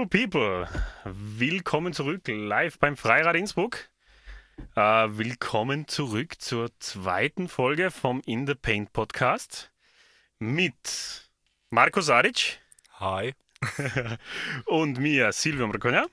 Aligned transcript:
Beautiful 0.00 0.06
people. 0.06 0.68
Willkommen 1.04 1.92
zurück 1.92 2.22
live 2.26 2.78
beim 2.78 2.96
Freirad 2.96 3.36
Innsbruck. 3.36 3.90
Äh, 4.74 4.80
willkommen 4.80 5.88
zurück 5.88 6.40
zur 6.40 6.70
zweiten 6.78 7.48
Folge 7.48 7.90
vom 7.90 8.22
In 8.24 8.46
the 8.46 8.54
Paint 8.54 8.94
Podcast 8.94 9.70
mit 10.38 11.28
Marco 11.68 12.00
Saric. 12.00 12.60
Hi. 12.98 13.34
und 14.64 14.98
mir, 14.98 15.32
Silvio 15.32 15.66
Marconia. 15.66 16.06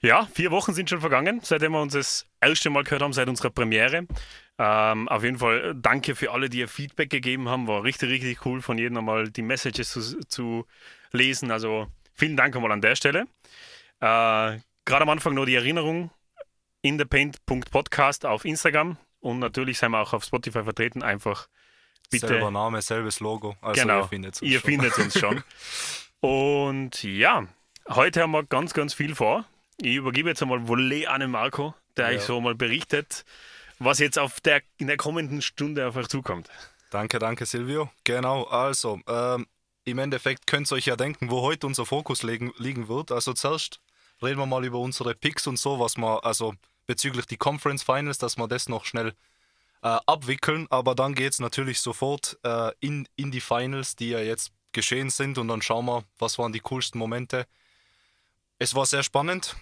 Ja, 0.00 0.26
vier 0.26 0.50
Wochen 0.50 0.74
sind 0.74 0.90
schon 0.90 1.00
vergangen, 1.00 1.38
seitdem 1.40 1.72
wir 1.72 1.82
uns 1.82 1.92
das 1.92 2.26
erste 2.40 2.70
Mal 2.70 2.82
gehört 2.82 3.02
haben, 3.02 3.12
seit 3.12 3.28
unserer 3.28 3.50
Premiere. 3.50 4.08
Ähm, 4.58 5.08
auf 5.08 5.22
jeden 5.22 5.38
Fall 5.38 5.70
äh, 5.70 5.74
danke 5.76 6.16
für 6.16 6.32
alle, 6.32 6.48
die 6.48 6.58
ihr 6.58 6.68
Feedback 6.68 7.10
gegeben 7.10 7.48
haben. 7.48 7.68
War 7.68 7.84
richtig, 7.84 8.10
richtig 8.10 8.44
cool 8.44 8.60
von 8.60 8.76
jedem 8.76 8.98
einmal 8.98 9.30
die 9.30 9.42
Messages 9.42 9.92
zu, 9.92 10.20
zu 10.26 10.66
lesen. 11.12 11.52
Also 11.52 11.86
vielen 12.14 12.36
Dank 12.36 12.54
einmal 12.56 12.72
an 12.72 12.80
der 12.80 12.96
Stelle. 12.96 13.26
Äh, 14.00 14.58
Gerade 14.86 15.02
am 15.02 15.08
Anfang 15.08 15.34
nur 15.34 15.46
die 15.46 15.54
Erinnerung: 15.54 16.10
in 16.82 16.98
thepaint.podcast 16.98 18.26
auf 18.26 18.44
Instagram 18.44 18.96
und 19.20 19.38
natürlich 19.38 19.78
sind 19.78 19.92
wir 19.92 20.00
auch 20.00 20.12
auf 20.12 20.24
Spotify 20.24 20.62
vertreten. 20.64 21.02
Einfach 21.02 21.48
bitte. 22.10 22.28
Selber 22.28 22.50
Name, 22.50 22.82
selbes 22.82 23.20
Logo. 23.20 23.56
Also 23.62 23.80
genau, 23.80 24.00
ihr 24.00 24.08
findet 24.08 24.42
uns, 24.42 24.42
ihr 24.42 24.60
schon. 24.60 24.70
Findet 24.70 24.98
uns 24.98 25.18
schon. 25.18 25.42
und 26.20 27.02
ja, 27.02 27.46
heute 27.88 28.22
haben 28.22 28.32
wir 28.32 28.44
ganz, 28.44 28.74
ganz 28.74 28.92
viel 28.94 29.14
vor. 29.14 29.46
Ich 29.80 29.96
übergebe 29.96 30.28
jetzt 30.28 30.42
einmal 30.42 30.68
Volley 30.68 31.06
an 31.06 31.20
den 31.20 31.30
Marco, 31.30 31.74
der 31.96 32.10
ja. 32.10 32.18
euch 32.18 32.24
so 32.24 32.40
mal 32.40 32.54
berichtet, 32.54 33.24
was 33.78 33.98
jetzt 33.98 34.18
auf 34.18 34.40
der, 34.40 34.62
in 34.76 34.86
der 34.86 34.96
kommenden 34.96 35.42
Stunde 35.42 35.86
auf 35.86 35.96
euch 35.96 36.08
zukommt. 36.08 36.48
Danke, 36.90 37.18
danke 37.18 37.44
Silvio. 37.44 37.90
Genau, 38.04 38.44
also 38.44 39.00
ähm, 39.08 39.46
im 39.84 39.98
Endeffekt 39.98 40.46
könnt 40.46 40.70
ihr 40.70 40.76
euch 40.76 40.86
ja 40.86 40.96
denken, 40.96 41.30
wo 41.30 41.42
heute 41.42 41.66
unser 41.66 41.86
Fokus 41.86 42.22
liegen, 42.22 42.52
liegen 42.56 42.88
wird. 42.88 43.12
Also 43.12 43.32
zuerst 43.34 43.80
reden 44.22 44.38
wir 44.38 44.46
mal 44.46 44.64
über 44.64 44.78
unsere 44.78 45.14
Picks 45.14 45.46
und 45.46 45.58
so, 45.58 45.78
was 45.78 45.96
wir, 45.96 46.24
also 46.24 46.54
bezüglich 46.86 47.26
die 47.26 47.36
Conference 47.36 47.82
Finals, 47.82 48.18
dass 48.18 48.36
wir 48.36 48.48
das 48.48 48.68
noch 48.68 48.84
schnell 48.84 49.14
äh, 49.82 49.98
abwickeln. 50.06 50.66
Aber 50.70 50.94
dann 50.94 51.14
geht 51.14 51.32
es 51.32 51.38
natürlich 51.38 51.80
sofort 51.80 52.38
äh, 52.42 52.72
in, 52.80 53.06
in 53.16 53.30
die 53.30 53.40
Finals, 53.40 53.94
die 53.96 54.10
ja 54.10 54.20
jetzt 54.20 54.52
geschehen 54.72 55.10
sind. 55.10 55.36
Und 55.36 55.48
dann 55.48 55.62
schauen 55.62 55.86
wir, 55.86 56.04
was 56.18 56.38
waren 56.38 56.52
die 56.52 56.60
coolsten 56.60 56.98
Momente. 56.98 57.46
Es 58.58 58.74
war 58.74 58.86
sehr 58.86 59.02
spannend. 59.02 59.54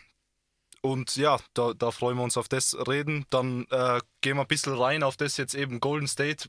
Und 0.83 1.17
ja, 1.17 1.39
da, 1.55 1.75
da 1.75 1.91
freuen 1.91 2.17
wir 2.17 2.25
uns 2.25 2.37
auf 2.37 2.49
das 2.49 2.77
reden. 2.89 3.27
Dann 3.31 3.67
äh, 3.71 4.01
gehen 4.21 4.37
wir 4.37 4.43
ein 4.43 4.49
bisschen 4.49 4.75
rein 4.75 5.03
auf 5.03 5.17
das 5.17 5.37
jetzt 5.37 5.55
eben 5.55 5.81
Golden 5.81 6.09
State. 6.09 6.49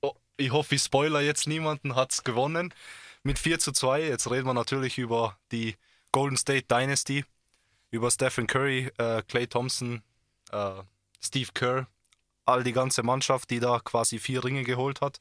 Oh, 0.00 0.14
ich 0.36 0.52
hoffe, 0.52 0.74
ich 0.74 0.82
spoiler 0.82 1.20
jetzt 1.20 1.46
niemanden, 1.46 1.96
hat 1.96 2.12
es 2.12 2.24
gewonnen 2.24 2.72
mit 3.22 3.38
4 3.38 3.58
zu 3.58 3.72
2. 3.72 4.02
Jetzt 4.02 4.30
reden 4.30 4.46
wir 4.46 4.54
natürlich 4.54 4.98
über 4.98 5.38
die 5.52 5.76
Golden 6.12 6.36
State 6.36 6.66
Dynasty, 6.66 7.24
über 7.90 8.10
Stephen 8.10 8.46
Curry, 8.46 8.90
äh, 8.98 9.22
Clay 9.22 9.46
Thompson, 9.46 10.02
äh, 10.52 10.82
Steve 11.20 11.50
Kerr, 11.54 11.86
all 12.44 12.64
die 12.64 12.72
ganze 12.72 13.02
Mannschaft, 13.02 13.50
die 13.50 13.60
da 13.60 13.80
quasi 13.80 14.18
vier 14.18 14.44
Ringe 14.44 14.64
geholt 14.64 15.00
hat. 15.00 15.20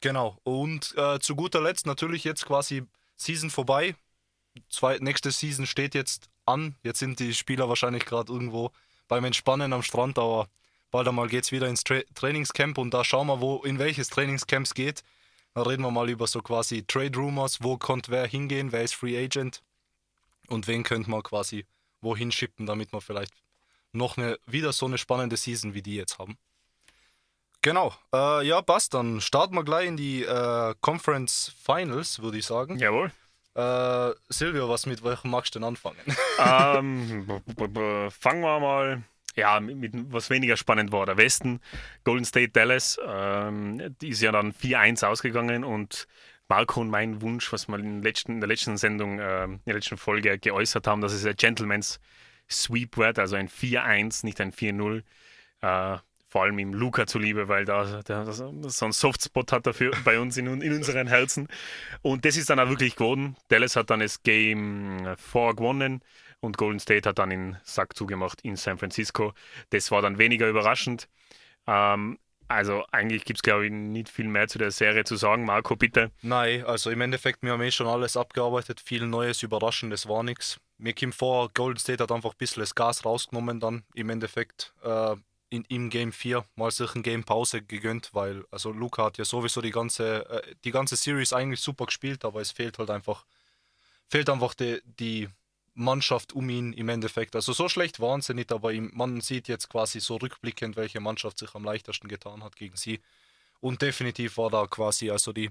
Genau. 0.00 0.38
Und 0.44 0.96
äh, 0.96 1.18
zu 1.20 1.36
guter 1.36 1.60
Letzt 1.60 1.86
natürlich 1.86 2.24
jetzt 2.24 2.46
quasi 2.46 2.84
Season 3.16 3.50
vorbei. 3.50 3.94
Zwei, 4.68 4.98
nächste 4.98 5.30
Season 5.30 5.66
steht 5.66 5.94
jetzt 5.94 6.30
an. 6.46 6.74
Jetzt 6.82 6.98
sind 6.98 7.20
die 7.20 7.34
Spieler 7.34 7.68
wahrscheinlich 7.68 8.06
gerade 8.06 8.32
irgendwo 8.32 8.72
beim 9.08 9.24
Entspannen 9.24 9.72
am 9.72 9.82
Strand, 9.82 10.18
aber 10.18 10.48
bald 10.90 11.06
einmal 11.06 11.28
geht 11.28 11.44
es 11.44 11.52
wieder 11.52 11.68
ins 11.68 11.84
Tra 11.84 12.00
Trainingscamp 12.14 12.78
und 12.78 12.94
da 12.94 13.04
schauen 13.04 13.26
wir, 13.26 13.40
wo 13.40 13.58
in 13.58 13.78
welches 13.78 14.08
Trainingscamp 14.08 14.66
es 14.66 14.74
geht. 14.74 15.04
Dann 15.54 15.66
reden 15.66 15.82
wir 15.82 15.90
mal 15.90 16.08
über 16.08 16.26
so 16.26 16.42
quasi 16.42 16.84
Trade 16.86 17.16
Rumors, 17.16 17.62
wo 17.62 17.76
konnte 17.76 18.10
wer 18.10 18.26
hingehen, 18.26 18.72
wer 18.72 18.82
ist 18.82 18.94
Free 18.94 19.22
Agent 19.22 19.62
und 20.48 20.66
wen 20.68 20.82
könnte 20.82 21.10
man 21.10 21.22
quasi 21.22 21.66
wohin 22.00 22.32
schippen, 22.32 22.66
damit 22.66 22.92
wir 22.92 23.00
vielleicht 23.00 23.34
noch 23.92 24.16
eine, 24.16 24.38
wieder 24.46 24.72
so 24.72 24.86
eine 24.86 24.98
spannende 24.98 25.36
Season 25.36 25.74
wie 25.74 25.82
die 25.82 25.96
jetzt 25.96 26.18
haben. 26.18 26.38
Genau, 27.62 27.94
äh, 28.14 28.46
ja, 28.46 28.62
passt. 28.62 28.94
Dann 28.94 29.20
starten 29.20 29.54
wir 29.54 29.64
gleich 29.64 29.86
in 29.86 29.96
die 29.96 30.22
äh, 30.22 30.74
Conference 30.80 31.54
Finals, 31.62 32.22
würde 32.22 32.38
ich 32.38 32.46
sagen. 32.46 32.78
Jawohl. 32.78 33.12
Äh, 33.54 34.14
Silvio, 34.28 34.68
was 34.68 34.86
mit 34.86 35.02
welchem 35.02 35.30
magst 35.30 35.54
du 35.54 35.58
denn 35.58 35.66
anfangen? 35.68 35.98
Ähm, 36.38 37.26
fangen 38.10 38.40
wir 38.40 38.60
mal 38.60 39.02
ja, 39.36 39.60
mit, 39.60 39.76
mit, 39.76 39.92
was 40.12 40.30
weniger 40.30 40.56
spannend 40.56 40.92
war. 40.92 41.06
Der 41.06 41.16
Westen, 41.16 41.60
Golden 42.04 42.24
State 42.24 42.50
Dallas, 42.50 42.98
ähm, 43.06 43.94
die 44.00 44.08
ist 44.08 44.22
ja 44.22 44.32
dann 44.32 44.52
4-1 44.52 45.04
ausgegangen 45.04 45.64
und 45.64 46.06
Marco 46.48 46.80
und 46.80 46.90
mein 46.90 47.22
Wunsch, 47.22 47.52
was 47.52 47.68
wir 47.68 47.78
in, 47.78 48.02
letzten, 48.02 48.32
in 48.32 48.40
der 48.40 48.48
letzten 48.48 48.76
Sendung, 48.76 49.20
äh, 49.20 49.44
in 49.44 49.60
der 49.66 49.74
letzten 49.74 49.96
Folge 49.96 50.38
geäußert 50.38 50.86
haben, 50.86 51.00
dass 51.00 51.12
es 51.12 51.24
ein 51.24 51.36
Gentleman's 51.36 52.00
Sweep 52.50 52.96
wird, 52.96 53.20
also 53.20 53.36
ein 53.36 53.48
4-1, 53.48 54.24
nicht 54.24 54.40
ein 54.40 54.52
4-0. 54.52 55.02
Äh, 55.62 55.98
vor 56.30 56.44
allem 56.44 56.58
ihm 56.60 56.74
Luca 56.74 57.06
zuliebe, 57.06 57.48
weil 57.48 57.64
da, 57.64 58.02
da 58.02 58.32
so 58.32 58.48
einen 58.48 58.92
Softspot 58.92 59.50
hat 59.52 59.66
er 59.66 59.74
für, 59.74 59.90
bei 60.04 60.18
uns 60.18 60.36
in, 60.36 60.46
in 60.60 60.72
unseren 60.72 61.06
Herzen. 61.06 61.48
Und 62.02 62.24
das 62.24 62.36
ist 62.36 62.50
dann 62.50 62.60
auch 62.60 62.68
wirklich 62.68 62.96
geworden. 62.96 63.36
Dallas 63.48 63.76
hat 63.76 63.90
dann 63.90 64.00
das 64.00 64.22
Game 64.22 65.16
4 65.16 65.54
gewonnen 65.54 66.02
und 66.40 66.56
Golden 66.56 66.80
State 66.80 67.08
hat 67.08 67.18
dann 67.18 67.30
den 67.30 67.56
Sack 67.62 67.96
zugemacht 67.96 68.40
in 68.42 68.56
San 68.56 68.78
Francisco. 68.78 69.34
Das 69.70 69.90
war 69.90 70.02
dann 70.02 70.18
weniger 70.18 70.48
überraschend. 70.48 71.08
Ähm, 71.66 72.18
also 72.48 72.84
eigentlich 72.90 73.24
gibt 73.24 73.38
es, 73.38 73.42
glaube 73.42 73.66
ich, 73.66 73.72
nicht 73.72 74.08
viel 74.08 74.26
mehr 74.26 74.48
zu 74.48 74.58
der 74.58 74.72
Serie 74.72 75.04
zu 75.04 75.14
sagen. 75.14 75.44
Marco, 75.44 75.76
bitte. 75.76 76.10
Nein, 76.22 76.64
also 76.64 76.90
im 76.90 77.00
Endeffekt, 77.00 77.42
wir 77.42 77.52
haben 77.52 77.62
eh 77.62 77.70
schon 77.70 77.86
alles 77.86 78.16
abgearbeitet. 78.16 78.80
Viel 78.80 79.06
Neues, 79.06 79.44
Überraschendes 79.44 80.08
war 80.08 80.24
nichts. 80.24 80.58
Mir 80.76 80.92
kommt 80.92 81.14
vor, 81.14 81.50
Golden 81.54 81.78
State 81.78 82.02
hat 82.02 82.10
einfach 82.10 82.32
ein 82.32 82.38
bisschen 82.38 82.62
das 82.62 82.74
Gas 82.74 83.04
rausgenommen 83.04 83.60
dann 83.60 83.84
im 83.94 84.10
Endeffekt. 84.10 84.74
Äh, 84.82 85.14
in, 85.50 85.64
im 85.68 85.90
Game 85.90 86.12
4 86.12 86.44
mal 86.54 86.70
sich 86.70 86.94
ein 86.94 87.02
Game 87.02 87.24
Pause 87.24 87.62
gegönnt, 87.62 88.10
weil 88.14 88.44
also 88.50 88.72
Luca 88.72 89.04
hat 89.04 89.18
ja 89.18 89.24
sowieso 89.24 89.60
die 89.60 89.72
ganze, 89.72 90.28
äh, 90.30 90.54
die 90.64 90.70
ganze 90.70 90.96
Series 90.96 91.32
eigentlich 91.32 91.60
super 91.60 91.86
gespielt, 91.86 92.24
aber 92.24 92.40
es 92.40 92.52
fehlt 92.52 92.78
halt 92.78 92.90
einfach, 92.90 93.26
fehlt 94.08 94.30
einfach 94.30 94.54
die, 94.54 94.80
die 94.84 95.28
Mannschaft 95.80 96.32
um 96.32 96.48
ihn 96.48 96.72
im 96.72 96.88
Endeffekt. 96.88 97.34
Also 97.34 97.52
so 97.52 97.68
schlecht 97.68 98.00
waren 98.00 98.20
sie 98.20 98.34
nicht, 98.34 98.52
aber 98.52 98.72
man 98.72 99.20
sieht 99.20 99.48
jetzt 99.48 99.68
quasi 99.68 100.00
so 100.00 100.16
rückblickend, 100.16 100.76
welche 100.76 101.00
Mannschaft 101.00 101.38
sich 101.38 101.54
am 101.54 101.64
leichtesten 101.64 102.08
getan 102.08 102.44
hat 102.44 102.56
gegen 102.56 102.76
sie. 102.76 103.00
Und 103.60 103.82
definitiv 103.82 104.36
war 104.36 104.50
da 104.50 104.66
quasi, 104.66 105.10
also 105.10 105.32
die, 105.32 105.50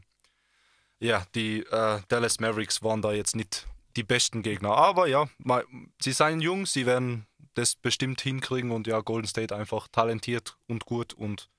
ja, 1.00 1.25
die 1.35 1.59
äh, 1.59 2.01
Dallas 2.07 2.39
Mavericks 2.39 2.81
waren 2.84 3.01
da 3.01 3.12
jetzt 3.12 3.35
nicht 3.35 3.68
die 3.95 4.03
besten 4.03 4.41
Gegner. 4.41 4.75
Aber 4.75 5.07
ja, 5.07 5.28
mal, 5.38 5.66
sie 6.01 6.13
seien 6.13 6.41
jung, 6.41 6.66
sie 6.66 6.85
werden 6.85 7.25
das 7.53 7.75
bestimmt 7.75 8.22
hinkriegen 8.22 8.72
und 8.72 8.88
ja, 8.88 9.01
Golden 9.01 9.28
State 9.28 9.56
einfach 9.56 9.88
talentiert 9.89 10.57
und 10.68 10.85
gut 10.85 11.13
und 11.13 11.50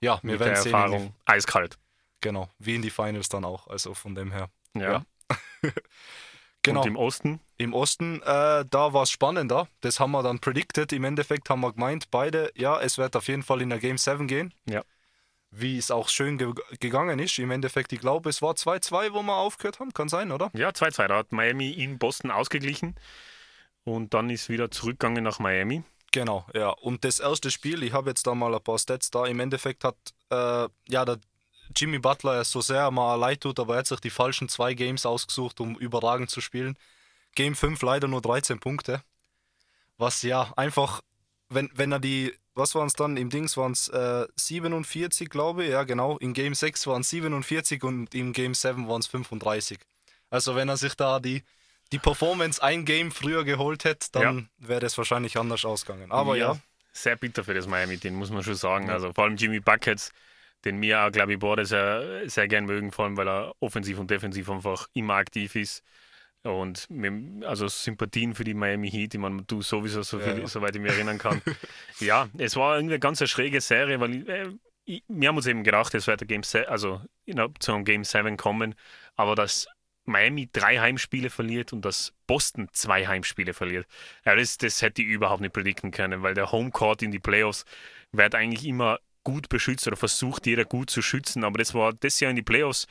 ja, 0.00 0.20
wir 0.22 0.32
Mit 0.32 0.40
werden 0.40 0.62
sehen. 0.62 0.74
Erfahrung, 0.74 1.06
die, 1.08 1.32
eiskalt. 1.32 1.78
Genau, 2.20 2.48
wie 2.58 2.76
in 2.76 2.82
die 2.82 2.90
Finals 2.90 3.28
dann 3.28 3.44
auch, 3.44 3.66
also 3.66 3.94
von 3.94 4.14
dem 4.14 4.32
her. 4.32 4.48
Ja. 4.74 4.82
ja. 4.82 5.04
genau. 6.62 6.80
Und 6.80 6.86
im 6.86 6.96
Osten? 6.96 7.40
Im 7.56 7.74
Osten, 7.74 8.22
äh, 8.22 8.64
da 8.68 8.92
war 8.92 9.02
es 9.02 9.10
spannender. 9.10 9.68
Das 9.80 10.00
haben 10.00 10.12
wir 10.12 10.22
dann 10.22 10.38
predicted. 10.38 10.92
Im 10.92 11.04
Endeffekt 11.04 11.50
haben 11.50 11.60
wir 11.60 11.72
gemeint, 11.72 12.10
beide, 12.10 12.52
ja, 12.54 12.80
es 12.80 12.98
wird 12.98 13.16
auf 13.16 13.28
jeden 13.28 13.42
Fall 13.42 13.62
in 13.62 13.70
der 13.70 13.78
Game 13.78 13.98
7 13.98 14.26
gehen. 14.26 14.54
Ja. 14.66 14.82
Wie 15.50 15.78
es 15.78 15.90
auch 15.90 16.08
schön 16.08 16.36
ge 16.36 16.52
gegangen 16.78 17.18
ist. 17.18 17.38
Im 17.38 17.50
Endeffekt, 17.50 17.92
ich 17.92 18.00
glaube, 18.00 18.28
es 18.28 18.42
war 18.42 18.52
2-2, 18.54 19.14
wo 19.14 19.22
wir 19.22 19.36
aufgehört 19.36 19.80
haben. 19.80 19.92
Kann 19.94 20.08
sein, 20.08 20.30
oder? 20.30 20.50
Ja, 20.52 20.70
2-2. 20.70 21.08
Da 21.08 21.16
hat 21.16 21.32
Miami 21.32 21.70
in 21.70 21.98
Boston 21.98 22.30
ausgeglichen 22.30 22.94
und 23.84 24.14
dann 24.14 24.30
ist 24.30 24.48
wieder 24.48 24.70
zurückgegangen 24.70 25.24
nach 25.24 25.38
Miami. 25.38 25.82
Genau, 26.12 26.46
ja. 26.54 26.70
Und 26.70 27.04
das 27.04 27.20
erste 27.20 27.50
Spiel, 27.50 27.82
ich 27.82 27.92
habe 27.92 28.10
jetzt 28.10 28.26
da 28.26 28.34
mal 28.34 28.54
ein 28.54 28.62
paar 28.62 28.78
Stats 28.78 29.10
da. 29.10 29.26
Im 29.26 29.40
Endeffekt 29.40 29.84
hat 29.84 29.96
äh, 30.30 30.68
ja 30.88 31.04
der 31.04 31.18
Jimmy 31.76 31.98
Butler 31.98 32.44
so 32.44 32.60
sehr 32.60 32.90
mal 32.90 33.14
leid 33.16 33.40
tut, 33.40 33.58
aber 33.60 33.74
er 33.74 33.78
hat 33.80 33.86
sich 33.86 34.00
die 34.00 34.10
falschen 34.10 34.48
zwei 34.48 34.74
Games 34.74 35.06
ausgesucht, 35.06 35.60
um 35.60 35.76
überragend 35.76 36.30
zu 36.30 36.40
spielen. 36.40 36.76
Game 37.34 37.54
5 37.54 37.80
leider 37.82 38.08
nur 38.08 38.20
13 38.20 38.58
Punkte. 38.58 39.02
Was 39.96 40.22
ja 40.22 40.52
einfach, 40.56 41.02
wenn, 41.48 41.70
wenn 41.74 41.92
er 41.92 42.00
die, 42.00 42.34
was 42.54 42.74
waren 42.74 42.86
es 42.86 42.94
dann? 42.94 43.16
Im 43.16 43.30
Dings 43.30 43.56
waren 43.56 43.72
es 43.72 43.88
äh, 43.88 44.26
47, 44.36 45.28
glaube 45.28 45.64
ich. 45.64 45.70
Ja, 45.70 45.84
genau. 45.84 46.18
In 46.18 46.34
Game 46.34 46.54
6 46.54 46.86
waren 46.86 47.02
es 47.02 47.10
47 47.10 47.82
und 47.84 48.14
im 48.14 48.32
Game 48.32 48.54
7 48.54 48.88
waren 48.88 49.00
es 49.00 49.06
35. 49.06 49.78
Also 50.30 50.56
wenn 50.56 50.68
er 50.68 50.76
sich 50.76 50.94
da 50.94 51.20
die 51.20 51.42
die 51.92 51.98
Performance 51.98 52.62
ein 52.62 52.84
Game 52.84 53.10
früher 53.10 53.44
geholt 53.44 53.84
hätte, 53.84 54.08
dann 54.12 54.38
ja. 54.60 54.68
wäre 54.68 54.80
das 54.80 54.98
wahrscheinlich 54.98 55.38
anders 55.38 55.64
ausgegangen. 55.64 56.12
Aber 56.12 56.36
ja, 56.36 56.52
ja. 56.52 56.58
Sehr 56.92 57.16
bitter 57.16 57.44
für 57.44 57.54
das 57.54 57.66
Miami-Team, 57.66 58.14
muss 58.14 58.30
man 58.30 58.42
schon 58.42 58.54
sagen. 58.54 58.90
Also 58.90 59.12
vor 59.12 59.24
allem 59.24 59.36
Jimmy 59.36 59.60
Buckets, 59.60 60.12
den 60.64 60.80
wir 60.82 61.02
auch, 61.02 61.12
glaube 61.12 61.34
ich, 61.34 61.38
beide 61.38 61.64
sehr, 61.64 62.28
sehr 62.28 62.48
gern 62.48 62.64
mögen, 62.64 62.92
vor 62.92 63.04
allem 63.04 63.16
weil 63.16 63.28
er 63.28 63.54
offensiv 63.60 63.98
und 63.98 64.10
defensiv 64.10 64.50
einfach 64.50 64.88
immer 64.92 65.14
aktiv 65.14 65.54
ist. 65.56 65.82
Und 66.42 66.88
mit, 66.88 67.44
also 67.44 67.68
Sympathien 67.68 68.34
für 68.34 68.44
die 68.44 68.54
Miami 68.54 68.90
Heat, 68.90 69.14
ich 69.14 69.20
meine, 69.20 69.42
du 69.42 69.60
sowieso, 69.60 70.02
so 70.02 70.18
viel, 70.18 70.34
ja, 70.34 70.38
ja. 70.38 70.46
soweit 70.46 70.74
ich 70.74 70.80
mich 70.80 70.92
erinnern 70.92 71.18
kann. 71.18 71.42
ja, 72.00 72.28
es 72.38 72.56
war 72.56 72.76
irgendwie 72.76 72.94
eine 72.94 73.00
ganz 73.00 73.26
schräge 73.28 73.60
Serie, 73.60 74.00
weil 74.00 74.28
äh, 74.28 74.52
ich, 74.84 75.02
wir 75.08 75.28
haben 75.28 75.36
uns 75.36 75.46
eben 75.46 75.64
gedacht, 75.64 75.94
es 75.94 76.06
wird 76.06 76.26
Game 76.26 76.42
also 76.68 77.02
you 77.26 77.34
know, 77.34 77.48
zum 77.58 77.84
Game 77.84 78.04
7 78.04 78.36
kommen, 78.36 78.74
aber 79.16 79.34
dass 79.34 79.66
Miami 80.08 80.48
drei 80.50 80.78
Heimspiele 80.78 81.28
verliert 81.28 81.72
und 81.72 81.84
dass 81.84 82.14
Boston 82.26 82.68
zwei 82.72 83.06
Heimspiele 83.06 83.52
verliert. 83.52 83.86
Ja, 84.24 84.34
das, 84.34 84.56
das 84.56 84.80
hätte 84.80 85.02
ich 85.02 85.08
überhaupt 85.08 85.42
nicht 85.42 85.52
predikten 85.52 85.90
können, 85.90 86.22
weil 86.22 86.34
der 86.34 86.50
Homecourt 86.50 87.02
in 87.02 87.10
die 87.10 87.18
Playoffs 87.18 87.64
wird 88.10 88.34
eigentlich 88.34 88.64
immer 88.64 88.98
gut 89.28 89.50
beschützt 89.50 89.86
oder 89.86 89.96
versucht 89.96 90.46
jeder 90.46 90.64
gut 90.64 90.88
zu 90.88 91.02
schützen, 91.02 91.44
aber 91.44 91.58
das 91.58 91.74
war 91.74 91.92
das 91.92 92.18
Jahr 92.18 92.30
in 92.30 92.36
die 92.36 92.42
Playoffs 92.42 92.86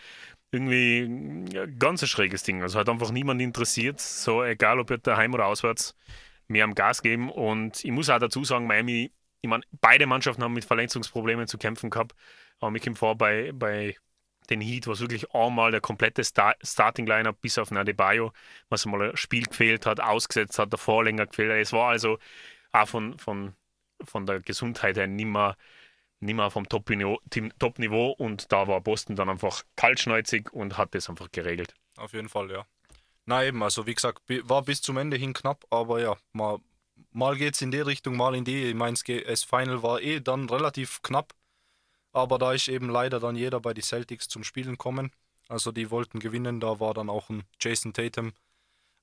irgendwie 0.51 0.99
ein 1.01 1.79
ganz 1.79 2.07
schräges 2.07 2.43
Ding. 2.43 2.61
Also 2.61 2.77
hat 2.77 2.89
einfach 2.89 3.09
niemand 3.09 3.41
interessiert, 3.41 3.99
so 3.99 4.43
egal 4.43 4.79
ob 4.79 4.91
er 4.91 4.99
daheim 4.99 5.33
oder 5.33 5.47
auswärts, 5.47 5.95
mehr 6.47 6.63
am 6.63 6.75
Gas 6.75 7.01
geben. 7.01 7.31
Und 7.31 7.83
ich 7.83 7.89
muss 7.89 8.11
auch 8.11 8.19
dazu 8.19 8.43
sagen, 8.43 8.67
Miami, 8.67 9.11
ich 9.41 9.49
meine, 9.49 9.63
beide 9.81 10.05
Mannschaften 10.05 10.43
haben 10.43 10.53
mit 10.53 10.63
Verletzungsproblemen 10.65 11.47
zu 11.47 11.57
kämpfen 11.57 11.89
gehabt, 11.89 12.13
aber 12.59 12.69
mir 12.69 12.81
kommt 12.81 12.99
vor, 12.99 13.17
bei, 13.17 13.51
bei 13.51 13.95
den 14.51 14.61
Heat 14.61 14.85
war 14.85 14.93
es 14.93 15.01
wirklich 15.01 15.33
einmal 15.33 15.71
der 15.71 15.81
komplette 15.81 16.23
Star 16.23 16.55
Starting-Lineup 16.63 17.41
bis 17.41 17.57
auf 17.57 17.71
Nadebayo, 17.71 18.31
was 18.69 18.85
mal 18.85 19.09
ein 19.09 19.17
Spiel 19.17 19.45
gefehlt 19.45 19.87
hat, 19.87 19.99
ausgesetzt 19.99 20.59
hat, 20.59 20.71
davor 20.71 21.03
länger 21.03 21.25
gefehlt 21.25 21.51
hat. 21.51 21.57
Es 21.57 21.73
war 21.73 21.89
also 21.89 22.19
auch 22.73 22.87
von, 22.87 23.17
von, 23.17 23.53
von 24.03 24.27
der 24.27 24.39
Gesundheit 24.41 24.97
her 24.97 25.07
nicht 25.07 25.25
mehr 25.25 25.57
nicht 26.19 26.35
mehr 26.35 26.49
vom 26.49 26.67
Top-Niveau 26.67 27.19
Top 27.59 27.79
und 28.19 28.51
da 28.51 28.67
war 28.67 28.81
Boston 28.81 29.15
dann 29.15 29.29
einfach 29.29 29.63
kaltschneuzig 29.75 30.51
und 30.51 30.77
hat 30.77 30.95
das 30.95 31.09
einfach 31.09 31.31
geregelt. 31.31 31.75
Auf 31.95 32.13
jeden 32.13 32.29
Fall, 32.29 32.51
ja. 32.51 32.65
Na 33.25 33.43
eben, 33.43 33.61
also 33.61 33.85
wie 33.85 33.93
gesagt, 33.93 34.23
war 34.43 34.61
bis 34.61 34.81
zum 34.81 34.97
Ende 34.97 35.17
hin 35.17 35.33
knapp, 35.33 35.65
aber 35.69 35.99
ja, 36.01 36.15
mal, 36.31 36.59
mal 37.11 37.35
geht 37.35 37.55
es 37.55 37.61
in 37.61 37.71
die 37.71 37.79
Richtung, 37.79 38.15
mal 38.15 38.35
in 38.35 38.45
die. 38.45 38.69
Ich 38.69 38.75
meine, 38.75 38.95
das 38.95 39.43
Final 39.43 39.83
war 39.83 40.01
eh 40.01 40.19
dann 40.21 40.49
relativ 40.49 41.01
knapp, 41.01 41.33
aber 42.13 42.37
da 42.37 42.53
ist 42.53 42.67
eben 42.67 42.89
leider 42.89 43.19
dann 43.19 43.35
jeder 43.35 43.59
bei 43.59 43.73
den 43.73 43.83
Celtics 43.83 44.27
zum 44.27 44.43
Spielen 44.43 44.77
kommen. 44.77 45.11
Also 45.49 45.71
die 45.71 45.91
wollten 45.91 46.19
gewinnen, 46.19 46.59
da 46.59 46.79
war 46.79 46.93
dann 46.93 47.09
auch 47.09 47.29
ein 47.29 47.43
Jason 47.59 47.93
Tatum 47.93 48.33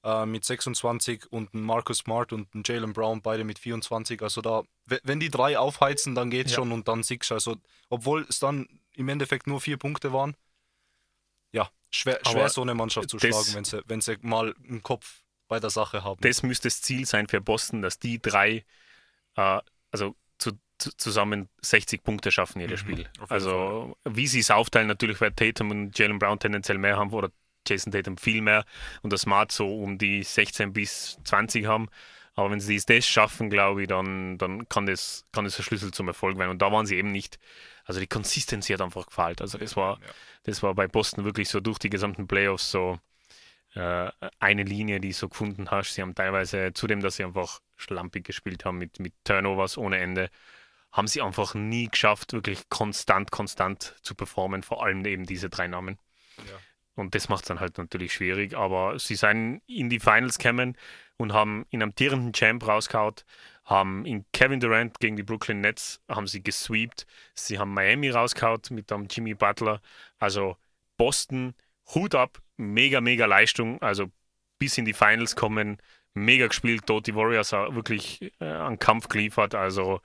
äh, 0.04 0.26
mit 0.26 0.44
26 0.44 1.32
und 1.32 1.54
ein 1.54 1.62
Marcus 1.62 1.98
Smart 1.98 2.32
und 2.32 2.54
ein 2.54 2.62
Jalen 2.64 2.92
Brown, 2.92 3.22
beide 3.22 3.42
mit 3.42 3.58
24. 3.58 4.22
Also 4.22 4.42
da, 4.42 4.62
wenn 5.02 5.18
die 5.18 5.30
drei 5.30 5.58
aufheizen, 5.58 6.14
dann 6.14 6.30
geht's 6.30 6.52
ja. 6.52 6.56
schon 6.56 6.72
und 6.72 6.86
dann 6.88 7.02
siegst 7.02 7.32
Also, 7.32 7.56
obwohl 7.88 8.26
es 8.28 8.38
dann 8.38 8.68
im 8.92 9.08
Endeffekt 9.08 9.46
nur 9.46 9.60
vier 9.60 9.78
Punkte 9.78 10.12
waren, 10.12 10.36
ja, 11.52 11.70
schwer, 11.90 12.20
schwer 12.26 12.50
so 12.50 12.60
eine 12.60 12.74
Mannschaft 12.74 13.08
zu 13.08 13.18
schlagen, 13.18 13.54
wenn 13.54 13.64
sie, 13.64 13.82
wenn 13.86 14.00
sie 14.00 14.18
mal 14.20 14.54
einen 14.68 14.82
Kopf 14.82 15.22
bei 15.48 15.58
der 15.58 15.70
Sache 15.70 16.04
haben. 16.04 16.20
Das 16.20 16.42
müsste 16.42 16.68
das 16.68 16.82
Ziel 16.82 17.06
sein 17.06 17.26
für 17.26 17.40
Boston, 17.40 17.80
dass 17.80 17.98
die 17.98 18.20
drei, 18.20 18.64
äh, 19.36 19.60
also 19.90 20.16
zu, 20.36 20.52
zu, 20.78 20.94
zusammen 20.96 21.48
60 21.62 22.02
Punkte 22.02 22.30
schaffen, 22.30 22.60
jedes 22.60 22.84
mhm, 22.84 22.92
Spiel. 22.92 23.10
Also, 23.28 23.96
Fall. 24.02 24.16
wie 24.16 24.26
sie 24.26 24.40
es 24.40 24.50
aufteilen, 24.50 24.88
natürlich 24.88 25.20
wird 25.20 25.38
Tatum 25.38 25.70
und 25.70 25.98
Jalen 25.98 26.18
Brown 26.18 26.38
tendenziell 26.38 26.76
mehr 26.78 26.98
haben 26.98 27.10
oder 27.12 27.30
Jason 27.66 27.92
Tatum 27.92 28.16
viel 28.16 28.40
mehr 28.40 28.64
und 29.02 29.12
das 29.12 29.22
Smart 29.22 29.52
so 29.52 29.80
um 29.80 29.98
die 29.98 30.22
16 30.22 30.72
bis 30.72 31.18
20 31.24 31.66
haben. 31.66 31.88
Aber 32.34 32.50
wenn 32.50 32.60
sie 32.60 32.80
das 32.84 33.06
schaffen, 33.06 33.48
glaube 33.48 33.82
ich, 33.82 33.88
dann, 33.88 34.38
dann 34.38 34.68
kann, 34.68 34.86
das, 34.86 35.24
kann 35.32 35.44
das 35.44 35.56
der 35.56 35.62
Schlüssel 35.62 35.92
zum 35.92 36.08
Erfolg 36.08 36.36
werden. 36.36 36.50
Und 36.50 36.62
da 36.62 36.72
waren 36.72 36.84
sie 36.84 36.96
eben 36.96 37.12
nicht. 37.12 37.38
Also 37.84 38.00
die 38.00 38.08
Consistency 38.08 38.72
hat 38.72 38.80
einfach 38.80 39.06
gefallen. 39.06 39.36
Also 39.40 39.56
das 39.58 39.76
war, 39.76 40.00
ja. 40.00 40.06
das 40.44 40.62
war 40.62 40.74
bei 40.74 40.88
Boston 40.88 41.24
wirklich 41.24 41.48
so 41.48 41.60
durch 41.60 41.78
die 41.78 41.90
gesamten 41.90 42.26
Playoffs 42.26 42.70
so 42.70 42.98
äh, 43.74 44.10
eine 44.40 44.64
Linie, 44.64 45.00
die 45.00 45.12
so 45.12 45.28
gefunden 45.28 45.70
hast. 45.70 45.94
Sie 45.94 46.02
haben 46.02 46.14
teilweise, 46.14 46.72
zudem, 46.74 47.00
dass 47.00 47.16
sie 47.16 47.24
einfach 47.24 47.60
schlampig 47.76 48.24
gespielt 48.24 48.64
haben 48.64 48.78
mit, 48.78 48.98
mit 48.98 49.14
Turnovers 49.24 49.78
ohne 49.78 49.98
Ende, 49.98 50.30
haben 50.90 51.08
sie 51.08 51.22
einfach 51.22 51.54
nie 51.54 51.88
geschafft, 51.88 52.32
wirklich 52.32 52.68
konstant, 52.68 53.30
konstant 53.30 53.96
zu 54.02 54.14
performen. 54.14 54.62
Vor 54.62 54.84
allem 54.84 55.04
eben 55.04 55.24
diese 55.24 55.50
drei 55.50 55.68
Namen. 55.68 55.98
Ja. 56.38 56.58
Und 56.96 57.14
das 57.14 57.28
macht 57.28 57.42
es 57.42 57.48
dann 57.48 57.60
halt 57.60 57.78
natürlich 57.78 58.12
schwierig. 58.12 58.56
Aber 58.56 58.98
sie 58.98 59.16
sind 59.16 59.62
in 59.66 59.90
die 59.90 60.00
Finals 60.00 60.38
gekommen 60.38 60.76
und 61.16 61.32
haben 61.32 61.66
in 61.70 61.82
einem 61.82 61.94
tierenden 61.94 62.32
Champ 62.32 62.66
rausgehauen, 62.66 63.16
haben 63.64 64.04
in 64.04 64.24
Kevin 64.32 64.60
Durant 64.60 65.00
gegen 65.00 65.16
die 65.16 65.22
Brooklyn 65.22 65.60
Nets 65.60 66.00
haben 66.08 66.26
sie 66.26 66.42
gesweept. 66.42 67.06
Sie 67.34 67.58
haben 67.58 67.72
Miami 67.72 68.10
rausgehauen 68.10 68.60
mit 68.70 68.90
dem 68.90 69.06
Jimmy 69.10 69.34
Butler. 69.34 69.80
Also 70.18 70.56
Boston, 70.96 71.54
Hut 71.94 72.14
ab, 72.14 72.40
mega, 72.56 73.00
mega 73.00 73.26
Leistung. 73.26 73.80
Also 73.82 74.10
bis 74.58 74.78
in 74.78 74.84
die 74.84 74.92
Finals 74.92 75.34
kommen, 75.34 75.78
mega 76.12 76.46
gespielt. 76.46 76.82
Dort 76.86 77.06
die 77.06 77.14
Warriors 77.14 77.52
wirklich 77.52 78.32
äh, 78.40 78.44
einen 78.44 78.78
Kampf 78.78 79.08
geliefert. 79.08 79.54
Also 79.54 80.00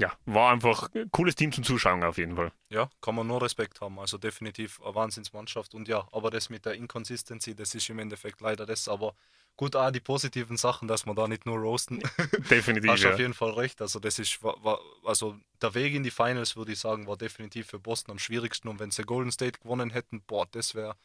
ja, 0.00 0.12
war 0.24 0.50
einfach 0.50 0.88
ein 0.94 1.10
cooles 1.10 1.34
Team 1.34 1.52
zum 1.52 1.62
Zuschauen 1.62 2.02
auf 2.02 2.16
jeden 2.16 2.34
Fall. 2.34 2.52
Ja, 2.70 2.88
kann 3.02 3.14
man 3.14 3.26
nur 3.26 3.42
Respekt 3.42 3.82
haben. 3.82 3.98
Also 3.98 4.16
definitiv 4.16 4.80
eine 4.82 4.94
Wahnsinnsmannschaft. 4.94 5.74
Und 5.74 5.88
ja, 5.88 6.08
aber 6.10 6.30
das 6.30 6.48
mit 6.48 6.64
der 6.64 6.74
Inconsistency, 6.74 7.54
das 7.54 7.74
ist 7.74 7.90
im 7.90 7.98
Endeffekt 7.98 8.40
leider 8.40 8.64
das. 8.64 8.88
Aber 8.88 9.14
gut, 9.56 9.76
auch 9.76 9.90
die 9.90 10.00
positiven 10.00 10.56
Sachen, 10.56 10.88
dass 10.88 11.04
man 11.04 11.16
da 11.16 11.28
nicht 11.28 11.44
nur 11.44 11.58
roasten. 11.58 12.02
Definitiv. 12.50 12.90
Hast 12.90 13.02
ja. 13.02 13.12
auf 13.12 13.18
jeden 13.18 13.34
Fall 13.34 13.50
recht. 13.50 13.82
Also 13.82 14.00
das 14.00 14.18
ist, 14.18 14.42
war, 14.42 14.56
war, 14.64 14.80
also 15.04 15.36
der 15.60 15.74
Weg 15.74 15.92
in 15.92 16.02
die 16.02 16.10
Finals, 16.10 16.56
würde 16.56 16.72
ich 16.72 16.78
sagen, 16.78 17.06
war 17.06 17.18
definitiv 17.18 17.66
für 17.66 17.78
Boston 17.78 18.12
am 18.12 18.18
schwierigsten. 18.18 18.68
Und 18.68 18.80
wenn 18.80 18.90
sie 18.90 19.02
Golden 19.02 19.32
State 19.32 19.60
gewonnen 19.60 19.90
hätten, 19.90 20.22
boah, 20.22 20.46
das 20.50 20.74
wäre 20.74 20.96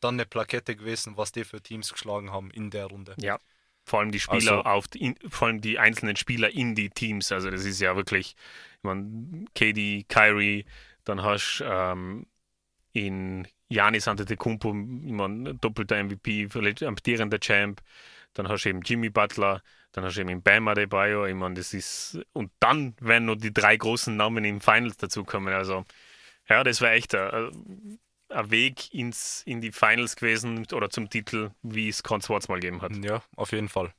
dann 0.00 0.16
eine 0.16 0.26
Plakette 0.26 0.76
gewesen, 0.76 1.16
was 1.16 1.32
die 1.32 1.44
für 1.44 1.62
Teams 1.62 1.90
geschlagen 1.90 2.32
haben 2.32 2.50
in 2.50 2.70
der 2.70 2.86
Runde. 2.86 3.14
Ja, 3.18 3.38
vor 3.84 4.00
allem 4.00 4.12
die 4.12 4.20
Spieler 4.20 4.58
also, 4.58 4.62
auf 4.62 4.88
die, 4.88 5.14
vor 5.28 5.48
allem 5.48 5.60
die 5.60 5.78
einzelnen 5.78 6.16
Spieler 6.16 6.50
in 6.50 6.74
die 6.74 6.90
Teams. 6.90 7.32
Also 7.32 7.50
das 7.50 7.64
ist 7.64 7.80
ja 7.80 7.96
wirklich, 7.96 8.36
ich 8.78 8.82
meine, 8.82 9.46
KD, 9.54 10.04
Kyrie, 10.08 10.64
dann 11.04 11.22
hast 11.22 11.58
du 11.58 11.64
ähm, 11.64 12.26
in 12.92 13.48
Janis 13.68 14.06
Antetokounmpo, 14.06 14.70
ich 14.70 15.12
meine, 15.12 15.54
doppelter 15.54 16.02
MVP, 16.02 16.48
amtierender 16.84 17.40
Champ. 17.40 17.80
Dann 18.34 18.48
hast 18.48 18.64
du 18.64 18.70
eben 18.70 18.82
Jimmy 18.82 19.10
Butler, 19.10 19.62
dann 19.92 20.04
hast 20.04 20.16
du 20.16 20.22
eben 20.22 20.42
Bam 20.42 20.68
Adebayo. 20.68 21.26
Ich 21.26 21.34
meine, 21.34 21.54
das 21.54 21.74
ist 21.74 22.18
und 22.32 22.50
dann 22.60 22.94
werden 23.00 23.26
nur 23.26 23.36
die 23.36 23.52
drei 23.52 23.76
großen 23.76 24.16
Namen 24.16 24.44
im 24.44 24.60
Finals 24.60 24.96
dazukommen. 24.96 25.52
Also 25.52 25.84
ja, 26.48 26.64
das 26.64 26.80
war 26.80 26.92
echt 26.92 27.14
ein, 27.14 27.98
ein 28.32 28.50
Weg 28.50 28.92
ins, 28.92 29.42
in 29.46 29.60
die 29.60 29.72
Finals 29.72 30.16
gewesen 30.16 30.66
oder 30.72 30.90
zum 30.90 31.08
Titel, 31.10 31.50
wie 31.62 31.88
es 31.88 32.02
Con 32.02 32.20
Swartz 32.20 32.48
mal 32.48 32.60
gegeben 32.60 32.82
hat. 32.82 32.92
Ja, 33.04 33.22
auf 33.36 33.52
jeden 33.52 33.68
Fall. 33.68 33.92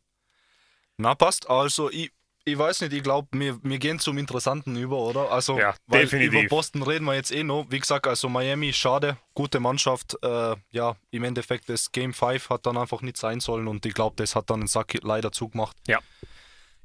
Na, 0.98 1.16
passt. 1.16 1.50
Also, 1.50 1.90
ich, 1.90 2.12
ich 2.46 2.58
weiß 2.58 2.82
nicht, 2.82 2.94
ich 2.94 3.04
glaube, 3.04 3.28
wir, 3.32 3.58
wir 3.64 3.80
gehen 3.80 4.00
zum 4.00 4.18
Interessanten 4.18 4.76
über, 4.76 4.98
oder? 4.98 5.32
Also, 5.32 5.58
ja, 5.58 5.76
über 5.88 6.44
Boston 6.44 6.84
reden 6.84 7.06
wir 7.06 7.16
jetzt 7.16 7.32
eh 7.32 7.44
noch. 7.44 7.66
Wie 7.70 7.80
gesagt, 7.80 8.06
also 8.06 8.30
Miami, 8.30 8.74
schade, 8.74 9.18
gute 9.34 9.60
Mannschaft. 9.60 10.18
Äh, 10.22 10.56
ja, 10.72 10.96
im 11.12 11.24
Endeffekt, 11.24 11.70
das 11.70 11.92
Game 11.92 12.14
5 12.14 12.50
hat 12.50 12.66
dann 12.66 12.78
einfach 12.78 13.02
nicht 13.02 13.18
sein 13.18 13.40
sollen 13.40 13.68
und 13.68 13.86
ich 13.86 13.94
glaube, 13.94 14.16
das 14.18 14.36
hat 14.36 14.50
dann 14.50 14.62
den 14.62 14.68
Sack 14.68 14.94
leider 15.04 15.32
zugemacht. 15.32 15.78
Ja. 15.88 16.00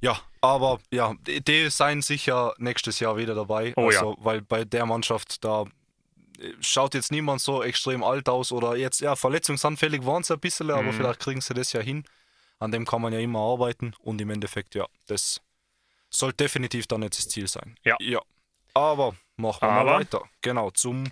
Ja, 0.00 0.20
aber 0.40 0.78
ja, 0.92 1.14
die, 1.26 1.42
die 1.42 1.70
seien 1.70 2.02
sicher 2.02 2.54
nächstes 2.58 3.00
Jahr 3.00 3.16
wieder 3.16 3.34
dabei. 3.34 3.72
Oh, 3.76 3.86
also, 3.86 4.12
ja. 4.12 4.24
Weil 4.24 4.42
bei 4.42 4.64
der 4.64 4.86
Mannschaft, 4.86 5.44
da 5.44 5.64
schaut 6.60 6.94
jetzt 6.94 7.12
niemand 7.12 7.40
so 7.40 7.62
extrem 7.62 8.02
alt 8.02 8.28
aus 8.28 8.52
oder 8.52 8.76
jetzt, 8.76 9.00
ja, 9.00 9.16
verletzungsanfällig 9.16 10.04
waren 10.06 10.22
sie 10.22 10.34
ein 10.34 10.40
bisschen, 10.40 10.70
aber 10.70 10.82
mhm. 10.82 10.92
vielleicht 10.92 11.20
kriegen 11.20 11.40
sie 11.40 11.54
das 11.54 11.72
ja 11.72 11.80
hin. 11.80 12.04
An 12.58 12.72
dem 12.72 12.84
kann 12.84 13.02
man 13.02 13.12
ja 13.12 13.20
immer 13.20 13.40
arbeiten 13.40 13.94
und 14.00 14.20
im 14.20 14.30
Endeffekt, 14.30 14.74
ja, 14.74 14.86
das 15.06 15.40
soll 16.10 16.32
definitiv 16.32 16.86
dann 16.86 17.02
jetzt 17.02 17.18
das 17.18 17.28
Ziel 17.28 17.48
sein. 17.48 17.76
Ja. 17.84 17.96
ja. 18.00 18.20
Aber 18.74 19.14
machen 19.36 19.62
wir 19.62 19.70
aber 19.70 19.84
mal 19.84 20.00
weiter. 20.00 20.22
Genau, 20.40 20.70
zum 20.70 21.10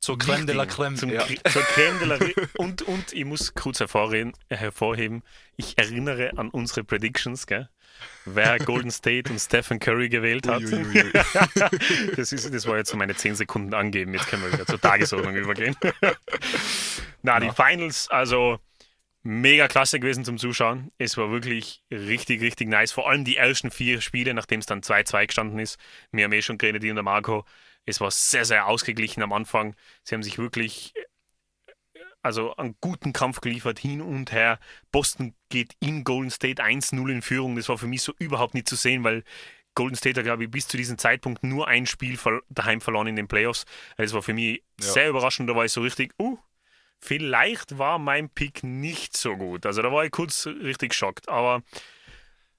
zur 0.00 0.18
Creme 0.18 0.46
de 0.46 0.54
la 0.54 0.66
Creme. 0.66 0.96
Zum, 0.96 1.10
ja. 1.10 1.26
Zur 1.26 1.62
Creme 1.62 1.98
de 1.98 2.06
la 2.06 2.18
und, 2.58 2.82
und 2.82 3.12
ich 3.12 3.24
muss 3.24 3.54
kurz 3.54 3.80
hervorheben, 3.80 4.34
hervorheben, 4.50 5.22
ich 5.56 5.78
erinnere 5.78 6.36
an 6.36 6.50
unsere 6.50 6.84
Predictions, 6.84 7.46
gell? 7.46 7.70
Wer 8.24 8.58
Golden 8.58 8.90
State 8.90 9.30
und 9.30 9.38
Stephen 9.38 9.78
Curry 9.78 10.08
gewählt 10.08 10.46
hat. 10.46 10.62
das, 12.16 12.32
ist, 12.32 12.52
das 12.52 12.66
war 12.66 12.76
jetzt 12.76 12.90
so 12.90 12.96
meine 12.96 13.14
10 13.14 13.34
Sekunden 13.34 13.74
angeben. 13.74 14.14
Jetzt 14.14 14.28
können 14.28 14.42
wir 14.42 14.52
wieder 14.52 14.66
zur 14.66 14.80
Tagesordnung 14.80 15.34
übergehen. 15.34 15.76
Na, 17.22 17.40
die 17.40 17.50
Finals, 17.50 18.08
also 18.10 18.58
mega 19.22 19.68
klasse 19.68 19.98
gewesen 19.98 20.24
zum 20.24 20.38
Zuschauen. 20.38 20.92
Es 20.98 21.16
war 21.16 21.30
wirklich 21.30 21.82
richtig, 21.90 22.40
richtig 22.40 22.68
nice. 22.68 22.92
Vor 22.92 23.08
allem 23.08 23.24
die 23.24 23.36
ersten 23.36 23.70
vier 23.70 24.00
Spiele, 24.00 24.34
nachdem 24.34 24.60
es 24.60 24.66
dann 24.66 24.80
2-2 24.80 25.26
gestanden 25.26 25.58
ist. 25.58 25.78
Wir 26.12 26.24
haben 26.24 26.32
eh 26.32 26.42
schon 26.42 26.58
geredet, 26.58 26.82
die 26.82 26.90
und 26.90 26.96
der 26.96 27.02
Marco. 27.02 27.44
Es 27.86 28.00
war 28.00 28.10
sehr, 28.10 28.44
sehr 28.44 28.66
ausgeglichen 28.66 29.22
am 29.22 29.32
Anfang. 29.32 29.74
Sie 30.04 30.14
haben 30.14 30.22
sich 30.22 30.38
wirklich 30.38 30.94
also 32.24 32.56
einen 32.56 32.76
guten 32.80 33.12
Kampf 33.12 33.40
geliefert, 33.40 33.78
hin 33.78 34.00
und 34.00 34.32
her. 34.32 34.58
Boston 34.90 35.34
geht 35.50 35.74
in 35.78 36.04
Golden 36.04 36.30
State 36.30 36.62
1-0 36.62 37.10
in 37.10 37.22
Führung. 37.22 37.56
Das 37.56 37.68
war 37.68 37.76
für 37.76 37.86
mich 37.86 38.02
so 38.02 38.14
überhaupt 38.18 38.54
nicht 38.54 38.68
zu 38.68 38.76
sehen, 38.76 39.04
weil 39.04 39.24
Golden 39.74 39.96
State 39.96 40.18
hat, 40.18 40.24
glaube 40.24 40.44
ich, 40.44 40.50
bis 40.50 40.66
zu 40.66 40.76
diesem 40.76 40.96
Zeitpunkt 40.98 41.42
nur 41.42 41.68
ein 41.68 41.86
Spiel 41.86 42.18
daheim 42.48 42.80
verloren 42.80 43.08
in 43.08 43.16
den 43.16 43.28
Playoffs. 43.28 43.66
Das 43.96 44.14
war 44.14 44.22
für 44.22 44.32
mich 44.32 44.62
ja. 44.80 44.86
sehr 44.86 45.08
überraschend. 45.10 45.50
Da 45.50 45.54
war 45.54 45.64
ich 45.64 45.72
so 45.72 45.82
richtig, 45.82 46.12
uh, 46.18 46.38
vielleicht 46.98 47.76
war 47.76 47.98
mein 47.98 48.30
Pick 48.30 48.62
nicht 48.62 49.16
so 49.16 49.36
gut. 49.36 49.66
Also 49.66 49.82
da 49.82 49.92
war 49.92 50.04
ich 50.04 50.10
kurz 50.10 50.46
richtig 50.46 50.90
geschockt. 50.90 51.28
Aber 51.28 51.62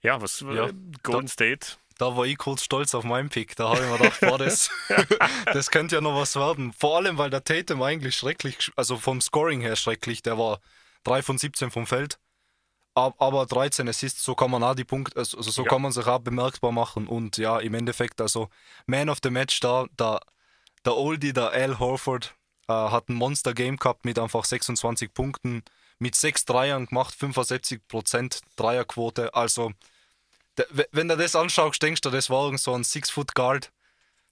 ja, 0.01 0.21
was 0.21 0.41
ja, 0.41 0.69
Golden 1.01 1.25
da, 1.25 1.31
State. 1.31 1.77
Da 1.97 2.17
war 2.17 2.25
ich 2.25 2.37
kurz 2.37 2.63
stolz 2.63 2.93
auf 2.93 3.03
meinen 3.03 3.29
Pick. 3.29 3.55
Da 3.55 3.69
habe 3.69 3.81
ich 3.81 3.89
mir 3.89 3.97
gedacht, 3.97 4.19
boah, 4.21 4.37
das, 4.37 4.69
das 5.53 5.71
könnte 5.71 5.95
ja 5.95 6.01
noch 6.01 6.15
was 6.15 6.35
werden. 6.35 6.73
Vor 6.73 6.97
allem, 6.97 7.17
weil 7.17 7.29
der 7.29 7.43
Tatum 7.43 7.81
eigentlich 7.81 8.15
schrecklich, 8.15 8.71
also 8.75 8.97
vom 8.97 9.21
Scoring 9.21 9.61
her 9.61 9.75
schrecklich, 9.75 10.21
der 10.21 10.37
war 10.37 10.59
3 11.03 11.21
von 11.21 11.37
17 11.37 11.71
vom 11.71 11.87
Feld. 11.87 12.19
Aber 12.97 13.45
13 13.45 13.89
Assists, 13.89 14.23
so 14.23 14.35
kann 14.35 14.51
man 14.51 14.63
auch 14.63 14.73
die 14.73 14.85
Punkte, 14.85 15.17
also 15.17 15.41
so 15.41 15.63
ja. 15.63 15.67
kann 15.67 15.81
man 15.81 15.91
sich 15.91 16.07
auch 16.07 16.19
bemerkbar 16.19 16.71
machen. 16.71 17.07
Und 17.07 17.35
ja, 17.35 17.59
im 17.59 17.73
Endeffekt, 17.73 18.21
also 18.21 18.49
Man 18.85 19.09
of 19.09 19.17
the 19.21 19.29
Match 19.29 19.59
da, 19.59 19.85
der, 19.99 20.21
der 20.85 20.95
Oldie, 20.95 21.33
der 21.33 21.51
Al 21.51 21.77
Horford, 21.77 22.33
äh, 22.69 22.73
hat 22.73 23.09
ein 23.09 23.15
Monster-Game 23.15 23.77
gehabt 23.77 24.05
mit 24.05 24.17
einfach 24.17 24.45
26 24.45 25.13
Punkten, 25.13 25.63
mit 25.99 26.15
6 26.15 26.45
Dreiern 26.45 26.85
gemacht, 26.85 27.13
75% 27.19 28.41
Dreierquote. 28.55 29.33
Also, 29.33 29.73
wenn 30.91 31.07
du 31.07 31.17
das 31.17 31.35
anschaust, 31.35 31.81
denkst 31.81 32.01
du, 32.01 32.09
das 32.09 32.29
war 32.29 32.57
so 32.57 32.73
ein 32.73 32.83
Six-Foot-Guard. 32.83 33.71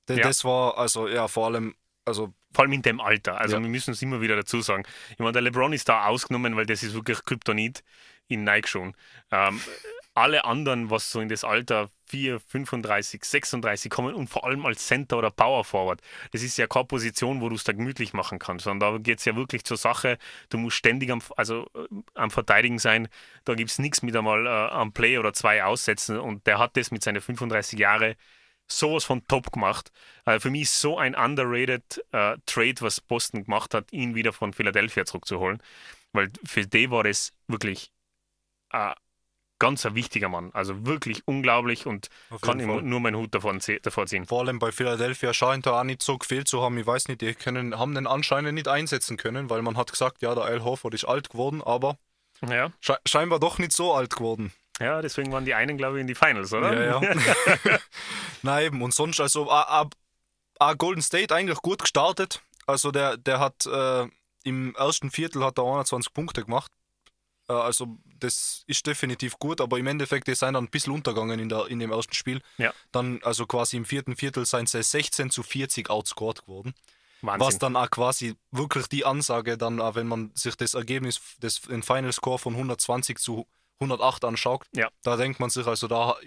Ja. 0.09 0.15
Das 0.17 0.43
war, 0.43 0.77
also 0.77 1.07
ja, 1.07 1.27
vor 1.27 1.47
allem, 1.47 1.75
also 2.05 2.33
vor 2.53 2.63
allem 2.63 2.73
in 2.73 2.81
dem 2.81 2.99
Alter. 2.99 3.39
Also 3.39 3.55
ja. 3.55 3.61
wir 3.61 3.69
müssen 3.69 3.91
es 3.91 4.01
immer 4.01 4.21
wieder 4.21 4.35
dazu 4.35 4.61
sagen. 4.61 4.83
Ich 5.11 5.19
meine, 5.19 5.31
der 5.31 5.41
LeBron 5.41 5.73
ist 5.73 5.89
da 5.89 6.05
ausgenommen, 6.05 6.55
weil 6.55 6.65
das 6.65 6.83
ist 6.83 6.93
wirklich 6.93 7.23
Kryptonit 7.23 7.83
in 8.27 8.43
Nike 8.43 8.67
schon. 8.67 8.95
Ähm, 9.31 9.61
alle 10.13 10.45
anderen, 10.45 10.89
was 10.89 11.11
so 11.11 11.19
in 11.19 11.29
das 11.29 11.43
Alter 11.43 11.89
4, 12.13 12.39
35, 12.39 13.25
36 13.25 13.89
kommen 13.89 14.13
und 14.13 14.27
vor 14.27 14.45
allem 14.45 14.67
als 14.67 14.85
Center 14.85 15.17
oder 15.17 15.31
Power 15.31 15.63
Forward, 15.63 15.99
das 16.31 16.43
ist 16.43 16.57
ja 16.59 16.67
keine 16.67 16.85
Position, 16.85 17.41
wo 17.41 17.49
du 17.49 17.55
es 17.55 17.63
da 17.63 17.73
gemütlich 17.73 18.13
machen 18.13 18.37
kannst, 18.37 18.65
sondern 18.65 18.93
da 18.93 18.97
geht 18.99 19.17
es 19.17 19.25
ja 19.25 19.35
wirklich 19.35 19.63
zur 19.63 19.77
Sache. 19.77 20.19
Du 20.49 20.59
musst 20.59 20.77
ständig 20.77 21.09
am, 21.09 21.23
also, 21.37 21.67
äh, 21.73 21.87
am 22.13 22.29
Verteidigen 22.29 22.77
sein. 22.77 23.07
Da 23.45 23.55
gibt 23.55 23.71
es 23.71 23.79
nichts 23.79 24.03
mit 24.03 24.15
einmal 24.15 24.45
äh, 24.45 24.49
am 24.49 24.93
Play 24.93 25.17
oder 25.17 25.33
zwei 25.33 25.63
aussetzen 25.63 26.19
und 26.19 26.45
der 26.45 26.59
hat 26.59 26.77
das 26.77 26.91
mit 26.91 27.01
seinen 27.01 27.19
35 27.19 27.79
Jahren 27.79 28.13
sowas 28.67 29.05
von 29.05 29.25
top 29.27 29.51
gemacht. 29.51 29.91
Also 30.23 30.41
für 30.41 30.49
mich 30.51 30.63
ist 30.63 30.79
so 30.79 30.99
ein 30.99 31.15
underrated 31.15 31.97
äh, 32.11 32.37
Trade, 32.45 32.75
was 32.81 33.01
Boston 33.01 33.45
gemacht 33.45 33.73
hat, 33.73 33.91
ihn 33.91 34.13
wieder 34.13 34.33
von 34.33 34.53
Philadelphia 34.53 35.05
zurückzuholen. 35.05 35.63
Weil 36.11 36.29
für 36.45 36.67
die 36.67 36.91
war 36.91 37.03
das 37.03 37.33
wirklich 37.47 37.91
äh, 38.71 38.93
ganz 39.59 39.85
ein 39.85 39.95
wichtiger 39.95 40.29
Mann. 40.29 40.51
Also 40.53 40.85
wirklich 40.85 41.23
unglaublich 41.25 41.85
und 41.85 42.09
kann 42.41 42.59
ihm 42.59 42.89
nur 42.89 42.99
meinen 42.99 43.15
Hut 43.15 43.33
davon, 43.33 43.59
davor 43.81 44.07
ziehen. 44.07 44.25
Vor 44.25 44.41
allem 44.41 44.59
bei 44.59 44.71
Philadelphia 44.71 45.33
scheint 45.33 45.65
er 45.65 45.79
auch 45.79 45.83
nicht 45.83 46.01
so 46.01 46.17
gefehlt 46.17 46.47
zu 46.47 46.61
haben. 46.61 46.77
Ich 46.77 46.85
weiß 46.85 47.07
nicht, 47.07 47.21
die 47.21 47.33
können, 47.33 47.77
haben 47.77 47.95
den 47.95 48.07
anscheinend 48.07 48.55
nicht 48.55 48.67
einsetzen 48.67 49.17
können, 49.17 49.49
weil 49.49 49.61
man 49.61 49.77
hat 49.77 49.91
gesagt, 49.91 50.21
ja, 50.21 50.35
der 50.35 50.43
Al 50.43 50.63
Horford 50.63 50.93
ist 50.93 51.05
alt 51.05 51.29
geworden, 51.29 51.61
aber 51.63 51.97
ja. 52.41 52.71
sche 52.81 52.97
scheinbar 53.05 53.39
doch 53.39 53.57
nicht 53.57 53.71
so 53.71 53.93
alt 53.93 54.15
geworden. 54.15 54.51
Ja, 54.79 55.01
deswegen 55.01 55.31
waren 55.31 55.45
die 55.45 55.53
einen, 55.53 55.77
glaube 55.77 55.97
ich, 55.97 56.01
in 56.01 56.07
die 56.07 56.15
Finals, 56.15 56.51
oder? 56.51 56.73
Ja, 56.73 57.01
ja. 57.01 57.15
Nein, 58.41 58.65
eben. 58.65 58.81
Und 58.81 58.93
sonst, 58.93 59.19
also, 59.21 59.49
a, 59.51 59.87
a, 60.59 60.73
Golden 60.73 61.01
State 61.01 61.33
eigentlich 61.33 61.59
gut 61.59 61.79
gestartet. 61.79 62.41
Also, 62.65 62.91
der, 62.91 63.17
der 63.17 63.39
hat 63.39 63.65
äh, 63.65 64.07
im 64.43 64.75
ersten 64.75 65.11
Viertel 65.11 65.43
hat 65.43 65.59
er 65.59 65.65
21 65.65 66.13
Punkte 66.13 66.43
gemacht. 66.43 66.71
Äh, 67.53 67.61
also, 67.61 67.97
das 68.19 68.63
ist 68.67 68.85
definitiv 68.87 69.37
gut, 69.39 69.61
aber 69.61 69.77
im 69.77 69.87
Endeffekt 69.87 70.27
ist 70.27 70.41
er 70.41 70.51
dann 70.51 70.65
ein 70.65 70.69
bisschen 70.69 70.93
untergegangen 70.93 71.39
in, 71.39 71.49
der, 71.49 71.67
in 71.67 71.79
dem 71.79 71.91
ersten 71.91 72.13
Spiel. 72.13 72.41
Ja. 72.57 72.73
Dann, 72.91 73.19
also 73.23 73.45
quasi 73.45 73.77
im 73.77 73.85
vierten 73.85 74.15
Viertel, 74.15 74.45
seien 74.45 74.65
sie 74.65 74.81
16 74.81 75.29
zu 75.29 75.43
40 75.43 75.89
outscored 75.89 76.41
geworden. 76.41 76.73
Wahnsinn. 77.21 77.47
Was 77.47 77.57
dann 77.57 77.75
auch 77.75 77.89
quasi 77.89 78.35
wirklich 78.51 78.87
die 78.87 79.05
Ansage, 79.05 79.57
dann, 79.57 79.79
wenn 79.95 80.07
man 80.07 80.31
sich 80.35 80.55
das 80.55 80.73
Ergebnis, 80.73 81.21
das, 81.39 81.61
den 81.61 81.81
Final 81.81 82.11
Score 82.11 82.37
von 82.37 82.53
120 82.53 83.17
zu 83.17 83.47
108 83.79 84.25
anschaut, 84.25 84.65
ja. 84.75 84.89
da 85.03 85.15
denkt 85.15 85.39
man 85.39 85.49
sich, 85.49 85.65
also 85.65 85.87
da 85.87 86.17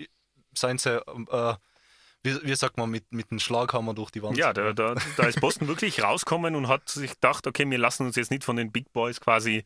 seien 0.55 0.79
sie, 0.79 0.97
äh, 0.97 1.55
wie, 2.23 2.43
wie, 2.43 2.57
sagt 2.57 2.79
man, 2.79 2.91
mit, 2.91 3.13
mit 3.13 3.31
einem 3.31 3.41
Schlaghammer 3.41 3.93
durch 3.93 4.11
die 4.11 4.23
Wand. 4.23 4.39
Ja, 4.39 4.55
da, 4.55 4.73
da, 4.73 4.95
da 5.17 5.27
ist 5.27 5.41
Boston 5.41 5.69
wirklich 5.69 6.03
rausgekommen 6.03 6.55
und 6.55 6.69
hat 6.69 6.89
sich 6.89 7.13
gedacht, 7.13 7.47
okay, 7.47 7.69
wir 7.69 7.79
lassen 7.79 8.07
uns 8.07 8.17
jetzt 8.17 8.31
nicht 8.31 8.43
von 8.43 8.57
den 8.57 8.73
Big 8.73 8.91
Boys 8.95 9.21
quasi, 9.21 9.65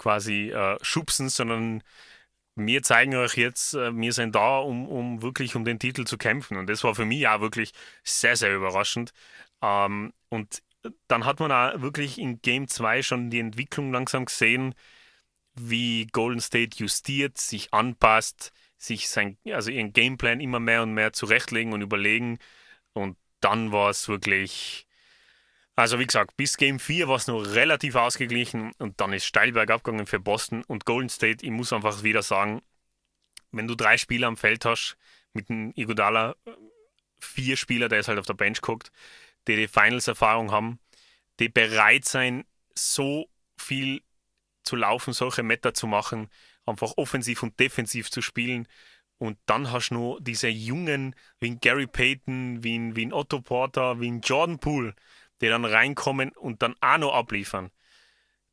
quasi 0.00 0.50
äh, 0.50 0.78
schubsen, 0.82 1.28
sondern 1.28 1.82
wir 2.56 2.82
zeigen 2.82 3.14
euch 3.16 3.36
jetzt, 3.36 3.74
äh, 3.74 3.94
wir 3.94 4.12
sind 4.12 4.34
da, 4.34 4.58
um, 4.58 4.88
um 4.88 5.22
wirklich 5.22 5.56
um 5.56 5.64
den 5.64 5.78
Titel 5.78 6.04
zu 6.04 6.18
kämpfen. 6.18 6.56
Und 6.56 6.68
das 6.68 6.82
war 6.84 6.94
für 6.94 7.04
mich 7.04 7.28
auch 7.28 7.40
wirklich 7.40 7.72
sehr, 8.04 8.36
sehr 8.36 8.54
überraschend. 8.54 9.12
Ähm, 9.62 10.12
und 10.30 10.62
dann 11.08 11.26
hat 11.26 11.40
man 11.40 11.52
auch 11.52 11.80
wirklich 11.82 12.18
in 12.18 12.40
Game 12.40 12.66
2 12.68 13.02
schon 13.02 13.30
die 13.30 13.40
Entwicklung 13.40 13.92
langsam 13.92 14.24
gesehen, 14.24 14.74
wie 15.54 16.06
Golden 16.06 16.40
State 16.40 16.78
justiert, 16.78 17.38
sich 17.38 17.72
anpasst, 17.74 18.52
sich 18.78 19.08
sein, 19.10 19.36
also 19.46 19.70
ihren 19.70 19.92
Gameplan 19.92 20.40
immer 20.40 20.60
mehr 20.60 20.82
und 20.82 20.94
mehr 20.94 21.12
zurechtlegen 21.12 21.72
und 21.74 21.82
überlegen. 21.82 22.38
Und 22.94 23.18
dann 23.40 23.72
war 23.72 23.90
es 23.90 24.08
wirklich, 24.08 24.86
also 25.80 25.98
wie 25.98 26.06
gesagt, 26.06 26.36
bis 26.36 26.58
Game 26.58 26.78
4 26.78 27.08
war 27.08 27.16
es 27.16 27.26
noch 27.26 27.40
relativ 27.40 27.94
ausgeglichen 27.94 28.72
und 28.78 29.00
dann 29.00 29.14
ist 29.14 29.24
steil 29.24 29.52
bergab 29.52 29.82
gegangen 29.82 30.06
für 30.06 30.20
Boston 30.20 30.62
und 30.64 30.84
Golden 30.84 31.08
State. 31.08 31.42
Ich 31.42 31.50
muss 31.50 31.72
einfach 31.72 32.02
wieder 32.02 32.22
sagen, 32.22 32.60
wenn 33.50 33.66
du 33.66 33.74
drei 33.74 33.96
Spieler 33.96 34.28
am 34.28 34.36
Feld 34.36 34.66
hast, 34.66 34.98
mit 35.32 35.48
dem 35.48 35.72
Igodala 35.76 36.36
vier 37.18 37.56
Spieler, 37.56 37.88
der 37.88 38.00
ist 38.00 38.08
halt 38.08 38.18
auf 38.18 38.26
der 38.26 38.34
Bench 38.34 38.60
guckt, 38.60 38.92
die 39.48 39.56
die 39.56 39.68
Finals-Erfahrung 39.68 40.50
haben, 40.50 40.80
die 41.38 41.48
bereit 41.48 42.04
sein, 42.04 42.44
so 42.74 43.30
viel 43.56 44.02
zu 44.64 44.76
laufen, 44.76 45.14
solche 45.14 45.42
Meta 45.42 45.72
zu 45.72 45.86
machen, 45.86 46.28
einfach 46.66 46.92
offensiv 46.98 47.42
und 47.42 47.58
defensiv 47.58 48.10
zu 48.10 48.20
spielen. 48.20 48.68
Und 49.16 49.38
dann 49.46 49.70
hast 49.72 49.88
du 49.88 49.94
noch 49.94 50.18
diese 50.20 50.48
Jungen 50.48 51.14
wie 51.38 51.56
Gary 51.56 51.86
Payton, 51.86 52.62
wie, 52.62 52.94
wie 52.96 53.12
Otto 53.12 53.40
Porter, 53.40 53.98
wie 53.98 54.08
Jordan 54.18 54.58
Poole, 54.58 54.94
die 55.40 55.48
dann 55.48 55.64
reinkommen 55.64 56.32
und 56.32 56.62
dann 56.62 56.74
auch 56.80 56.98
noch 56.98 57.14
abliefern. 57.14 57.70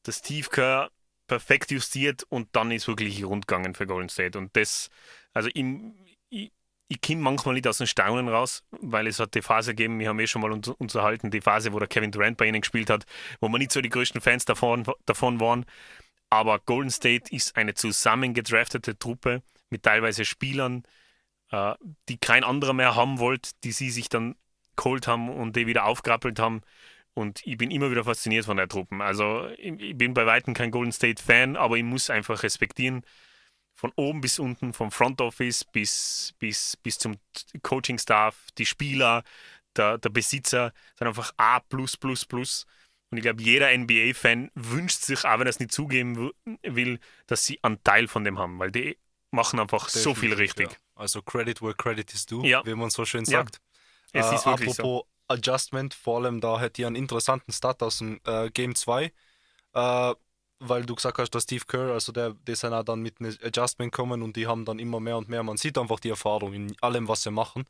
Der 0.05 0.11
Steve 0.13 0.89
perfekt 1.27 1.71
justiert 1.71 2.23
und 2.29 2.49
dann 2.53 2.71
ist 2.71 2.87
wirklich 2.87 3.23
rundgegangen 3.23 3.75
für 3.75 3.85
Golden 3.85 4.09
State. 4.09 4.37
Und 4.37 4.55
das, 4.55 4.89
also 5.33 5.49
im, 5.49 5.93
ich, 6.29 6.51
ich 6.87 7.01
komme 7.01 7.21
manchmal 7.21 7.55
nicht 7.55 7.67
aus 7.67 7.79
dem 7.79 7.87
Staunen 7.87 8.29
raus, 8.29 8.63
weil 8.71 9.07
es 9.07 9.19
hat 9.19 9.35
die 9.35 9.41
Phase 9.41 9.71
gegeben, 9.75 9.99
wir 9.99 10.09
haben 10.09 10.19
eh 10.19 10.27
schon 10.27 10.41
mal 10.41 10.51
uns 10.51 10.69
unterhalten, 10.69 11.29
die 11.29 11.41
Phase, 11.41 11.73
wo 11.73 11.79
der 11.79 11.89
Kevin 11.89 12.11
Durant 12.11 12.37
bei 12.37 12.47
ihnen 12.47 12.61
gespielt 12.61 12.89
hat, 12.89 13.05
wo 13.41 13.49
wir 13.49 13.57
nicht 13.57 13.73
so 13.73 13.81
die 13.81 13.89
größten 13.89 14.21
Fans 14.21 14.45
davon, 14.45 14.85
davon 15.05 15.39
waren. 15.39 15.65
Aber 16.29 16.59
Golden 16.59 16.91
State 16.91 17.33
ist 17.33 17.57
eine 17.57 17.73
zusammengedraftete 17.73 18.97
Truppe 18.97 19.43
mit 19.69 19.83
teilweise 19.83 20.25
Spielern, 20.25 20.83
äh, 21.51 21.73
die 22.07 22.17
kein 22.17 22.43
anderer 22.43 22.73
mehr 22.73 22.95
haben 22.95 23.19
wollte, 23.19 23.51
die 23.63 23.71
sie 23.71 23.89
sich 23.89 24.09
dann 24.09 24.35
geholt 24.75 25.07
haben 25.07 25.29
und 25.29 25.55
die 25.55 25.67
wieder 25.67 25.85
aufgrappelt 25.85 26.39
haben. 26.39 26.61
Und 27.17 27.41
ich 27.47 27.57
bin 27.57 27.71
immer 27.71 27.89
wieder 27.89 28.03
fasziniert 28.03 28.45
von 28.45 28.57
der 28.57 28.67
Truppe. 28.67 28.95
Also 29.03 29.47
ich 29.57 29.97
bin 29.97 30.13
bei 30.13 30.27
weitem 30.27 30.53
kein 30.53 30.69
Golden 30.69 30.91
State 30.91 31.21
Fan, 31.21 31.55
aber 31.55 31.75
ich 31.75 31.83
muss 31.83 32.11
einfach 32.11 32.43
respektieren, 32.43 33.03
von 33.73 33.91
oben 33.95 34.21
bis 34.21 34.37
unten, 34.37 34.71
vom 34.71 34.91
Front 34.91 35.19
Office 35.21 35.63
bis, 35.63 36.35
bis, 36.37 36.77
bis 36.77 36.99
zum 36.99 37.15
Coaching-Staff, 37.63 38.35
die 38.59 38.67
Spieler, 38.67 39.23
der, 39.75 39.97
der 39.97 40.09
Besitzer, 40.09 40.73
sind 40.95 41.07
einfach 41.07 41.33
A. 41.37 41.59
Und 41.71 43.17
ich 43.17 43.21
glaube, 43.23 43.41
jeder 43.41 43.75
NBA-Fan 43.75 44.51
wünscht 44.53 45.01
sich, 45.01 45.25
auch 45.25 45.39
wenn 45.39 45.47
er 45.47 45.51
es 45.51 45.59
nicht 45.59 45.71
zugeben 45.71 46.31
will, 46.61 46.99
dass 47.25 47.45
sie 47.45 47.57
einen 47.63 47.81
Teil 47.83 48.07
von 48.07 48.25
dem 48.25 48.37
haben, 48.37 48.59
weil 48.59 48.69
die 48.69 48.95
machen 49.31 49.59
einfach 49.59 49.85
Definitiv, 49.85 50.03
so 50.03 50.13
viel 50.13 50.33
richtig. 50.33 50.71
Ja. 50.71 50.77
Also 50.93 51.23
Credit 51.23 51.63
where 51.63 51.73
credit 51.73 52.13
is 52.13 52.27
due, 52.27 52.47
ja. 52.47 52.63
wie 52.63 52.75
man 52.75 52.91
so 52.91 53.05
schön 53.05 53.25
sagt. 53.25 53.59
Ja. 54.13 54.19
Es 54.21 54.31
äh, 54.31 54.35
ist 54.35 54.45
wirklich 54.45 54.69
apropos 54.69 55.01
so. 55.01 55.07
Adjustment, 55.27 55.93
vor 55.93 56.19
allem 56.19 56.41
da 56.41 56.59
hätte 56.59 56.81
ich 56.81 56.85
einen 56.85 56.95
interessanten 56.95 57.51
Start 57.51 57.83
aus 57.83 57.99
dem 57.99 58.19
äh, 58.25 58.49
Game 58.49 58.75
2, 58.75 59.11
äh, 59.73 60.13
weil 60.59 60.85
du 60.85 60.95
gesagt 60.95 61.17
hast, 61.19 61.31
dass 61.31 61.43
Steve 61.43 61.65
Kerr, 61.67 61.91
also 61.91 62.11
der, 62.11 62.33
die 62.47 62.55
sind 62.55 62.73
auch 62.73 62.83
dann 62.83 63.01
mit 63.01 63.19
einem 63.19 63.35
Adjustment 63.43 63.91
kommen 63.91 64.21
und 64.23 64.35
die 64.35 64.47
haben 64.47 64.65
dann 64.65 64.79
immer 64.79 64.99
mehr 64.99 65.17
und 65.17 65.29
mehr, 65.29 65.43
man 65.43 65.57
sieht 65.57 65.77
einfach 65.77 65.99
die 65.99 66.09
Erfahrung 66.09 66.53
in 66.53 66.75
allem, 66.81 67.07
was 67.07 67.23
sie 67.23 67.31
machen 67.31 67.65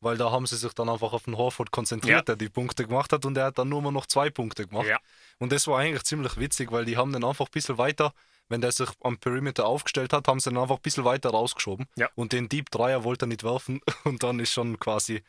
weil 0.00 0.16
da 0.16 0.30
haben 0.30 0.46
sie 0.46 0.56
sich 0.56 0.72
dann 0.72 0.88
einfach 0.88 1.12
auf 1.12 1.24
den 1.24 1.36
Horford 1.36 1.70
konzentriert, 1.70 2.16
ja. 2.16 2.22
der 2.22 2.36
die 2.36 2.48
Punkte 2.48 2.86
gemacht 2.86 3.12
hat 3.12 3.24
und 3.24 3.36
er 3.36 3.46
hat 3.46 3.58
dann 3.58 3.68
nur 3.68 3.80
noch 3.92 4.06
zwei 4.06 4.30
Punkte 4.30 4.66
gemacht. 4.66 4.86
Ja. 4.86 4.98
Und 5.38 5.52
das 5.52 5.66
war 5.66 5.78
eigentlich 5.78 6.04
ziemlich 6.04 6.38
witzig, 6.38 6.72
weil 6.72 6.84
die 6.84 6.96
haben 6.96 7.12
dann 7.12 7.24
einfach 7.24 7.46
ein 7.46 7.52
bisschen 7.52 7.78
weiter, 7.78 8.12
wenn 8.48 8.60
der 8.60 8.72
sich 8.72 8.88
am 9.02 9.18
Perimeter 9.18 9.66
aufgestellt 9.66 10.12
hat, 10.12 10.26
haben 10.26 10.40
sie 10.40 10.50
dann 10.50 10.60
einfach 10.60 10.76
ein 10.76 10.82
bisschen 10.82 11.04
weiter 11.04 11.30
rausgeschoben. 11.30 11.86
Ja. 11.96 12.08
Und 12.14 12.32
den 12.32 12.48
Deep 12.48 12.70
Dreier 12.70 13.04
wollte 13.04 13.26
er 13.26 13.28
nicht 13.28 13.44
werfen 13.44 13.80
und 14.04 14.22
dann 14.22 14.40
ist 14.40 14.52
schon 14.52 14.78
quasi, 14.80 15.22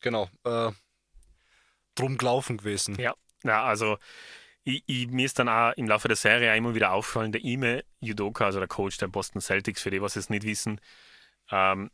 genau, 0.00 0.28
äh, 0.44 0.70
drum 2.00 2.18
gelaufen 2.18 2.56
gewesen. 2.56 2.96
Ja, 2.98 3.14
ja 3.44 3.62
also 3.64 3.98
ich, 4.64 4.82
ich, 4.86 5.08
mir 5.08 5.26
ist 5.26 5.38
dann 5.38 5.48
auch 5.48 5.72
im 5.72 5.86
Laufe 5.86 6.08
der 6.08 6.16
Serie 6.16 6.54
immer 6.56 6.74
wieder 6.74 6.92
aufgefallen, 6.92 7.32
der 7.32 7.42
Ime 7.42 7.84
Judoka, 8.00 8.44
also 8.44 8.58
der 8.58 8.68
Coach 8.68 8.98
der 8.98 9.08
Boston 9.08 9.40
Celtics, 9.40 9.82
für 9.82 9.90
die, 9.90 10.02
was 10.02 10.16
es 10.16 10.30
nicht 10.30 10.44
wissen, 10.44 10.80
ähm, 11.50 11.90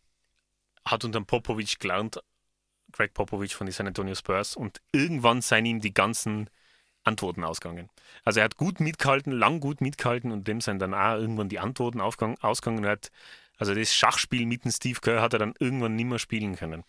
hat 0.85 1.05
unter 1.05 1.21
Popovic 1.21 1.79
gelernt, 1.79 2.21
Greg 2.93 3.15
Popovic 3.15 3.53
von 3.53 3.67
den 3.67 3.73
San 3.73 3.87
Antonio 3.87 4.15
Spurs, 4.15 4.57
und 4.57 4.81
irgendwann 4.93 5.43
seien 5.43 5.67
ihm 5.67 5.81
die 5.81 5.95
ganzen 5.95 6.51
Antworten 7.05 7.45
ausgegangen. 7.45 7.89
Also 8.25 8.41
er 8.41 8.45
hat 8.45 8.57
gut 8.57 8.81
mitgehalten, 8.81 9.33
lang 9.33 9.61
gut 9.61 9.81
mitgehalten 9.81 10.33
und 10.33 10.49
dem 10.49 10.61
sind 10.61 10.81
dann 10.81 10.95
auch 10.95 11.15
irgendwann 11.15 11.49
die 11.49 11.61
Antworten 11.61 12.01
ausgegangen. 12.01 12.87
Hat 12.87 13.11
Also 13.59 13.75
das 13.75 13.95
Schachspiel 13.95 14.47
mit 14.47 14.65
dem 14.65 14.73
Steve 14.73 15.01
Kerr 15.01 15.23
hat 15.23 15.33
er 15.33 15.39
dann 15.39 15.55
irgendwann 15.61 15.95
nicht 15.95 16.07
mehr 16.07 16.19
spielen 16.19 16.57
können. 16.57 16.85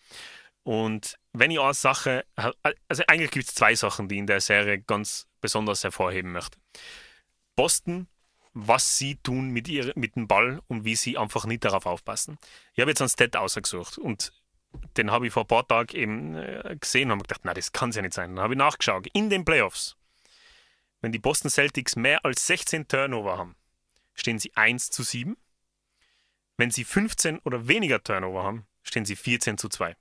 Und 0.68 1.18
wenn 1.32 1.50
ich 1.50 1.58
eine 1.58 1.72
Sache, 1.72 2.26
also 2.36 3.02
eigentlich 3.06 3.30
gibt 3.30 3.48
es 3.48 3.54
zwei 3.54 3.74
Sachen, 3.74 4.06
die 4.06 4.16
ich 4.16 4.18
in 4.18 4.26
der 4.26 4.42
Serie 4.42 4.78
ganz 4.78 5.26
besonders 5.40 5.82
hervorheben 5.82 6.30
möchte. 6.30 6.58
Boston, 7.56 8.06
was 8.52 8.98
sie 8.98 9.16
tun 9.16 9.48
mit, 9.48 9.66
ihr, 9.68 9.94
mit 9.96 10.16
dem 10.16 10.28
Ball 10.28 10.60
und 10.68 10.84
wie 10.84 10.94
sie 10.94 11.16
einfach 11.16 11.46
nicht 11.46 11.64
darauf 11.64 11.86
aufpassen. 11.86 12.36
Ich 12.74 12.80
habe 12.82 12.90
jetzt 12.90 13.00
einen 13.00 13.08
Stat 13.08 13.34
ausgesucht 13.34 13.96
und 13.96 14.30
den 14.98 15.10
habe 15.10 15.26
ich 15.26 15.32
vor 15.32 15.44
ein 15.44 15.48
paar 15.48 15.66
Tagen 15.66 15.96
eben 15.96 16.34
äh, 16.34 16.76
gesehen 16.78 17.10
und 17.10 17.12
habe 17.12 17.22
gedacht, 17.22 17.40
na, 17.44 17.54
das 17.54 17.72
kann 17.72 17.88
es 17.88 17.96
ja 17.96 18.02
nicht 18.02 18.12
sein. 18.12 18.36
Dann 18.36 18.44
habe 18.44 18.52
ich 18.52 18.58
nachgeschaut. 18.58 19.06
In 19.14 19.30
den 19.30 19.46
Playoffs, 19.46 19.96
wenn 21.00 21.12
die 21.12 21.18
Boston 21.18 21.50
Celtics 21.50 21.96
mehr 21.96 22.22
als 22.26 22.46
16 22.46 22.88
Turnover 22.88 23.38
haben, 23.38 23.56
stehen 24.12 24.38
sie 24.38 24.54
1 24.54 24.90
zu 24.90 25.02
7. 25.02 25.34
Wenn 26.58 26.70
sie 26.70 26.84
15 26.84 27.38
oder 27.38 27.68
weniger 27.68 28.04
Turnover 28.04 28.44
haben, 28.44 28.66
stehen 28.82 29.06
sie 29.06 29.16
14 29.16 29.56
zu 29.56 29.70
2. 29.70 29.96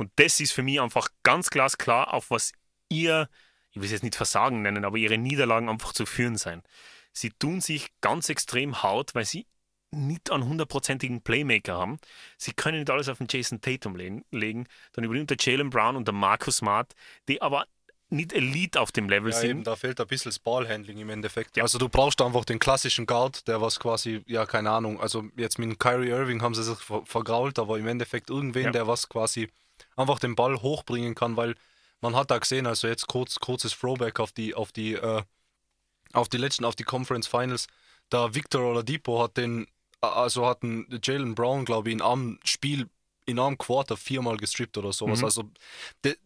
Und 0.00 0.10
das 0.16 0.40
ist 0.40 0.52
für 0.52 0.62
mich 0.62 0.80
einfach 0.80 1.08
ganz 1.24 1.50
glasklar, 1.50 2.14
auf 2.14 2.30
was 2.30 2.52
ihr, 2.88 3.28
ich 3.70 3.76
will 3.76 3.84
es 3.84 3.90
jetzt 3.90 4.02
nicht 4.02 4.16
Versagen 4.16 4.62
nennen, 4.62 4.86
aber 4.86 4.96
ihre 4.96 5.18
Niederlagen 5.18 5.68
einfach 5.68 5.92
zu 5.92 6.06
führen 6.06 6.38
sein. 6.38 6.62
Sie 7.12 7.28
tun 7.28 7.60
sich 7.60 7.90
ganz 8.00 8.30
extrem 8.30 8.82
hart, 8.82 9.14
weil 9.14 9.26
sie 9.26 9.46
nicht 9.90 10.32
einen 10.32 10.48
hundertprozentigen 10.48 11.20
Playmaker 11.20 11.76
haben. 11.76 11.98
Sie 12.38 12.54
können 12.54 12.78
nicht 12.78 12.88
alles 12.88 13.10
auf 13.10 13.18
den 13.18 13.26
Jason 13.28 13.60
Tatum 13.60 13.94
legen. 13.94 14.66
Dann 14.92 15.04
übernimmt 15.04 15.28
der 15.28 15.36
Jalen 15.38 15.68
Brown 15.68 15.96
und 15.96 16.08
der 16.08 16.14
Marcus 16.14 16.56
Smart, 16.56 16.94
die 17.28 17.42
aber 17.42 17.66
nicht 18.08 18.32
Elite 18.32 18.80
auf 18.80 18.92
dem 18.92 19.10
Level 19.10 19.32
ja, 19.32 19.36
sind. 19.36 19.50
Eben, 19.50 19.64
da 19.64 19.76
fehlt 19.76 20.00
ein 20.00 20.06
bisschen 20.06 20.30
das 20.30 20.38
Ballhandling 20.38 20.96
im 20.96 21.10
Endeffekt. 21.10 21.58
Ja. 21.58 21.62
Also 21.64 21.76
du 21.76 21.90
brauchst 21.90 22.22
einfach 22.22 22.46
den 22.46 22.58
klassischen 22.58 23.04
Guard, 23.04 23.46
der 23.48 23.60
was 23.60 23.78
quasi, 23.78 24.22
ja, 24.26 24.46
keine 24.46 24.70
Ahnung, 24.70 24.98
also 24.98 25.24
jetzt 25.36 25.58
mit 25.58 25.78
Kyrie 25.78 26.08
Irving 26.08 26.40
haben 26.40 26.54
sie 26.54 26.64
sich 26.64 26.78
vergrault, 27.04 27.58
aber 27.58 27.78
im 27.78 27.86
Endeffekt 27.86 28.30
irgendwen, 28.30 28.64
ja. 28.64 28.70
der 28.70 28.86
was 28.86 29.06
quasi 29.06 29.50
einfach 29.96 30.18
den 30.18 30.34
Ball 30.34 30.60
hochbringen 30.60 31.14
kann, 31.14 31.36
weil 31.36 31.54
man 32.00 32.16
hat 32.16 32.30
da 32.30 32.38
gesehen, 32.38 32.66
also 32.66 32.88
jetzt 32.88 33.06
kurz, 33.06 33.36
kurzes 33.36 33.76
Throwback 33.76 34.20
auf 34.20 34.32
die, 34.32 34.54
auf 34.54 34.72
die, 34.72 34.94
äh, 34.94 35.22
auf 36.12 36.28
die 36.28 36.38
letzten, 36.38 36.64
auf 36.64 36.76
die 36.76 36.84
Conference 36.84 37.26
Finals, 37.26 37.66
da 38.08 38.34
Victor 38.34 38.62
Oladipo 38.62 39.22
hat 39.22 39.36
den, 39.36 39.66
also 40.00 40.46
hat 40.46 40.62
Jalen 41.02 41.34
Brown, 41.34 41.64
glaube 41.64 41.90
ich, 41.90 41.94
in 41.94 42.02
einem 42.02 42.38
Spiel, 42.44 42.88
in 43.26 43.38
einem 43.38 43.58
Quarter 43.58 43.96
viermal 43.96 44.36
gestrippt 44.36 44.78
oder 44.78 44.92
sowas. 44.92 45.20
Mhm. 45.20 45.24
Also 45.24 45.50
de, 46.04 46.16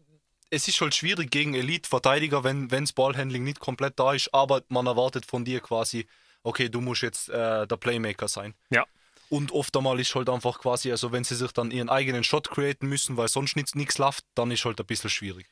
es 0.51 0.69
ist 0.69 0.81
halt 0.81 0.95
schwierig 0.95 1.31
gegen 1.31 1.55
Elite-Verteidiger, 1.55 2.45
wenn 2.45 2.69
das 2.69 2.93
Ballhandling 2.93 3.43
nicht 3.43 3.59
komplett 3.59 3.99
da 3.99 4.13
ist, 4.13 4.33
aber 4.33 4.63
man 4.69 4.87
erwartet 4.87 5.27
von 5.27 5.45
dir 5.45 5.61
quasi, 5.61 6.07
okay, 6.43 6.69
du 6.69 6.81
musst 6.81 7.03
jetzt 7.03 7.29
äh, 7.29 7.67
der 7.67 7.77
Playmaker 7.77 8.29
sein. 8.29 8.55
Ja. 8.71 8.87
Und 9.29 9.53
oft 9.53 9.77
einmal 9.77 9.99
ist 10.01 10.15
halt 10.15 10.29
einfach 10.29 10.61
quasi, 10.61 10.91
also 10.91 11.13
wenn 11.13 11.25
sie 11.25 11.35
sich 11.35 11.53
dann 11.53 11.71
ihren 11.71 11.89
eigenen 11.89 12.25
Shot 12.25 12.51
createn 12.51 12.89
müssen, 12.89 13.17
weil 13.17 13.29
sonst 13.29 13.57
nichts 13.57 13.99
läuft, 13.99 14.25
dann 14.35 14.51
ist 14.51 14.65
halt 14.65 14.81
ein 14.81 14.87
bisschen 14.87 15.11
schwierig. 15.11 15.49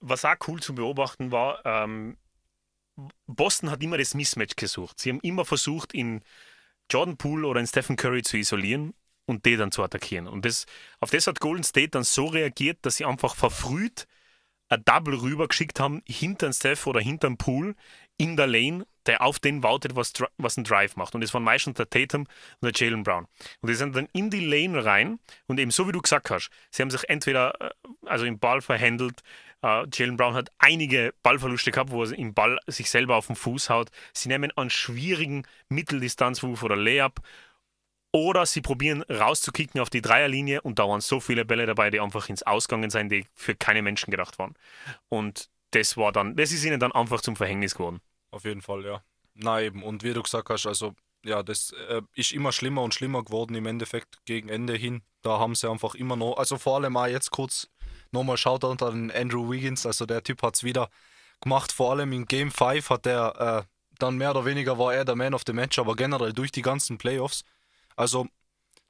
Was 0.00 0.24
auch 0.24 0.34
cool 0.48 0.60
zu 0.60 0.74
beobachten 0.74 1.30
war, 1.30 1.64
ähm, 1.64 2.18
Boston 3.26 3.70
hat 3.70 3.82
immer 3.82 3.96
das 3.96 4.14
Mismatch 4.14 4.56
gesucht. 4.56 5.00
Sie 5.00 5.10
haben 5.10 5.20
immer 5.20 5.44
versucht, 5.44 5.94
in 5.94 6.22
Jordan 6.90 7.16
Poole 7.16 7.46
oder 7.46 7.60
in 7.60 7.66
Stephen 7.66 7.96
Curry 7.96 8.22
zu 8.22 8.36
isolieren 8.36 8.92
und 9.24 9.46
die 9.46 9.56
dann 9.56 9.72
zu 9.72 9.82
attackieren. 9.82 10.26
Und 10.28 10.44
das, 10.44 10.66
auf 11.00 11.10
das 11.10 11.26
hat 11.26 11.40
Golden 11.40 11.64
State 11.64 11.90
dann 11.90 12.04
so 12.04 12.26
reagiert, 12.26 12.78
dass 12.82 12.96
sie 12.96 13.06
einfach 13.06 13.34
verfrüht 13.34 14.06
ein 14.72 14.84
Double 14.84 15.14
rüber 15.14 15.48
geschickt 15.48 15.80
haben, 15.80 16.02
hinter 16.06 16.48
den 16.48 16.54
Steph 16.54 16.86
oder 16.86 17.00
hinter 17.00 17.28
den 17.28 17.36
Pool 17.36 17.76
in 18.16 18.36
der 18.36 18.46
Lane, 18.46 18.86
der 19.06 19.22
auf 19.22 19.38
den 19.38 19.62
wartet, 19.62 19.96
was, 19.96 20.12
was 20.38 20.56
ein 20.56 20.64
Drive 20.64 20.96
macht. 20.96 21.14
Und 21.14 21.20
das 21.22 21.34
waren 21.34 21.42
meistens 21.42 21.76
der 21.76 21.88
Tatum 21.88 22.22
und 22.60 22.62
der 22.62 22.72
Jalen 22.74 23.02
Brown. 23.02 23.26
Und 23.60 23.68
die 23.68 23.74
sind 23.74 23.96
dann 23.96 24.08
in 24.12 24.30
die 24.30 24.44
Lane 24.44 24.84
rein 24.84 25.18
und 25.46 25.58
eben 25.58 25.70
so 25.70 25.88
wie 25.88 25.92
du 25.92 26.00
gesagt 26.00 26.30
hast, 26.30 26.50
sie 26.70 26.82
haben 26.82 26.90
sich 26.90 27.08
entweder 27.08 27.60
äh, 27.60 27.70
also 28.06 28.24
im 28.24 28.38
Ball 28.38 28.60
verhandelt, 28.60 29.22
Uh, 29.64 29.86
Jalen 29.92 30.16
Brown 30.16 30.34
hat 30.34 30.50
einige 30.58 31.14
Ballverluste 31.22 31.70
gehabt, 31.70 31.92
wo 31.92 32.02
er 32.02 32.18
im 32.18 32.34
Ball 32.34 32.58
sich 32.66 32.90
selber 32.90 33.14
auf 33.14 33.28
den 33.28 33.36
Fuß 33.36 33.70
haut. 33.70 33.90
Sie 34.12 34.28
nehmen 34.28 34.50
einen 34.56 34.70
schwierigen 34.70 35.46
Mitteldistanzwurf 35.68 36.64
oder 36.64 36.74
Layup 36.74 37.20
oder 38.12 38.44
sie 38.44 38.60
probieren 38.60 39.02
rauszukicken 39.02 39.80
auf 39.80 39.88
die 39.88 40.02
Dreierlinie 40.02 40.60
und 40.62 40.78
da 40.78 40.88
waren 40.88 41.00
so 41.00 41.20
viele 41.20 41.44
Bälle 41.44 41.66
dabei, 41.66 41.90
die 41.90 42.00
einfach 42.00 42.28
ins 42.28 42.42
Ausgangen 42.42 42.90
sind, 42.90 43.10
die 43.10 43.26
für 43.34 43.54
keine 43.54 43.82
Menschen 43.82 44.10
gedacht 44.10 44.38
waren. 44.38 44.54
Und 45.08 45.48
das 45.70 45.96
war 45.96 46.12
dann, 46.12 46.36
das 46.36 46.52
ist 46.52 46.64
ihnen 46.64 46.78
dann 46.78 46.92
einfach 46.92 47.22
zum 47.22 47.36
Verhängnis 47.36 47.74
geworden. 47.74 48.00
Auf 48.32 48.44
jeden 48.44 48.62
Fall, 48.62 48.84
ja. 48.84 49.04
Na 49.34 49.62
eben, 49.62 49.84
und 49.84 50.02
wie 50.02 50.12
du 50.12 50.22
gesagt 50.22 50.50
hast, 50.50 50.66
also 50.66 50.94
ja, 51.24 51.44
das 51.44 51.72
äh, 51.88 52.02
ist 52.14 52.32
immer 52.32 52.50
schlimmer 52.50 52.82
und 52.82 52.94
schlimmer 52.94 53.22
geworden 53.22 53.54
im 53.54 53.66
Endeffekt 53.66 54.18
gegen 54.24 54.48
Ende 54.48 54.74
hin. 54.74 55.02
Da 55.22 55.38
haben 55.38 55.54
sie 55.54 55.70
einfach 55.70 55.94
immer 55.94 56.16
noch, 56.16 56.36
also 56.36 56.58
vor 56.58 56.76
allem 56.76 56.94
mal 56.94 57.10
jetzt 57.10 57.30
kurz 57.30 57.68
nochmal 58.10 58.36
unter 58.44 58.90
den 58.90 59.12
Andrew 59.12 59.48
Wiggins, 59.48 59.86
also 59.86 60.04
der 60.04 60.24
Typ 60.24 60.42
hat 60.42 60.56
es 60.56 60.64
wieder 60.64 60.90
gemacht, 61.40 61.70
vor 61.70 61.92
allem 61.92 62.12
in 62.12 62.26
Game 62.26 62.50
5 62.50 62.90
hat 62.90 63.06
der 63.06 63.66
äh, 63.68 63.72
dann 64.00 64.16
mehr 64.16 64.32
oder 64.32 64.44
weniger 64.44 64.78
war 64.78 64.92
er 64.92 65.04
der 65.04 65.14
Man 65.14 65.32
of 65.32 65.42
the 65.46 65.52
Match, 65.52 65.78
aber 65.78 65.94
generell 65.94 66.32
durch 66.32 66.50
die 66.50 66.62
ganzen 66.62 66.98
Playoffs 66.98 67.44
also 67.96 68.26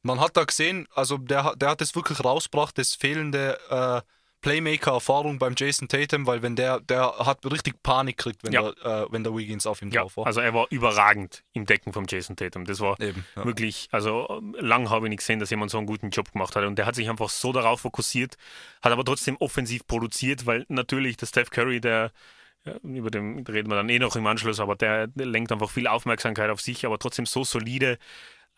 man 0.02 0.20
hat 0.20 0.36
da 0.36 0.44
gesehen, 0.44 0.88
also 0.94 1.16
der, 1.18 1.54
der 1.56 1.70
hat 1.70 1.80
es 1.80 1.94
wirklich 1.94 2.24
rausgebracht, 2.24 2.76
das 2.78 2.94
fehlende 2.94 3.58
äh, 3.70 4.02
Playmaker-Erfahrung 4.42 5.38
beim 5.38 5.54
Jason 5.56 5.88
Tatum, 5.88 6.26
weil 6.26 6.42
wenn 6.42 6.56
der, 6.56 6.80
der 6.80 7.16
hat 7.18 7.44
richtig 7.50 7.82
Panik 7.82 8.18
gekriegt, 8.18 8.42
wenn, 8.42 8.52
ja. 8.52 8.72
der, 8.72 9.04
äh, 9.04 9.06
wenn 9.10 9.24
der 9.24 9.34
Wiggins 9.34 9.66
auf 9.66 9.80
ihm 9.80 9.90
ja, 9.90 10.02
drauf 10.02 10.16
war. 10.16 10.26
Also 10.26 10.40
er 10.40 10.52
war 10.52 10.66
überragend 10.70 11.44
im 11.52 11.64
Decken 11.64 11.92
vom 11.92 12.06
Jason 12.08 12.36
Tatum. 12.36 12.64
Das 12.64 12.80
war 12.80 13.00
Eben, 13.00 13.24
ja. 13.36 13.44
wirklich, 13.44 13.88
also 13.92 14.42
lang 14.58 14.90
habe 14.90 15.06
ich 15.06 15.10
nicht 15.10 15.20
gesehen, 15.20 15.38
dass 15.38 15.50
jemand 15.50 15.70
so 15.70 15.78
einen 15.78 15.86
guten 15.86 16.10
Job 16.10 16.32
gemacht 16.32 16.54
hat. 16.56 16.64
Und 16.64 16.76
der 16.76 16.86
hat 16.86 16.96
sich 16.96 17.08
einfach 17.08 17.30
so 17.30 17.52
darauf 17.52 17.80
fokussiert, 17.80 18.36
hat 18.82 18.92
aber 18.92 19.04
trotzdem 19.04 19.36
offensiv 19.38 19.86
produziert, 19.86 20.44
weil 20.44 20.66
natürlich 20.68 21.16
der 21.16 21.26
Steph 21.26 21.50
Curry, 21.50 21.80
der 21.80 22.12
ja, 22.64 22.74
über 22.82 23.10
den 23.10 23.44
reden 23.46 23.70
wir 23.70 23.76
dann 23.76 23.88
eh 23.88 23.98
noch 23.98 24.14
im 24.14 24.26
Anschluss, 24.26 24.60
aber 24.60 24.76
der, 24.76 25.08
der 25.08 25.26
lenkt 25.26 25.50
einfach 25.50 25.70
viel 25.70 25.86
Aufmerksamkeit 25.86 26.50
auf 26.50 26.60
sich, 26.60 26.86
aber 26.86 26.98
trotzdem 26.98 27.26
so 27.26 27.42
solide 27.42 27.98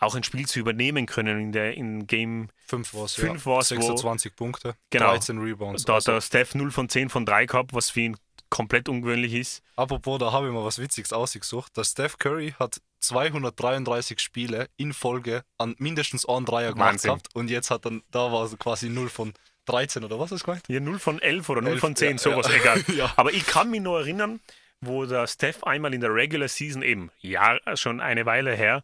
auch 0.04 0.14
ein 0.14 0.24
Spiel 0.24 0.46
zu 0.46 0.58
übernehmen 0.58 1.06
können 1.06 1.40
in 1.40 1.52
der 1.52 1.74
in 1.74 2.06
Game 2.06 2.48
5 2.66 2.94
war 2.94 3.04
es. 3.04 3.14
5 3.14 3.46
ja. 3.46 3.62
26 3.62 4.32
wo, 4.32 4.36
Punkte, 4.36 4.74
genau, 4.90 5.10
13 5.10 5.38
Rebounds. 5.38 5.84
Da 5.84 5.94
hat 5.94 5.96
also. 5.96 6.12
der 6.12 6.20
Steph 6.20 6.54
0 6.54 6.70
von 6.70 6.88
10 6.88 7.08
von 7.08 7.26
3 7.26 7.46
gehabt, 7.46 7.74
was 7.74 7.90
für 7.90 8.00
ihn 8.00 8.16
komplett 8.50 8.88
ungewöhnlich 8.88 9.34
ist. 9.34 9.62
Apropos, 9.76 10.18
da 10.18 10.30
habe 10.30 10.46
ich 10.46 10.52
mal 10.52 10.64
was 10.64 10.78
Witziges 10.78 11.12
ausgesucht. 11.12 11.76
Der 11.76 11.84
Steph 11.84 12.18
Curry 12.18 12.54
hat 12.58 12.80
233 13.00 14.20
Spiele 14.20 14.68
in 14.76 14.92
Folge 14.92 15.42
an 15.58 15.74
mindestens 15.78 16.26
einen 16.26 16.46
Dreier 16.46 16.72
gemacht 16.72 17.02
gehabt 17.02 17.28
und 17.34 17.50
jetzt 17.50 17.70
hat 17.70 17.84
dann, 17.84 18.02
da 18.10 18.32
war 18.32 18.44
es 18.44 18.56
quasi 18.58 18.88
0 18.88 19.08
von 19.08 19.34
13 19.66 20.04
oder 20.04 20.18
was 20.18 20.32
ist 20.32 20.44
gemeint? 20.44 20.62
Ja, 20.68 20.80
0 20.80 20.98
von 20.98 21.20
11 21.20 21.48
oder 21.48 21.62
0 21.62 21.72
11, 21.72 21.80
von 21.80 21.96
10, 21.96 22.10
ja, 22.12 22.18
sowas, 22.18 22.48
ja. 22.48 22.54
egal. 22.54 22.84
ja. 22.96 23.12
Aber 23.16 23.32
ich 23.32 23.46
kann 23.46 23.70
mich 23.70 23.80
nur 23.80 23.98
erinnern, 23.98 24.40
wo 24.80 25.04
der 25.04 25.26
Steph 25.26 25.64
einmal 25.64 25.94
in 25.94 26.00
der 26.00 26.14
Regular 26.14 26.48
Season 26.48 26.82
eben, 26.82 27.10
ja, 27.20 27.58
schon 27.74 28.00
eine 28.00 28.26
Weile 28.26 28.54
her, 28.54 28.82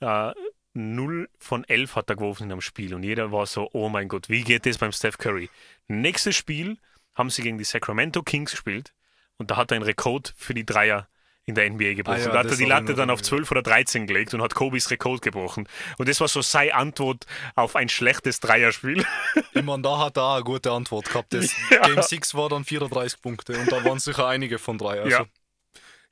äh, 0.00 0.32
0 0.78 1.28
von 1.38 1.64
11 1.64 1.96
hat 1.96 2.08
er 2.08 2.16
geworfen 2.16 2.44
in 2.44 2.52
einem 2.52 2.60
Spiel 2.60 2.94
und 2.94 3.02
jeder 3.02 3.32
war 3.32 3.46
so, 3.46 3.68
oh 3.72 3.88
mein 3.88 4.08
Gott, 4.08 4.28
wie 4.28 4.42
geht 4.42 4.64
das 4.64 4.78
beim 4.78 4.92
Steph 4.92 5.18
Curry? 5.18 5.50
Nächstes 5.88 6.36
Spiel 6.36 6.78
haben 7.14 7.30
sie 7.30 7.42
gegen 7.42 7.58
die 7.58 7.64
Sacramento 7.64 8.22
Kings 8.22 8.52
gespielt 8.52 8.92
und 9.36 9.50
da 9.50 9.56
hat 9.56 9.72
er 9.72 9.76
einen 9.76 9.84
Rekord 9.84 10.34
für 10.36 10.54
die 10.54 10.64
Dreier 10.64 11.08
in 11.48 11.54
der 11.54 11.68
NBA 11.70 11.94
gebrochen. 11.94 12.20
Ah 12.20 12.24
ja, 12.24 12.32
da 12.32 12.38
hat 12.40 12.50
er 12.50 12.56
die 12.56 12.66
Latte 12.66 12.94
dann 12.94 13.08
auf 13.08 13.22
12 13.22 13.50
oder 13.50 13.62
13 13.62 14.06
gelegt 14.06 14.34
und 14.34 14.42
hat 14.42 14.54
Kobis 14.54 14.90
Rekord 14.90 15.22
gebrochen. 15.22 15.66
Und 15.96 16.08
das 16.08 16.20
war 16.20 16.28
so 16.28 16.42
seine 16.42 16.74
Antwort 16.74 17.24
auf 17.54 17.74
ein 17.74 17.88
schlechtes 17.88 18.40
Dreierspiel. 18.40 19.04
Ich 19.54 19.64
meine, 19.64 19.82
da 19.82 19.98
hat 19.98 20.16
er 20.16 20.22
auch 20.22 20.34
eine 20.34 20.44
gute 20.44 20.70
Antwort 20.70 21.06
gehabt. 21.06 21.32
Das 21.32 21.52
ja. 21.70 21.80
Game 21.88 22.00
6 22.00 22.34
war 22.34 22.48
dann 22.48 22.64
34 22.64 23.20
Punkte 23.20 23.58
und 23.58 23.72
da 23.72 23.84
waren 23.84 23.98
sicher 23.98 24.28
einige 24.28 24.58
von 24.58 24.78
drei. 24.78 25.00
Also, 25.00 25.10
ja. 25.10 25.26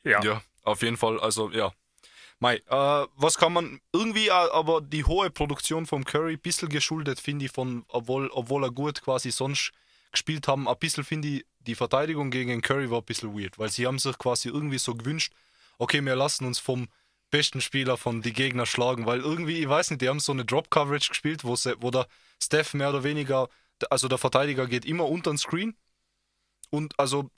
ja. 0.05 0.22
Ja, 0.22 0.42
auf 0.62 0.83
jeden 0.83 0.96
Fall. 0.96 1.20
Also, 1.20 1.50
ja, 1.50 1.72
Mei, 2.38 2.57
äh, 2.57 3.07
was 3.16 3.38
kann 3.38 3.55
man 3.55 3.81
irgendwie, 3.92 4.31
aber 4.31 4.83
die 4.83 5.05
hohe 5.05 5.31
Produktion 5.31 5.87
vom 5.87 6.05
Curry, 6.05 6.35
ein 6.35 6.40
bisschen 6.40 6.68
geschuldet, 6.68 7.18
finde 7.18 7.46
ich, 7.46 7.53
von, 7.53 7.85
obwohl, 7.88 8.29
obwohl 8.29 8.64
er 8.64 8.70
gut 8.70 9.03
quasi 9.03 9.31
sonst 9.31 9.72
gespielt 10.12 10.46
haben, 10.46 10.68
ein 10.68 10.79
bisschen 10.79 11.05
finde 11.05 11.29
ich, 11.29 11.46
die 11.61 11.75
Verteidigung 11.75 12.31
gegen 12.31 12.51
den 12.51 12.62
Curry 12.62 12.90
war 12.90 12.99
ein 12.99 13.05
bisschen 13.05 13.38
weird, 13.38 13.59
weil 13.59 13.70
sie 13.70 13.87
haben 13.87 13.99
sich 13.99 14.18
quasi 14.18 14.49
irgendwie 14.49 14.79
so 14.79 14.94
gewünscht, 14.94 15.33
okay, 15.79 16.05
wir 16.05 16.14
lassen 16.14 16.44
uns 16.44 16.59
vom 16.59 16.88
besten 17.31 17.61
Spieler 17.61 17.96
von 17.96 18.22
die 18.22 18.33
Gegner 18.33 18.66
schlagen, 18.66 19.07
weil 19.07 19.20
irgendwie, 19.20 19.61
ich 19.61 19.68
weiß 19.68 19.90
nicht, 19.90 20.03
die 20.03 20.09
haben 20.09 20.20
so 20.20 20.33
eine 20.33 20.44
Drop-Coverage 20.44 21.09
gespielt, 21.09 21.42
wo, 21.42 21.57
sie, 21.57 21.75
wo 21.81 21.90
der 21.90 22.07
Steph 22.42 22.75
mehr 22.75 22.90
oder 22.90 23.03
weniger, 23.03 23.49
also 23.90 24.09
der 24.09 24.18
Verteidiger 24.18 24.66
geht 24.66 24.85
immer 24.85 25.09
unter 25.09 25.31
den 25.31 25.38
Screen 25.38 25.75
und 26.70 26.99
also, 26.99 27.31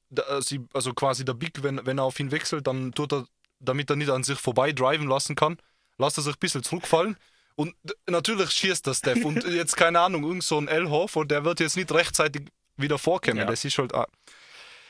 also 0.73 0.93
quasi 0.95 1.25
der 1.25 1.35
Big, 1.35 1.63
wenn, 1.63 1.85
wenn 1.87 1.99
er 1.99 2.05
auf 2.05 2.21
ihn 2.21 2.31
wechselt, 2.31 2.67
dann 2.67 2.93
tut 2.93 3.13
er 3.13 3.27
damit 3.61 3.91
er 3.91 3.97
nicht 3.97 4.11
an 4.11 4.23
sich 4.23 4.39
vorbei 4.39 4.73
driven 4.73 5.09
lassen 5.09 5.37
kann, 5.37 5.59
lässt 5.99 6.19
er 6.19 6.23
sich 6.23 6.35
ein 6.35 6.41
bisschen 6.41 6.63
zurückfallen. 6.63 7.17
Und 7.57 7.75
natürlich 8.07 8.51
schießt 8.51 8.87
der 8.87 8.95
Steph. 8.95 9.25
Und 9.25 9.45
jetzt, 9.49 9.77
keine 9.77 10.01
Ahnung, 10.01 10.25
irgend 10.25 10.45
so 10.45 10.59
ein 10.59 10.69
L-Hofer, 10.69 11.25
der 11.25 11.45
wird 11.45 11.61
jetzt 11.61 11.77
nicht 11.77 11.91
rechtzeitig 11.91 12.43
wieder 12.77 12.99
vorkommen. 12.99 13.39
Ja. 13.39 13.45
Das 13.45 13.65
ist 13.65 13.79
halt. 13.79 13.95
Ah, 13.95 14.07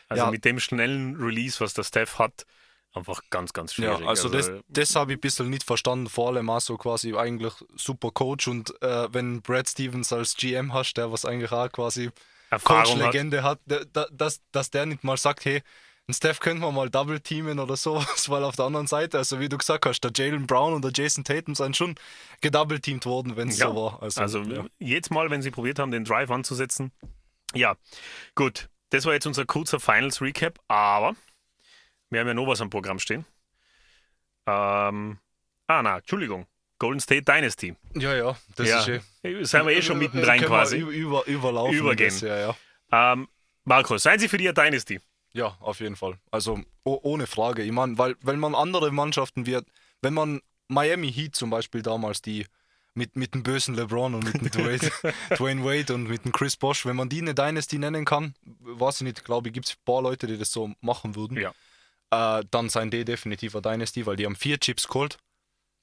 also 0.09 0.24
ja. 0.24 0.31
mit 0.31 0.44
dem 0.44 0.61
schnellen 0.61 1.16
Release, 1.16 1.61
was 1.61 1.74
der 1.74 1.83
Steph 1.83 2.18
hat, 2.18 2.46
einfach 2.92 3.20
ganz, 3.31 3.52
ganz 3.52 3.74
schwierig. 3.74 4.00
Ja, 4.00 4.07
also, 4.07 4.28
das, 4.28 4.50
das 4.68 4.94
habe 4.94 5.12
ich 5.12 5.18
ein 5.18 5.20
bisschen 5.20 5.50
nicht 5.50 5.64
verstanden. 5.64 6.09
Vor 6.09 6.28
allem 6.28 6.48
auch 6.50 6.61
so 6.61 6.76
quasi 6.76 7.14
eigentlich 7.14 7.52
super 7.76 8.11
Coach 8.11 8.48
und 8.48 8.70
äh, 8.83 9.12
wenn 9.12 9.42
Brad 9.42 9.68
Stevens 9.68 10.12
als 10.12 10.37
GM 10.37 10.72
hast, 10.72 10.94
der 10.94 11.12
was 11.12 11.24
eigentlich 11.24 11.52
auch 11.52 11.70
quasi 11.70 12.11
Coach-Legende 12.50 13.42
hat, 13.42 13.61
hat 13.68 14.09
dass, 14.12 14.40
dass 14.52 14.70
der 14.70 14.87
nicht 14.87 15.04
mal 15.04 15.16
sagt, 15.16 15.44
hey, 15.44 15.62
ein 16.09 16.14
Steph 16.14 16.40
könnte 16.40 16.62
man 16.62 16.75
mal 16.75 16.88
double 16.88 17.21
teamen 17.21 17.59
oder 17.59 17.77
sowas, 17.77 18.29
weil 18.31 18.42
auf 18.42 18.57
der 18.57 18.64
anderen 18.64 18.87
Seite, 18.87 19.18
also 19.18 19.40
wie 19.40 19.49
du 19.49 19.59
gesagt 19.59 19.85
hast, 19.85 20.01
der 20.01 20.11
Jalen 20.14 20.47
Brown 20.47 20.73
und 20.73 20.83
der 20.83 20.92
Jason 20.94 21.23
Tatum 21.23 21.55
sind 21.55 21.77
schon 21.77 21.94
gedouble 22.40 22.81
teamt 22.81 23.05
worden, 23.05 23.37
wenn 23.37 23.49
es 23.49 23.59
ja, 23.59 23.68
so 23.68 23.77
war. 23.77 24.03
Also, 24.03 24.21
also 24.23 24.42
ja. 24.42 24.64
jedes 24.79 25.11
Mal, 25.11 25.31
wenn 25.31 25.42
sie 25.42 25.51
probiert 25.51 25.79
haben, 25.79 25.90
den 25.90 26.05
Drive 26.05 26.31
anzusetzen. 26.31 26.92
Ja, 27.55 27.77
gut. 28.35 28.68
Das 28.90 29.05
war 29.05 29.12
jetzt 29.12 29.27
unser 29.27 29.44
kurzer 29.44 29.81
Finals 29.81 30.23
Recap, 30.23 30.59
aber 30.66 31.14
wir 32.09 32.21
haben 32.21 32.27
ja 32.27 32.35
noch 32.35 32.47
was 32.47 32.62
am 32.62 32.71
Programm 32.71 32.99
stehen. 32.99 33.27
Ähm, 34.47 35.18
ah, 35.66 35.83
na, 35.83 35.99
Entschuldigung. 35.99 36.47
Golden 36.79 37.01
State 37.01 37.25
Dynasty. 37.25 37.77
Ja, 37.94 38.14
ja, 38.14 38.38
das 38.57 38.68
ja. 38.68 38.81
ist 38.81 38.88
eh. 39.23 39.44
Sind 39.44 39.66
wir 39.66 39.77
eh 39.77 39.83
schon 39.83 39.99
mittendrin 39.99 40.40
quasi. 40.40 40.79
Über, 40.79 41.27
überlaufen. 41.27 41.77
Übergehen. 41.77 42.09
Das, 42.09 42.21
ja, 42.23 42.38
ja. 42.38 43.12
Ähm, 43.12 43.29
Markus, 43.64 44.05
seien 44.05 44.18
Sie 44.18 44.29
für 44.29 44.38
die 44.38 44.51
Dynasty? 44.55 45.01
Ja, 45.38 45.57
auf 45.61 45.79
jeden 45.79 45.94
Fall. 45.94 46.18
Also 46.33 46.61
oh, 46.83 46.98
ohne 47.03 47.29
Frage. 47.29 47.62
Ich 47.62 47.70
meine, 47.70 47.96
weil 47.96 48.16
wenn 48.22 48.40
man 48.40 48.57
andere 48.57 48.90
Mannschaften 48.90 49.46
wird, 49.46 49.68
wenn 50.03 50.12
man 50.12 50.40
Miami 50.66 51.12
Heat 51.12 51.37
zum 51.37 51.48
Beispiel 51.48 51.81
damals, 51.81 52.22
die 52.22 52.44
mit, 52.94 53.14
mit 53.14 53.35
dem 53.35 53.44
bösen 53.44 53.77
LeBron 53.77 54.16
und 54.16 54.24
mit 54.24 54.35
dem 54.35 54.51
Dwayne, 54.51 54.90
Dwayne 55.38 55.64
Wade 55.64 55.94
und 55.94 56.09
mit 56.09 56.24
dem 56.24 56.33
Chris 56.33 56.57
Bosch, 56.57 56.85
wenn 56.85 56.96
man 56.96 57.09
die 57.09 57.20
eine 57.20 57.35
Dynasty 57.35 57.79
nennen 57.79 58.05
kann, 58.05 58.35
weiß 58.42 58.96
ich 58.96 59.05
nicht, 59.05 59.24
glaube 59.24 59.48
ich, 59.48 59.55
gibt 59.55 59.66
es 59.66 59.74
ein 59.74 59.85
paar 59.85 60.03
Leute, 60.03 60.27
die 60.27 60.38
das 60.38 60.51
so 60.51 60.72
machen 60.81 61.14
würden. 61.14 61.38
Ja. 61.38 61.53
Äh, 62.40 62.44
dann 62.51 62.68
seien 62.68 62.90
die 62.90 63.05
definitiv 63.05 63.55
eine 63.55 63.62
Dynasty, 63.62 64.07
weil 64.07 64.16
die 64.16 64.27
haben 64.27 64.35
vier 64.35 64.59
Chips 64.59 64.88
geholt. 64.88 65.18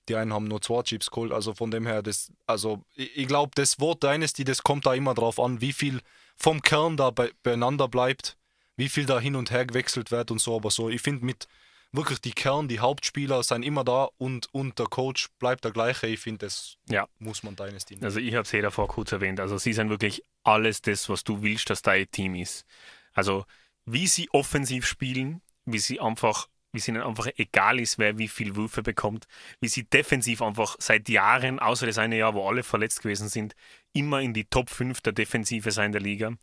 Die 0.10 0.18
einen 0.18 0.34
haben 0.34 0.50
nur 0.50 0.62
zwei 0.62 0.82
Chips 0.82 1.10
geholt. 1.10 1.32
Also 1.32 1.54
von 1.54 1.72
dem 1.72 1.88
her, 1.88 2.04
das, 2.04 2.34
also 2.46 2.84
ich, 2.94 3.16
ich 3.16 3.28
glaube, 3.30 3.54
das 3.56 3.80
Wort 3.80 4.04
Dynasty, 4.04 4.44
das 4.44 4.64
kommt 4.64 4.86
da 4.86 4.94
immer 4.94 5.14
drauf 5.14 5.40
an, 5.40 5.62
wie 5.62 5.72
viel 5.72 6.02
vom 6.36 6.62
Kern 6.62 6.98
da 6.98 7.12
bei, 7.12 7.32
beieinander 7.42 7.88
bleibt, 7.88 8.38
wie 8.78 8.90
viel 8.90 9.06
da 9.06 9.20
hin 9.20 9.36
und 9.36 9.52
her 9.52 9.66
gewechselt 9.66 10.12
wird 10.12 10.32
und 10.32 10.40
so. 10.40 10.56
Aber 10.56 10.72
so, 10.72 10.90
ich 10.90 11.02
finde 11.02 11.26
mit 11.26 11.48
wirklich 11.96 12.20
die 12.20 12.32
Kern, 12.32 12.68
die 12.68 12.80
Hauptspieler 12.80 13.42
sind 13.44 13.64
immer 13.64 13.84
da 13.84 14.10
und, 14.18 14.54
und 14.54 14.80
der 14.80 14.88
Coach 14.88 15.30
bleibt 15.40 15.64
der 15.64 15.72
gleiche. 15.72 16.08
Ich 16.08 16.20
finde, 16.20 16.46
das 16.46 16.78
ja. 16.90 17.08
muss 17.20 17.44
man 17.44 17.56
Dynasty 17.56 17.96
nennen. 17.96 18.06
Also 18.06 18.20
ich 18.20 18.34
habe 18.34 18.44
es 18.44 18.54
eh 18.54 18.62
davor 18.62 18.88
kurz 18.88 19.12
erwähnt. 19.12 19.40
Also 19.40 19.58
sie 19.58 19.74
sind 19.74 19.90
wirklich 19.90 20.24
alles 20.44 20.82
das, 20.82 21.10
was 21.10 21.24
du 21.24 21.42
willst, 21.42 21.70
dass 21.70 21.82
dein 21.82 22.10
Team 22.12 22.36
ist. 22.36 22.66
Also 23.14 23.46
wie 23.86 24.08
sie 24.08 24.30
offensiv 24.32 24.86
spielen, 24.86 25.42
wie 25.66 25.80
sie 25.80 26.00
einfach, 26.00 26.48
wie 26.72 26.80
es 26.80 26.88
ihnen 26.88 27.02
einfach 27.02 27.28
egal 27.38 27.80
ist, 27.80 27.98
wer 27.98 28.18
wie 28.18 28.28
viele 28.28 28.56
Würfe 28.56 28.84
bekommt, 28.84 29.28
wie 29.62 29.68
sie 29.68 29.84
defensiv 29.84 30.42
einfach 30.42 30.76
seit 30.80 31.08
Jahren, 31.08 31.60
außer 31.60 31.86
das 31.86 31.98
eine 31.98 32.18
Jahr, 32.18 32.34
wo 32.34 32.48
alle 32.48 32.64
verletzt 32.64 33.04
gewesen 33.04 33.30
sind, 33.30 33.56
immer 33.94 34.22
in 34.22 34.34
die 34.34 34.46
Top 34.46 34.70
5 34.70 35.02
der 35.02 35.14
Defensive 35.14 35.72
sein 35.72 35.92
der 35.92 36.02
Liga. 36.02 36.34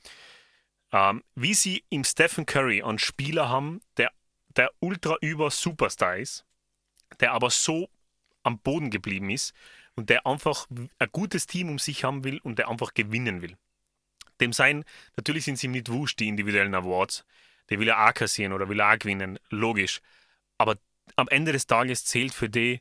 Ähm, 0.93 1.25
wie 1.35 1.55
sie 1.55 1.85
im 1.89 2.05
Stephen 2.05 2.47
Curry 2.47 2.83
einen 2.83 2.99
Spieler 2.99 3.49
haben, 3.49 3.81
der 3.97 4.13
der 4.57 4.71
ultra 4.81 5.17
über 5.21 5.51
Superstar 5.51 6.17
ist, 6.17 6.45
der 7.21 7.33
aber 7.33 7.51
so 7.51 7.89
am 8.43 8.59
Boden 8.59 8.91
geblieben 8.91 9.31
ist 9.31 9.55
und 9.95 10.11
der 10.11 10.27
einfach 10.27 10.67
ein 10.99 11.09
gutes 11.13 11.47
Team 11.47 11.69
um 11.69 11.79
sich 11.79 12.05
haben 12.05 12.25
will 12.25 12.39
und 12.39 12.59
der 12.59 12.69
einfach 12.69 12.95
gewinnen 12.95 13.43
will. 13.43 13.57
Dem 14.41 14.53
sein, 14.53 14.85
natürlich 15.17 15.45
sind 15.45 15.57
sie 15.57 15.67
ihm 15.67 15.73
nicht 15.73 15.91
wurscht, 15.91 16.19
die 16.21 16.29
individuellen 16.29 16.75
Awards, 16.75 17.25
der 17.71 17.79
will 17.79 17.89
er 17.89 18.09
auch 18.09 18.15
kassieren 18.15 18.53
oder 18.53 18.69
will 18.69 18.81
er 18.81 18.93
auch 18.93 18.99
gewinnen, 18.99 19.39
logisch. 19.51 20.01
Aber 20.59 20.77
am 21.17 21.29
Ende 21.29 21.53
des 21.53 21.67
Tages 21.67 22.05
zählt 22.05 22.35
für 22.35 22.49
die 22.49 22.81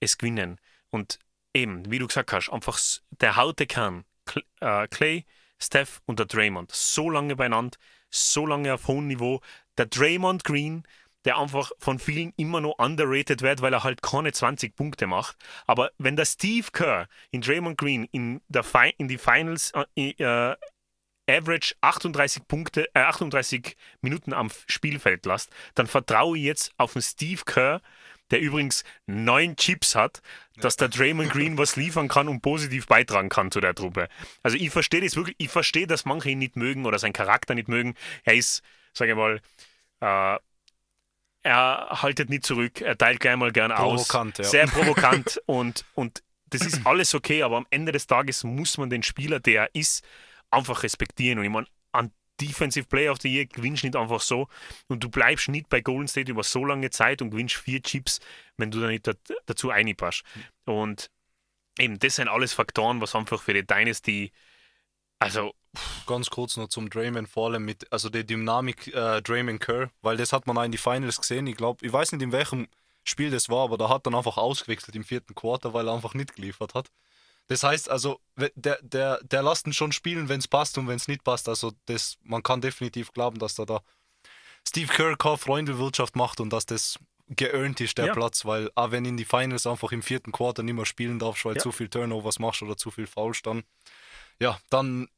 es 0.00 0.18
gewinnen. 0.18 0.58
Und 0.90 1.18
eben, 1.54 1.90
wie 1.90 1.98
du 1.98 2.06
gesagt 2.06 2.32
hast, 2.32 2.50
einfach 2.50 2.78
der 3.10 3.36
haute 3.36 3.66
Kern, 3.66 4.04
äh, 4.60 4.88
Clay, 4.88 5.24
Steph 5.62 6.00
und 6.06 6.18
der 6.18 6.26
Draymond, 6.26 6.72
so 6.72 7.10
lange 7.10 7.36
beieinander, 7.36 7.78
so 8.10 8.46
lange 8.46 8.74
auf 8.74 8.88
hohem 8.88 9.06
Niveau. 9.06 9.40
Der 9.78 9.86
Draymond 9.86 10.44
Green, 10.44 10.84
der 11.24 11.38
einfach 11.38 11.70
von 11.78 11.98
vielen 11.98 12.32
immer 12.36 12.60
noch 12.60 12.78
underrated 12.78 13.42
wird, 13.42 13.62
weil 13.62 13.72
er 13.72 13.84
halt 13.84 14.02
keine 14.02 14.32
20 14.32 14.74
Punkte 14.74 15.06
macht. 15.06 15.36
Aber 15.66 15.90
wenn 15.98 16.16
der 16.16 16.24
Steve 16.24 16.68
Kerr 16.72 17.08
in 17.30 17.42
Draymond 17.42 17.78
Green 17.78 18.04
in, 18.10 18.40
der 18.48 18.64
Fi 18.64 18.94
in 18.96 19.08
die 19.08 19.18
Finals 19.18 19.72
äh, 19.96 20.10
äh, 20.10 20.56
Average 21.28 21.74
38 21.80 22.48
Punkte, 22.48 22.88
äh, 22.94 23.00
38 23.00 23.76
Minuten 24.00 24.32
am 24.32 24.50
Spielfeld 24.66 25.26
lasst, 25.26 25.50
dann 25.74 25.86
vertraue 25.86 26.36
ich 26.36 26.44
jetzt 26.44 26.72
auf 26.76 26.94
den 26.94 27.02
Steve 27.02 27.42
Kerr, 27.44 27.80
der 28.30 28.40
übrigens 28.40 28.84
neun 29.06 29.56
Chips 29.56 29.94
hat, 29.94 30.22
dass 30.56 30.76
der 30.76 30.88
Draymond 30.88 31.30
Green 31.30 31.58
was 31.58 31.76
liefern 31.76 32.08
kann 32.08 32.28
und 32.28 32.40
positiv 32.42 32.86
beitragen 32.86 33.28
kann 33.28 33.50
zu 33.50 33.60
der 33.60 33.74
Truppe. 33.74 34.08
Also 34.42 34.56
ich 34.56 34.70
verstehe 34.70 35.00
das 35.00 35.16
wirklich, 35.16 35.36
ich 35.38 35.48
verstehe, 35.48 35.86
dass 35.86 36.04
manche 36.04 36.30
ihn 36.30 36.38
nicht 36.38 36.56
mögen 36.56 36.86
oder 36.86 36.98
seinen 36.98 37.12
Charakter 37.12 37.54
nicht 37.54 37.68
mögen. 37.68 37.94
Er 38.24 38.34
ist, 38.34 38.62
sage 38.92 39.12
ich 39.12 39.16
mal, 39.16 39.40
äh, 40.00 40.38
er 41.42 41.88
haltet 42.02 42.28
nicht 42.28 42.44
zurück, 42.44 42.80
er 42.80 42.98
teilt 42.98 43.20
gleich 43.20 43.36
mal 43.36 43.52
gern 43.52 43.72
aus. 43.72 44.06
Provokant, 44.08 44.38
ja. 44.38 44.44
Sehr 44.44 44.66
provokant 44.66 45.40
und, 45.46 45.84
und 45.94 46.22
das 46.50 46.62
ist 46.62 46.84
alles 46.86 47.14
okay, 47.14 47.42
aber 47.42 47.56
am 47.56 47.66
Ende 47.70 47.92
des 47.92 48.06
Tages 48.06 48.44
muss 48.44 48.76
man 48.76 48.90
den 48.90 49.02
Spieler, 49.02 49.40
der 49.40 49.62
er 49.62 49.74
ist, 49.74 50.04
einfach 50.50 50.82
respektieren. 50.82 51.38
Und 51.38 51.44
ich 51.44 51.50
meine, 51.50 51.66
an 51.92 52.12
Defensive 52.40 52.86
Player 52.86 53.12
of 53.12 53.18
the 53.20 53.32
Year 53.32 53.46
gewinnst 53.46 53.84
nicht 53.84 53.96
einfach 53.96 54.20
so 54.20 54.48
und 54.88 55.02
du 55.04 55.08
bleibst 55.08 55.48
nicht 55.48 55.68
bei 55.68 55.80
Golden 55.80 56.08
State 56.08 56.30
über 56.30 56.42
so 56.42 56.64
lange 56.64 56.90
Zeit 56.90 57.22
und 57.22 57.30
gewinnst 57.30 57.56
vier 57.56 57.82
Chips, 57.82 58.20
wenn 58.56 58.70
du 58.70 58.80
da 58.80 58.88
nicht 58.88 59.10
dazu 59.46 59.70
einpasst. 59.70 60.22
Und 60.64 61.10
eben, 61.78 61.98
das 61.98 62.16
sind 62.16 62.28
alles 62.28 62.52
Faktoren, 62.52 63.00
was 63.00 63.14
einfach 63.14 63.42
für 63.42 63.54
die 63.54 63.66
Dynasty, 63.66 64.32
also 65.18 65.54
Ganz 66.06 66.30
kurz 66.30 66.56
noch 66.56 66.68
zum 66.68 66.90
Draymond, 66.90 67.28
vor 67.28 67.48
allem 67.48 67.64
mit, 67.64 67.90
also 67.92 68.08
die 68.08 68.26
Dynamik 68.26 68.88
äh, 68.88 69.22
Draymond 69.22 69.60
Kerr, 69.60 69.90
weil 70.02 70.16
das 70.16 70.32
hat 70.32 70.46
man 70.46 70.58
auch 70.58 70.64
in 70.64 70.72
die 70.72 70.78
Finals 70.78 71.20
gesehen. 71.20 71.46
Ich 71.46 71.56
glaube, 71.56 71.86
ich 71.86 71.92
weiß 71.92 72.10
nicht 72.12 72.22
in 72.22 72.32
welchem 72.32 72.66
Spiel 73.04 73.30
das 73.30 73.48
war, 73.48 73.64
aber 73.64 73.78
da 73.78 73.88
hat 73.88 74.06
dann 74.06 74.16
einfach 74.16 74.36
ausgewechselt 74.36 74.96
im 74.96 75.04
vierten 75.04 75.34
Quarter, 75.34 75.72
weil 75.72 75.86
er 75.86 75.94
einfach 75.94 76.14
nicht 76.14 76.34
geliefert 76.34 76.74
hat. 76.74 76.90
Das 77.50 77.64
heißt 77.64 77.90
also, 77.90 78.20
der, 78.54 78.78
der, 78.80 79.18
der 79.24 79.42
lässt 79.42 79.66
ihn 79.66 79.72
schon 79.72 79.90
spielen, 79.90 80.28
wenn 80.28 80.38
es 80.38 80.46
passt 80.46 80.78
und 80.78 80.86
wenn 80.86 80.94
es 80.94 81.08
nicht 81.08 81.24
passt. 81.24 81.48
Also 81.48 81.72
das, 81.86 82.16
man 82.22 82.44
kann 82.44 82.60
definitiv 82.60 83.12
glauben, 83.12 83.40
dass 83.40 83.56
da 83.56 83.64
da 83.64 83.82
Steve 84.66 84.86
Kerr 84.92 85.16
keine 85.16 85.36
Freundewirtschaft 85.36 86.14
macht 86.14 86.38
und 86.38 86.50
dass 86.52 86.64
das 86.64 86.96
geearnt 87.26 87.80
ist, 87.80 87.98
der 87.98 88.06
ja. 88.06 88.12
Platz, 88.12 88.44
weil 88.44 88.70
auch 88.76 88.92
wenn 88.92 89.04
in 89.04 89.16
die 89.16 89.24
Finals 89.24 89.66
einfach 89.66 89.90
im 89.90 90.00
vierten 90.00 90.30
Quarter 90.30 90.62
nicht 90.62 90.76
mehr 90.76 90.86
spielen 90.86 91.18
darfst, 91.18 91.44
weil 91.44 91.56
ja. 91.56 91.60
zu 91.60 91.72
viel 91.72 91.88
Turnovers 91.88 92.38
machst 92.38 92.62
oder 92.62 92.76
zu 92.76 92.92
viel 92.92 93.08
Fouls, 93.08 93.42
dann 93.42 93.64
ja, 94.38 94.56
dann 94.70 95.08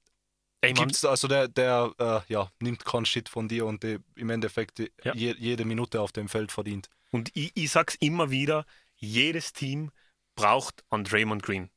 Ey, 0.62 0.72
gibt's 0.72 1.04
also 1.04 1.28
der, 1.28 1.48
der 1.48 1.92
äh, 1.98 2.32
ja, 2.32 2.50
nimmt 2.60 2.86
keinen 2.86 3.04
Shit 3.04 3.28
von 3.28 3.46
dir 3.46 3.66
und 3.66 3.82
die, 3.82 3.98
im 4.14 4.30
Endeffekt 4.30 4.78
die, 4.78 4.90
ja. 5.04 5.14
je, 5.14 5.34
jede 5.38 5.66
Minute 5.66 6.00
auf 6.00 6.12
dem 6.12 6.30
Feld 6.30 6.50
verdient. 6.50 6.88
Und 7.10 7.30
ich, 7.34 7.52
ich 7.54 7.70
sag's 7.70 7.96
immer 8.00 8.30
wieder, 8.30 8.64
jedes 8.96 9.52
Team 9.52 9.90
braucht 10.34 10.82
einen 10.88 11.04
Draymond 11.04 11.42
Green 11.42 11.68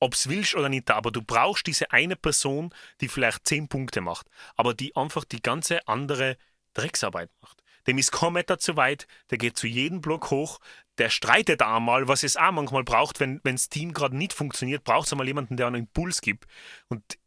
ob 0.00 0.14
es 0.14 0.28
willst 0.28 0.54
oder 0.54 0.68
nicht, 0.68 0.90
aber 0.90 1.10
du 1.10 1.22
brauchst 1.22 1.66
diese 1.66 1.90
eine 1.92 2.16
Person, 2.16 2.74
die 3.00 3.08
vielleicht 3.08 3.46
zehn 3.46 3.68
Punkte 3.68 4.00
macht, 4.00 4.26
aber 4.56 4.74
die 4.74 4.94
einfach 4.96 5.24
die 5.24 5.40
ganze 5.40 5.86
andere 5.88 6.36
Drecksarbeit 6.74 7.30
macht. 7.40 7.62
Dem 7.86 7.98
ist 7.98 8.12
kein 8.12 8.32
Meter 8.32 8.58
zu 8.58 8.76
weit, 8.76 9.06
der 9.30 9.38
geht 9.38 9.56
zu 9.56 9.66
jedem 9.66 10.00
Block 10.00 10.30
hoch, 10.30 10.58
der 10.98 11.10
streitet 11.10 11.62
einmal, 11.62 12.08
was 12.08 12.22
es 12.22 12.36
auch 12.36 12.52
manchmal 12.52 12.84
braucht, 12.84 13.20
wenn 13.20 13.40
das 13.44 13.68
Team 13.68 13.92
gerade 13.92 14.16
nicht 14.16 14.32
funktioniert, 14.32 14.84
braucht 14.84 15.06
es 15.06 15.12
einmal 15.12 15.26
jemanden, 15.26 15.56
der 15.56 15.66
einen 15.66 15.82
Impuls 15.82 16.20
gibt. 16.20 16.46
Und 16.88 17.18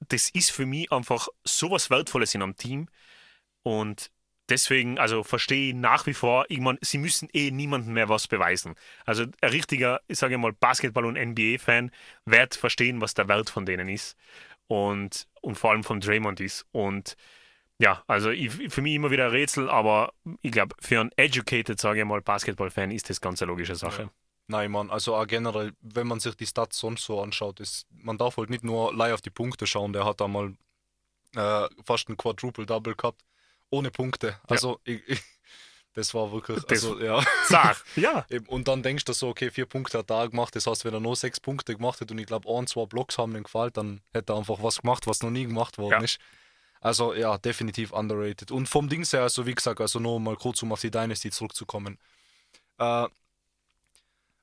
das 0.00 0.30
ist 0.30 0.52
für 0.52 0.66
mich 0.66 0.92
einfach 0.92 1.28
so 1.44 1.70
was 1.70 1.90
Wertvolles 1.90 2.34
in 2.34 2.42
einem 2.42 2.56
Team. 2.56 2.88
Und 3.62 4.10
deswegen, 4.48 4.98
also 4.98 5.22
verstehe 5.22 5.70
ich 5.70 5.74
nach 5.74 6.06
wie 6.06 6.14
vor, 6.14 6.44
ich 6.48 6.60
meine, 6.60 6.78
sie 6.80 6.98
müssen 6.98 7.28
eh 7.32 7.50
niemandem 7.50 7.94
mehr 7.94 8.08
was 8.08 8.28
beweisen. 8.28 8.74
Also 9.04 9.24
ein 9.24 9.50
richtiger, 9.50 10.00
ich 10.08 10.18
sage 10.18 10.38
mal, 10.38 10.52
Basketball- 10.52 11.04
und 11.04 11.16
NBA-Fan 11.16 11.90
wird 12.24 12.54
verstehen, 12.54 13.00
was 13.00 13.14
der 13.14 13.28
Wert 13.28 13.50
von 13.50 13.66
denen 13.66 13.88
ist 13.88 14.16
und, 14.68 15.26
und 15.40 15.56
vor 15.56 15.70
allem 15.70 15.84
von 15.84 16.00
Draymond 16.00 16.40
ist. 16.40 16.66
Und 16.72 17.16
ja, 17.78 18.02
also 18.06 18.30
ich, 18.30 18.50
für 18.50 18.82
mich 18.82 18.94
immer 18.94 19.10
wieder 19.10 19.26
ein 19.26 19.30
Rätsel, 19.30 19.68
aber 19.68 20.12
ich 20.42 20.52
glaube, 20.52 20.74
für 20.80 21.00
einen 21.00 21.12
educated, 21.16 21.78
sage 21.78 22.00
ich 22.00 22.06
mal, 22.06 22.22
Basketball-Fan 22.22 22.90
ist 22.90 23.10
das 23.10 23.20
ganz 23.20 23.42
eine 23.42 23.50
logische 23.50 23.74
Sache. 23.74 24.02
Ja. 24.02 24.10
Nein, 24.48 24.70
man, 24.70 24.90
also 24.90 25.16
auch 25.16 25.26
generell, 25.26 25.72
wenn 25.80 26.06
man 26.06 26.20
sich 26.20 26.36
die 26.36 26.46
Stats 26.46 26.78
sonst 26.78 27.04
so 27.04 27.20
anschaut, 27.20 27.58
ist, 27.58 27.86
man 27.90 28.16
darf 28.16 28.36
halt 28.36 28.48
nicht 28.48 28.62
nur 28.62 28.94
live 28.94 29.14
auf 29.14 29.20
die 29.20 29.30
Punkte 29.30 29.66
schauen. 29.66 29.92
Der 29.92 30.04
hat 30.04 30.22
einmal 30.22 30.54
äh, 31.34 31.68
fast 31.84 32.08
ein 32.08 32.16
Quadruple-Double 32.16 32.94
gehabt 32.94 33.22
ohne 33.70 33.90
Punkte. 33.90 34.38
Also 34.46 34.80
ja. 34.86 34.94
ich, 34.94 35.08
ich, 35.08 35.22
das 35.96 36.12
war 36.12 36.30
wirklich, 36.30 36.58
also 36.70 36.94
das 36.94 37.02
ja. 37.02 37.24
Sag, 37.48 37.82
ja. 37.96 38.26
Und 38.48 38.68
dann 38.68 38.82
denkst 38.82 39.06
du 39.06 39.14
so, 39.14 39.28
okay, 39.28 39.50
vier 39.50 39.64
Punkte 39.64 39.98
hat 39.98 40.10
er 40.10 40.18
da 40.18 40.26
gemacht. 40.26 40.54
Das 40.54 40.66
heißt, 40.66 40.84
wenn 40.84 40.92
er 40.92 41.00
nur 41.00 41.16
sechs 41.16 41.40
Punkte 41.40 41.74
gemacht 41.74 42.00
hätte 42.00 42.12
und 42.12 42.18
ich 42.18 42.26
glaube, 42.26 42.48
ein, 42.50 42.66
zwei 42.66 42.84
Blocks 42.84 43.16
haben 43.16 43.34
ihm 43.34 43.44
gefallen, 43.44 43.72
dann 43.72 44.00
hätte 44.12 44.34
er 44.34 44.36
einfach 44.36 44.62
was 44.62 44.82
gemacht, 44.82 45.06
was 45.06 45.22
noch 45.22 45.30
nie 45.30 45.46
gemacht 45.46 45.78
worden 45.78 45.92
ja. 45.92 46.04
ist. 46.04 46.18
Also 46.82 47.14
ja, 47.14 47.38
definitiv 47.38 47.92
underrated. 47.92 48.50
Und 48.50 48.68
vom 48.68 48.90
Dings 48.90 49.14
her, 49.14 49.22
also 49.22 49.46
wie 49.46 49.54
gesagt, 49.54 49.80
also 49.80 49.98
nur 49.98 50.20
mal 50.20 50.36
kurz, 50.36 50.62
um 50.62 50.70
auf 50.70 50.82
die 50.82 50.90
Dynasty 50.90 51.30
zurückzukommen. 51.30 51.98
Äh, 52.78 53.06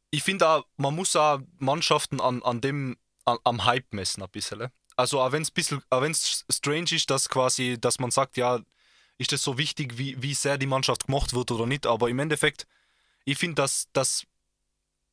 ich 0.09 0.23
finde 0.23 0.47
auch, 0.49 0.65
man 0.77 0.95
muss 0.95 1.15
auch 1.15 1.39
Mannschaften 1.59 2.19
an, 2.19 2.41
an 2.41 2.61
dem, 2.61 2.97
an, 3.25 3.37
am 3.43 3.65
Hype 3.65 3.93
messen 3.93 4.23
ein 4.23 4.29
bisschen. 4.29 4.69
Also 4.95 5.21
auch 5.21 5.31
wenn 5.31 5.43
es 5.43 6.45
strange 6.51 6.91
ist, 6.91 7.09
dass 7.09 7.29
quasi, 7.29 7.77
dass 7.79 7.99
man 7.99 8.11
sagt, 8.11 8.37
ja, 8.37 8.59
ist 9.17 9.31
das 9.31 9.43
so 9.43 9.57
wichtig, 9.57 9.97
wie, 9.97 10.21
wie 10.21 10.33
sehr 10.33 10.57
die 10.57 10.65
Mannschaft 10.65 11.05
gemacht 11.05 11.33
wird 11.33 11.51
oder 11.51 11.65
nicht, 11.65 11.85
aber 11.85 12.09
im 12.09 12.19
Endeffekt, 12.19 12.67
ich 13.25 13.37
finde, 13.37 13.55
dass, 13.55 13.87
dass 13.93 14.25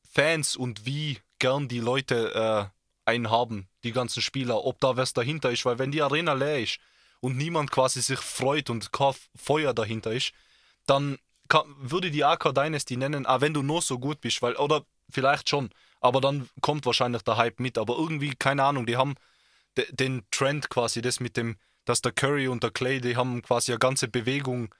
Fans 0.09 0.55
und 0.55 0.85
wie 0.85 1.19
gern 1.39 1.67
die 1.67 1.79
Leute 1.79 2.33
äh, 2.33 3.09
einen 3.09 3.29
haben, 3.29 3.67
die 3.83 3.91
ganzen 3.91 4.21
Spieler, 4.21 4.63
ob 4.63 4.79
da 4.79 4.97
was 4.97 5.13
dahinter 5.13 5.51
ist, 5.51 5.65
weil 5.65 5.79
wenn 5.79 5.91
die 5.91 6.01
Arena 6.01 6.33
leer 6.33 6.59
ist 6.59 6.79
und 7.19 7.37
niemand 7.37 7.71
quasi 7.71 8.01
sich 8.01 8.19
freut 8.19 8.69
und 8.69 8.91
kein 8.91 9.13
Feuer 9.35 9.73
dahinter 9.73 10.11
ist, 10.11 10.33
dann 10.85 11.17
kann, 11.47 11.63
würde 11.77 12.11
die 12.11 12.23
AK 12.23 12.53
Dynasty 12.53 12.97
nennen, 12.97 13.25
auch 13.25 13.41
wenn 13.41 13.53
du 13.53 13.61
nur 13.63 13.81
so 13.81 13.99
gut 13.99 14.21
bist, 14.21 14.41
weil, 14.41 14.55
oder 14.55 14.85
vielleicht 15.09 15.49
schon, 15.49 15.69
aber 15.99 16.21
dann 16.21 16.49
kommt 16.61 16.85
wahrscheinlich 16.85 17.21
der 17.23 17.37
Hype 17.37 17.59
mit, 17.59 17.77
aber 17.77 17.97
irgendwie, 17.97 18.33
keine 18.35 18.63
Ahnung, 18.63 18.85
die 18.85 18.97
haben 18.97 19.15
de, 19.77 19.85
den 19.91 20.23
Trend 20.31 20.69
quasi, 20.69 21.01
das 21.01 21.19
mit 21.19 21.37
dem, 21.37 21.57
dass 21.85 22.01
der 22.01 22.11
Curry 22.11 22.47
und 22.47 22.63
der 22.63 22.71
Clay, 22.71 23.01
die 23.01 23.15
haben 23.15 23.41
quasi 23.41 23.71
eine 23.71 23.79
ganze 23.79 24.07
Bewegung 24.07 24.73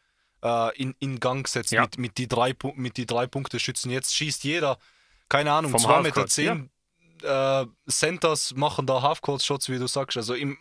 äh, 0.43 0.77
in, 0.77 0.95
in 0.99 1.19
Gang 1.19 1.43
gesetzt 1.45 1.71
Ja. 1.71 1.81
mit, 1.81 1.97
mit 1.97 2.17
die 2.17 2.27
drei, 2.27 2.53
mit 2.75 2.97
die 2.97 3.05
drei 3.05 3.27
Punkte 3.27 3.59
schützen. 3.59 3.89
Jetzt 3.89 4.15
schießt 4.15 4.43
jeder, 4.43 4.77
keine 5.29 5.51
Ahnung, 5.51 5.71
Vom 5.71 5.81
2 5.81 6.01
Meter 6.01 6.21
Halfcourt, 6.21 6.31
10 6.31 6.69
äh, 7.23 7.65
Centers 7.89 8.53
machen 8.55 8.85
da 8.85 9.01
Halfcourt-Shots, 9.01 9.69
wie 9.69 9.77
du 9.77 9.87
sagst. 9.87 10.17
Also 10.17 10.33
im, 10.33 10.57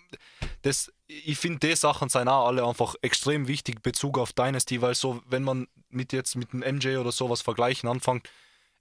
das, 0.62 0.92
ich 1.06 1.38
finde, 1.38 1.66
die 1.66 1.74
Sachen 1.76 2.08
sind 2.08 2.28
auch 2.28 2.46
alle 2.46 2.64
einfach 2.66 2.94
extrem 3.02 3.48
wichtig 3.48 3.82
Bezug 3.82 4.18
auf 4.18 4.32
Dynasty, 4.32 4.80
weil 4.82 4.94
so, 4.94 5.22
wenn 5.26 5.42
man 5.42 5.68
mit 5.88 6.12
jetzt 6.12 6.36
mit 6.36 6.52
dem 6.52 6.60
MJ 6.60 6.96
oder 6.96 7.12
sowas 7.12 7.40
vergleichen 7.42 7.88
anfängt, 7.88 8.28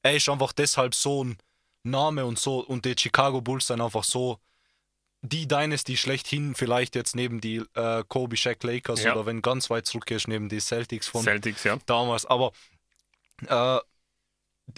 er 0.03 0.15
ist 0.15 0.29
einfach 0.29 0.53
deshalb 0.53 0.93
so 0.95 1.23
ein 1.23 1.37
Name 1.83 2.25
und 2.25 2.37
so 2.37 2.59
und 2.59 2.85
die 2.85 2.95
Chicago 2.97 3.41
Bulls 3.41 3.67
sind 3.67 3.81
einfach 3.81 4.03
so 4.03 4.39
die 5.21 5.47
Dynasty 5.47 5.97
schlechthin, 5.97 6.55
vielleicht 6.55 6.95
jetzt 6.95 7.15
neben 7.15 7.41
die 7.41 7.57
äh, 7.75 8.03
Kobe 8.07 8.37
Shaq 8.37 8.63
Lakers 8.63 9.03
Ja. 9.03 9.13
oder 9.13 9.25
wenn 9.25 9.41
ganz 9.41 9.69
weit 9.69 9.85
zurückgehst, 9.85 10.27
neben 10.27 10.47
die 10.49 10.59
Celtics 10.61 11.07
von 11.07 11.23
Celtics, 11.23 11.63
ja. 11.65 11.77
damals, 11.85 12.25
aber 12.25 12.51
äh, 13.47 13.79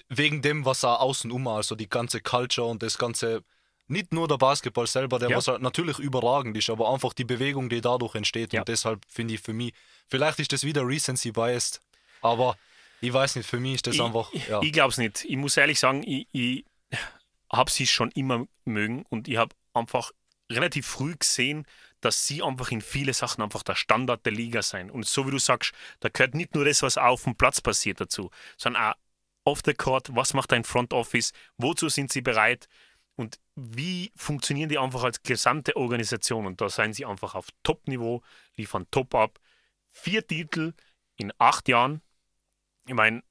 wegen 0.09 0.41
dem, 0.41 0.65
was 0.65 0.83
er 0.83 1.01
außen 1.01 1.31
um, 1.31 1.47
also 1.47 1.75
die 1.75 1.89
ganze 1.89 2.21
Culture 2.21 2.67
und 2.67 2.81
das 2.81 2.97
ganze, 2.97 3.43
nicht 3.87 4.13
nur 4.13 4.27
der 4.27 4.37
Basketball 4.37 4.87
selber, 4.87 5.19
der 5.19 5.29
Ja. 5.29 5.37
was 5.37 5.47
halt 5.47 5.61
natürlich 5.61 5.99
überragend 5.99 6.55
ist, 6.57 6.69
aber 6.69 6.91
einfach 6.91 7.13
die 7.13 7.25
Bewegung, 7.25 7.69
die 7.69 7.81
dadurch 7.81 8.15
entsteht 8.15 8.53
Ja. 8.53 8.61
und 8.61 8.69
deshalb 8.69 9.05
finde 9.07 9.35
ich 9.35 9.41
für 9.41 9.53
mich, 9.53 9.73
vielleicht 10.07 10.39
ist 10.39 10.53
das 10.53 10.63
wieder 10.63 10.87
Recency 10.87 11.31
Biased, 11.31 11.81
aber 12.21 12.57
ich 13.01 13.11
weiß 13.13 13.35
nicht, 13.35 13.47
für 13.49 13.59
mich 13.59 13.75
ist 13.75 13.87
das 13.87 13.95
Ich- 13.95 14.01
einfach, 14.01 14.31
ja. 14.47 14.61
Ich 14.61 14.71
glaube 14.73 14.91
es 14.91 14.97
nicht. 14.97 15.25
Ich 15.25 15.35
muss 15.37 15.57
ehrlich 15.57 15.79
sagen, 15.79 16.03
ich, 16.03 16.27
ich 16.31 16.65
habe 17.51 17.69
sie 17.69 17.85
schon 17.85 18.11
immer 18.11 18.45
mögen 18.63 19.05
und 19.09 19.27
ich 19.27 19.37
habe 19.37 19.53
einfach 19.73 20.11
relativ 20.51 20.87
früh 20.87 21.15
gesehen, 21.15 21.65
dass 22.01 22.27
sie 22.27 22.41
einfach 22.41 22.71
in 22.71 22.81
viele 22.81 23.13
Sachen 23.13 23.41
einfach 23.41 23.63
der 23.63 23.75
Standard 23.75 24.25
der 24.25 24.33
Liga 24.33 24.61
sein. 24.61 24.89
Und 24.89 25.05
so 25.05 25.27
wie 25.27 25.31
du 25.31 25.37
sagst, 25.37 25.73
da 25.99 26.09
gehört 26.09 26.33
nicht 26.33 26.55
nur 26.55 26.65
das, 26.65 26.81
was 26.81 26.97
auf 26.97 27.23
dem 27.23 27.35
Platz 27.35 27.61
passiert 27.61 28.01
dazu, 28.01 28.31
sondern 28.57 28.83
auch 28.83 28.95
off 29.45 29.61
the 29.65 29.73
court, 29.73 30.09
was 30.15 30.33
macht 30.33 30.53
ein 30.53 30.63
Front 30.63 30.93
Office, 30.93 31.31
wozu 31.57 31.89
sind 31.89 32.11
sie 32.11 32.21
bereit 32.21 32.67
und 33.15 33.39
wie 33.55 34.11
funktionieren 34.15 34.69
die 34.69 34.79
einfach 34.79 35.03
als 35.03 35.21
gesamte 35.23 35.75
Organisation. 35.75 36.45
Und 36.45 36.61
da 36.61 36.69
seien 36.69 36.93
sie 36.93 37.05
einfach 37.05 37.35
auf 37.35 37.47
Top-Niveau, 37.63 38.21
liefern 38.55 38.87
top 38.91 39.13
ab. 39.15 39.39
Vier 39.91 40.25
Titel 40.25 40.73
in 41.17 41.31
acht 41.37 41.67
Jahren. 41.67 42.01
Ich 42.87 42.93
meine, 42.93 43.21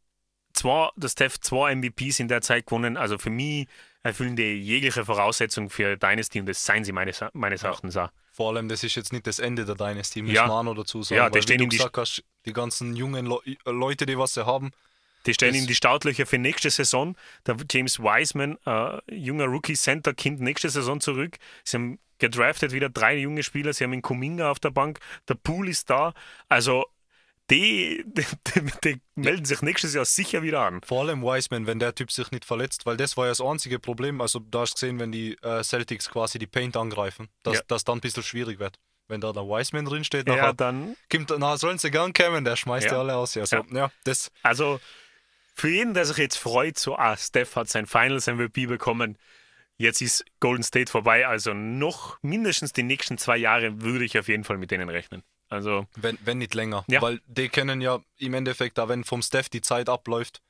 zwar, 0.52 0.92
der 0.96 1.08
Steph 1.08 1.40
zwei 1.40 1.74
MVPs 1.74 2.20
in 2.20 2.28
der 2.28 2.42
Zeit 2.42 2.66
gewonnen, 2.66 2.96
also 2.96 3.18
für 3.18 3.30
mich 3.30 3.66
erfüllen 4.02 4.36
die 4.36 4.54
jegliche 4.62 5.04
Voraussetzung 5.04 5.68
für 5.70 5.96
Dynasty 5.96 6.40
und 6.40 6.46
das 6.46 6.64
seien 6.64 6.84
sie 6.84 6.92
meines, 6.92 7.22
meines 7.32 7.62
Erachtens 7.62 7.96
auch. 7.96 8.10
Vor 8.32 8.50
allem, 8.54 8.68
das 8.68 8.82
ist 8.84 8.94
jetzt 8.94 9.12
nicht 9.12 9.26
das 9.26 9.38
Ende 9.38 9.64
der 9.64 9.74
Dynasty, 9.74 10.22
muss 10.22 10.32
Ja. 10.32 10.46
man 10.46 10.66
auch 10.68 10.74
dazu 10.74 11.02
sagen. 11.02 11.16
Ja, 11.18 11.24
weil 11.24 11.32
die 11.32 11.42
stehen 11.42 11.58
wie 11.60 11.64
in 11.64 11.70
du 11.70 11.74
die- 11.74 11.78
gesagt 11.78 11.98
hast, 11.98 12.24
die 12.46 12.52
ganzen 12.52 12.96
jungen 12.96 13.26
Le 13.26 13.38
äh, 13.44 13.70
Leute, 13.70 14.06
die 14.06 14.16
was 14.16 14.34
sie 14.34 14.46
haben, 14.46 14.70
Die 15.26 15.34
stellen 15.34 15.54
ihm 15.54 15.66
die 15.66 15.74
Startlöcher 15.74 16.24
für 16.24 16.38
nächste 16.38 16.70
Saison. 16.70 17.14
Der 17.46 17.54
James 17.70 17.98
Wiseman, 17.98 18.56
äh, 18.64 18.98
junger 19.14 19.44
Rookie-Center, 19.44 20.14
kommt 20.14 20.40
nächste 20.40 20.70
Saison 20.70 20.98
zurück. 20.98 21.36
Sie 21.62 21.76
haben 21.76 21.98
gedraftet 22.18 22.72
wieder 22.72 22.88
drei 22.88 23.18
junge 23.18 23.42
Spieler. 23.42 23.74
Sie 23.74 23.84
haben 23.84 23.92
einen 23.92 24.00
Kuminga 24.00 24.50
auf 24.50 24.60
der 24.60 24.70
Bank. 24.70 24.98
Der 25.28 25.34
Pool 25.34 25.68
ist 25.68 25.90
da. 25.90 26.14
Also, 26.48 26.86
die, 27.50 28.04
die, 28.06 28.24
die, 28.84 29.00
melden 29.16 29.44
sich 29.44 29.60
nächstes 29.62 29.94
Jahr 29.94 30.04
sicher 30.04 30.42
wieder 30.42 30.60
an. 30.60 30.80
Vor 30.82 31.02
allem 31.02 31.22
Wiseman, 31.22 31.66
wenn 31.66 31.78
der 31.78 31.94
Typ 31.94 32.10
sich 32.12 32.30
nicht 32.30 32.44
verletzt, 32.44 32.86
weil 32.86 32.96
das 32.96 33.16
war 33.16 33.24
ja 33.26 33.30
das 33.30 33.40
einzige 33.40 33.78
Problem. 33.78 34.20
Also, 34.20 34.38
da 34.38 34.60
hast 34.60 34.72
du 34.72 34.74
gesehen, 34.76 34.98
wenn 35.00 35.12
die 35.12 35.36
äh, 35.42 35.62
Celtics 35.62 36.08
quasi 36.10 36.38
die 36.38 36.46
Paint 36.46 36.76
angreifen, 36.76 37.28
dass 37.42 37.56
Ja. 37.56 37.62
das 37.68 37.84
dann 37.84 37.98
ein 37.98 38.00
bisschen 38.00 38.22
schwierig 38.22 38.58
wird. 38.58 38.78
Wenn 39.08 39.20
da 39.20 39.32
der 39.32 39.42
Wiseman 39.42 39.84
drin 39.84 40.04
steht, 40.04 40.28
Ja, 40.28 40.36
nachher 40.36 40.54
dann 40.54 40.96
kommt, 41.10 41.32
na, 41.38 41.56
sollen 41.56 41.78
sie 41.78 41.90
gern 41.90 42.12
kommen, 42.12 42.44
der 42.44 42.54
schmeißt 42.56 42.86
Ja. 42.86 42.92
die 42.92 42.96
alle 42.98 43.16
aus. 43.16 43.36
Also, 43.36 43.64
ja. 43.72 43.90
das, 44.04 44.30
Also 44.42 44.80
für 45.54 45.68
jeden, 45.68 45.94
der 45.94 46.04
sich 46.04 46.16
jetzt 46.18 46.36
freut, 46.36 46.78
so, 46.78 46.96
ah, 46.96 47.16
Steph 47.16 47.56
hat 47.56 47.68
sein 47.68 47.86
Finals 47.86 48.28
MVP 48.28 48.66
bekommen, 48.66 49.18
jetzt 49.78 50.00
ist 50.00 50.24
Golden 50.38 50.62
State 50.62 50.90
vorbei, 50.90 51.26
also 51.26 51.52
noch 51.52 52.18
mindestens 52.22 52.72
die 52.72 52.82
nächsten 52.84 53.18
zwei 53.18 53.36
Jahre 53.36 53.82
würde 53.82 54.04
ich 54.04 54.16
auf 54.18 54.28
jeden 54.28 54.44
Fall 54.44 54.58
mit 54.58 54.70
denen 54.70 54.88
rechnen. 54.88 55.22
Also, 55.50 55.86
wenn, 55.96 56.16
wenn 56.24 56.38
nicht 56.38 56.54
länger. 56.54 56.84
Ja. 56.86 57.02
Weil 57.02 57.20
die 57.26 57.48
kennen 57.48 57.80
ja 57.80 57.98
im 58.18 58.34
Endeffekt, 58.34 58.78
da 58.78 58.88
wenn 58.88 59.02
vom 59.04 59.20
Steph 59.20 59.48
die 59.48 59.60
Zeit 59.60 59.88
abläuft, 59.88 60.40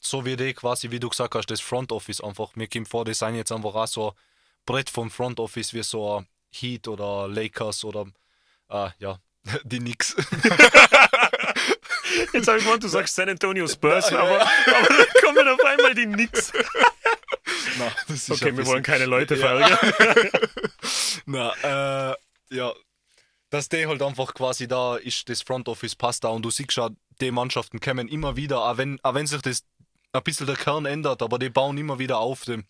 so 0.00 0.24
wie 0.24 0.36
die 0.36 0.54
quasi, 0.54 0.90
wie 0.90 0.98
du 1.00 1.08
gesagt 1.10 1.34
hast, 1.34 1.46
das 1.50 1.60
Front 1.60 1.92
Office 1.92 2.20
einfach. 2.22 2.56
Mir 2.56 2.66
kommt 2.66 2.88
vor, 2.88 3.04
die 3.04 3.14
sind 3.14 3.34
jetzt 3.34 3.52
einfach 3.52 3.74
auch 3.74 3.86
so 3.86 4.10
ein 4.10 4.16
Brett 4.64 4.88
vom 4.90 5.10
Front 5.10 5.38
Office 5.40 5.74
wie 5.74 5.82
so 5.82 6.18
ein 6.20 6.26
Heat 6.50 6.88
oder 6.88 7.28
Lakers 7.28 7.84
oder 7.84 8.06
äh, 8.70 8.88
ja, 8.98 9.18
die 9.64 9.78
Knicks. 9.78 10.16
jetzt 12.32 12.48
habe 12.48 12.58
ich 12.58 12.64
gemeint, 12.64 12.82
du 12.82 12.88
sagst 12.88 13.14
San 13.14 13.28
Antonio 13.28 13.66
Spurs, 13.68 14.12
aber, 14.12 14.40
aber 14.40 14.88
dann 14.88 15.06
kommen 15.22 15.48
auf 15.48 15.64
einmal 15.64 15.94
die 15.94 16.06
Knicks. 16.06 16.52
Na, 17.78 17.92
das 18.08 18.28
ist 18.28 18.30
Okay, 18.30 18.56
wir 18.56 18.64
wollen 18.66 18.82
keine 18.82 19.04
Leute 19.06 19.34
Ja. 19.34 19.46
verärgern. 19.46 20.40
Na, 21.26 22.10
äh, 22.10 22.14
ja. 22.50 22.72
Dass 23.56 23.68
der 23.70 23.88
halt 23.88 24.02
einfach 24.02 24.34
quasi 24.34 24.68
da 24.68 24.96
ist, 24.96 25.28
das 25.30 25.40
Front 25.40 25.66
Office 25.68 25.94
passt 25.96 26.24
da 26.24 26.28
und 26.28 26.42
du 26.42 26.50
siehst 26.50 26.72
schon, 26.72 26.96
die 27.22 27.30
Mannschaften 27.30 27.80
kommen 27.80 28.06
immer 28.08 28.36
wieder, 28.36 28.60
auch 28.62 28.76
wenn, 28.76 29.00
auch 29.02 29.14
wenn 29.14 29.26
sich 29.26 29.40
das 29.40 29.64
ein 30.12 30.22
bisschen 30.22 30.46
der 30.46 30.56
Kern 30.56 30.84
ändert, 30.84 31.22
aber 31.22 31.38
die 31.38 31.48
bauen 31.48 31.78
immer 31.78 31.98
wieder 31.98 32.18
auf. 32.18 32.44
Dem 32.44 32.64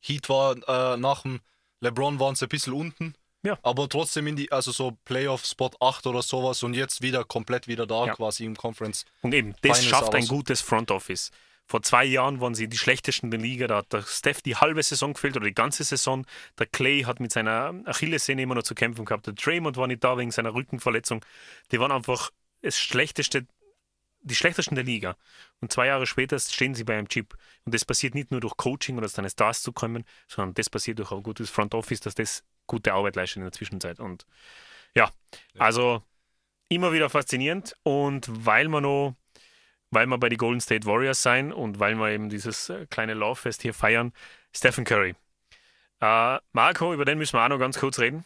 Heat 0.00 0.28
war 0.28 0.56
äh, 0.68 0.96
nach 0.96 1.22
dem 1.22 1.40
LeBron 1.80 2.18
waren 2.18 2.34
sie 2.34 2.46
ein 2.46 2.48
bisschen 2.48 2.72
unten. 2.72 3.14
Ja. 3.44 3.56
Aber 3.62 3.88
trotzdem 3.88 4.26
in 4.26 4.36
die, 4.36 4.50
also 4.50 4.72
so 4.72 4.96
Playoff-Spot 5.04 5.70
8 5.78 6.06
oder 6.08 6.22
sowas 6.22 6.62
und 6.62 6.74
jetzt 6.74 7.00
wieder 7.02 7.24
komplett 7.24 7.68
wieder 7.68 7.86
da 7.86 8.06
Ja. 8.06 8.14
quasi 8.14 8.44
im 8.44 8.56
Conference. 8.56 9.04
Und 9.22 9.32
eben, 9.34 9.54
das 9.62 9.78
Finals 9.78 9.84
schafft 9.84 10.14
ein 10.14 10.22
aus. 10.22 10.28
gutes 10.28 10.60
Front 10.60 10.90
Office. 10.90 11.30
Vor 11.66 11.82
zwei 11.82 12.04
Jahren 12.04 12.40
waren 12.40 12.54
sie 12.54 12.68
die 12.68 12.76
schlechtesten 12.76 13.30
der 13.30 13.40
Liga. 13.40 13.66
Da 13.66 13.76
hat 13.78 13.92
der 13.92 14.02
Steph 14.02 14.42
die 14.42 14.56
halbe 14.56 14.82
Saison 14.82 15.14
gefehlt 15.14 15.36
oder 15.36 15.46
die 15.46 15.54
ganze 15.54 15.82
Saison. 15.82 16.26
Der 16.58 16.66
Clay 16.66 17.02
hat 17.02 17.20
mit 17.20 17.32
seiner 17.32 17.74
Achillessehne 17.86 18.42
immer 18.42 18.54
noch 18.54 18.64
zu 18.64 18.74
kämpfen 18.74 19.04
gehabt. 19.04 19.26
Der 19.26 19.34
Draymond 19.34 19.76
war 19.76 19.86
nicht 19.86 20.04
da 20.04 20.18
wegen 20.18 20.30
seiner 20.30 20.54
Rückenverletzung. 20.54 21.24
Die 21.72 21.80
waren 21.80 21.90
einfach 21.90 22.30
das 22.60 22.78
schlechteste, 22.78 23.46
die 24.20 24.34
schlechtesten 24.34 24.74
der 24.74 24.84
Liga. 24.84 25.16
Und 25.60 25.72
zwei 25.72 25.86
Jahre 25.86 26.06
später 26.06 26.38
stehen 26.38 26.74
sie 26.74 26.84
bei 26.84 26.98
einem 26.98 27.08
Chip. 27.08 27.34
Und 27.64 27.74
das 27.74 27.86
passiert 27.86 28.14
nicht 28.14 28.30
nur 28.30 28.40
durch 28.40 28.56
Coaching 28.58 28.98
oder 28.98 29.08
seine 29.08 29.30
Stars 29.30 29.62
zu 29.62 29.72
kommen, 29.72 30.04
sondern 30.28 30.52
das 30.54 30.68
passiert 30.68 30.98
durch 30.98 31.12
ein 31.12 31.22
gutes 31.22 31.48
Front 31.48 31.74
Office, 31.74 32.00
dass 32.00 32.14
das 32.14 32.44
gute 32.66 32.92
Arbeit 32.92 33.16
leistet 33.16 33.38
in 33.38 33.42
der 33.44 33.52
Zwischenzeit. 33.52 34.00
Und 34.00 34.26
ja, 34.94 35.10
also 35.58 36.02
immer 36.68 36.92
wieder 36.92 37.08
faszinierend. 37.08 37.74
Und 37.84 38.26
weil 38.44 38.68
man 38.68 38.82
noch 38.82 39.16
weil 39.94 40.06
wir 40.06 40.18
bei 40.18 40.28
den 40.28 40.38
Golden 40.38 40.60
State 40.60 40.86
Warriors 40.86 41.22
sein 41.22 41.52
und 41.52 41.78
weil 41.80 41.94
wir 41.96 42.10
eben 42.10 42.28
dieses 42.28 42.68
äh, 42.68 42.86
kleine 42.90 43.14
Lauffest 43.14 43.62
hier 43.62 43.74
feiern, 43.74 44.12
Stephen 44.54 44.84
Curry. 44.84 45.14
Äh, 46.00 46.38
Marco, 46.52 46.92
über 46.92 47.04
den 47.04 47.18
müssen 47.18 47.36
wir 47.36 47.44
auch 47.44 47.48
noch 47.48 47.58
ganz 47.58 47.78
kurz 47.78 47.98
reden. 47.98 48.24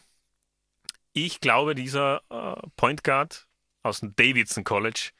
Ich 1.13 1.41
glaube, 1.41 1.75
dieser 1.75 2.21
äh, 2.29 2.67
Point 2.75 3.03
Guard 3.03 3.47
aus 3.83 4.01
dem 4.01 4.15
Davidson 4.15 4.63
College 4.63 5.11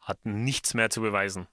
hat 0.00 0.18
nichts 0.24 0.74
mehr 0.74 0.90
zu 0.90 1.00
beweisen. 1.00 1.46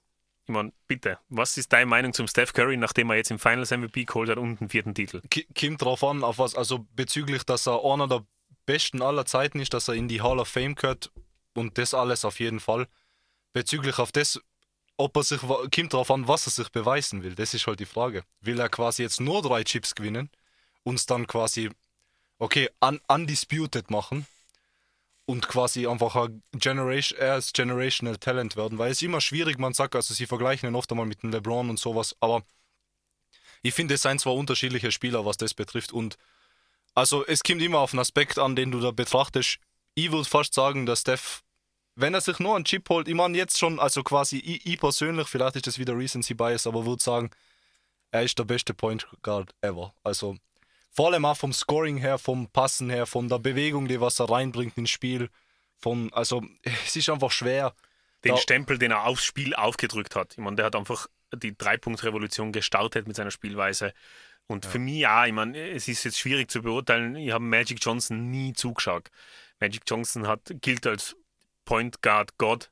Ich 0.44 0.52
meine, 0.54 0.72
bitte, 0.88 1.18
was 1.28 1.56
ist 1.56 1.72
deine 1.72 1.86
Meinung 1.86 2.12
zum 2.12 2.26
Steph 2.26 2.52
Curry, 2.52 2.76
nachdem 2.76 3.10
er 3.10 3.16
jetzt 3.16 3.30
im 3.30 3.38
Finals 3.38 3.70
MVP 3.70 4.04
geholt 4.04 4.28
hat 4.30 4.38
und 4.38 4.60
den 4.60 4.68
vierten 4.68 4.94
Titel? 4.94 5.20
Ki- 5.30 5.46
Kommt 5.58 5.82
drauf 5.82 6.02
an, 6.02 6.24
auf 6.24 6.38
was, 6.38 6.54
also 6.54 6.86
bezüglich, 6.94 7.44
dass 7.44 7.66
er 7.68 7.84
einer 7.84 8.08
der 8.08 8.24
besten 8.66 9.02
aller 9.02 9.26
Zeiten 9.26 9.60
ist, 9.60 9.74
dass 9.74 9.88
er 9.88 9.94
in 9.94 10.08
die 10.08 10.22
Hall 10.22 10.38
of 10.38 10.48
Fame 10.48 10.74
gehört 10.74 11.12
und 11.54 11.78
das 11.78 11.94
alles 11.94 12.24
auf 12.24 12.40
jeden 12.40 12.60
Fall. 12.60 12.88
Bezüglich 13.52 13.98
auf 13.98 14.12
das, 14.12 14.40
ob 14.96 15.16
er 15.16 15.22
sich, 15.22 15.40
kommt 15.40 15.92
drauf 15.92 16.10
an, 16.10 16.28
was 16.28 16.46
er 16.46 16.52
sich 16.52 16.68
beweisen 16.70 17.22
will. 17.22 17.34
Das 17.34 17.54
ist 17.54 17.66
halt 17.66 17.80
die 17.80 17.86
Frage. 17.86 18.24
Will 18.40 18.60
er 18.60 18.68
quasi 18.68 19.02
jetzt 19.02 19.20
nur 19.20 19.42
drei 19.42 19.64
Chips 19.64 19.94
gewinnen, 19.94 20.30
uns 20.82 21.06
dann 21.06 21.26
quasi, 21.26 21.70
okay, 22.38 22.68
un 22.80 23.00
undisputed 23.08 23.90
machen 23.90 24.26
und 25.30 25.48
quasi 25.48 25.86
einfach 25.86 26.16
ein 26.16 26.42
Generation, 26.52 27.18
er 27.18 27.38
ist 27.38 27.54
Generational 27.54 28.16
Talent 28.16 28.56
werden, 28.56 28.78
weil 28.78 28.90
es 28.90 29.02
immer 29.02 29.20
schwierig, 29.20 29.58
man 29.58 29.74
sagt, 29.74 29.94
also 29.94 30.12
sie 30.12 30.26
vergleichen 30.26 30.68
ihn 30.68 30.74
oft 30.74 30.90
einmal 30.90 31.06
mit 31.06 31.22
dem 31.22 31.30
LeBron 31.30 31.70
und 31.70 31.78
sowas, 31.78 32.16
aber 32.20 32.42
ich 33.62 33.74
finde, 33.74 33.94
es 33.94 34.02
sind 34.02 34.20
zwar 34.20 34.34
unterschiedliche 34.34 34.90
Spieler, 34.90 35.24
was 35.24 35.36
das 35.36 35.54
betrifft 35.54 35.92
und 35.92 36.16
also 36.94 37.24
es 37.24 37.42
kommt 37.42 37.62
immer 37.62 37.78
auf 37.78 37.92
einen 37.92 38.00
Aspekt 38.00 38.38
an, 38.38 38.56
den 38.56 38.72
du 38.72 38.80
da 38.80 38.90
betrachtest. 38.90 39.58
Ich 39.94 40.10
würde 40.10 40.28
fast 40.28 40.54
sagen, 40.54 40.86
dass 40.86 41.02
Steph, 41.02 41.42
wenn 41.96 42.14
er 42.14 42.20
sich 42.20 42.38
nur 42.38 42.56
einen 42.56 42.64
Chip 42.64 42.88
holt, 42.88 43.08
ich 43.08 43.14
meine 43.14 43.36
jetzt 43.36 43.58
schon, 43.58 43.78
also 43.78 44.02
quasi 44.02 44.38
ich, 44.38 44.66
ich 44.66 44.78
persönlich, 44.80 45.28
vielleicht 45.28 45.56
ist 45.56 45.66
das 45.66 45.78
wieder 45.78 45.96
Recency 45.96 46.34
Bias, 46.34 46.66
aber 46.66 46.86
würde 46.86 47.02
sagen, 47.02 47.30
er 48.10 48.22
ist 48.22 48.38
der 48.38 48.44
beste 48.44 48.74
Point 48.74 49.06
Guard 49.22 49.54
ever. 49.60 49.94
Also 50.02 50.36
vor 50.90 51.08
allem 51.08 51.24
auch 51.24 51.36
vom 51.36 51.52
Scoring 51.52 51.98
her, 51.98 52.18
vom 52.18 52.48
Passen 52.48 52.90
her, 52.90 53.06
von 53.06 53.28
der 53.28 53.38
Bewegung, 53.38 53.86
die 53.86 54.00
was 54.00 54.18
er 54.20 54.28
reinbringt 54.30 54.76
ins 54.76 54.90
Spiel. 54.90 55.30
Von, 55.78 56.12
also 56.12 56.42
es 56.84 56.96
ist 56.96 57.08
einfach 57.08 57.30
schwer. 57.30 57.74
Den 58.24 58.32
Da- 58.34 58.40
Stempel, 58.40 58.78
den 58.78 58.90
er 58.90 59.04
aufs 59.06 59.24
Spiel 59.24 59.54
aufgedrückt 59.54 60.16
hat. 60.16 60.32
Ich 60.32 60.38
meine, 60.38 60.56
der 60.56 60.66
hat 60.66 60.76
einfach 60.76 61.06
die 61.32 61.56
Drei-Punkt-Revolution 61.56 62.52
gestartet 62.52 63.06
mit 63.06 63.16
seiner 63.16 63.30
Spielweise. 63.30 63.94
Und 64.48 64.66
für 64.66 64.80
mich 64.80 64.98
ja, 64.98 65.26
ich 65.26 65.32
meine, 65.32 65.56
es 65.70 65.86
ist 65.86 66.02
jetzt 66.02 66.18
schwierig 66.18 66.50
zu 66.50 66.60
beurteilen. 66.60 67.14
Ich 67.14 67.30
habe 67.30 67.44
Magic 67.44 67.78
Johnson 67.80 68.30
nie 68.30 68.52
zugeschaut. 68.52 69.08
Magic 69.60 69.82
Johnson 69.86 70.26
hat, 70.26 70.40
gilt 70.60 70.88
als 70.88 71.14
Point 71.70 72.02
Guard 72.02 72.36
Gott 72.36 72.68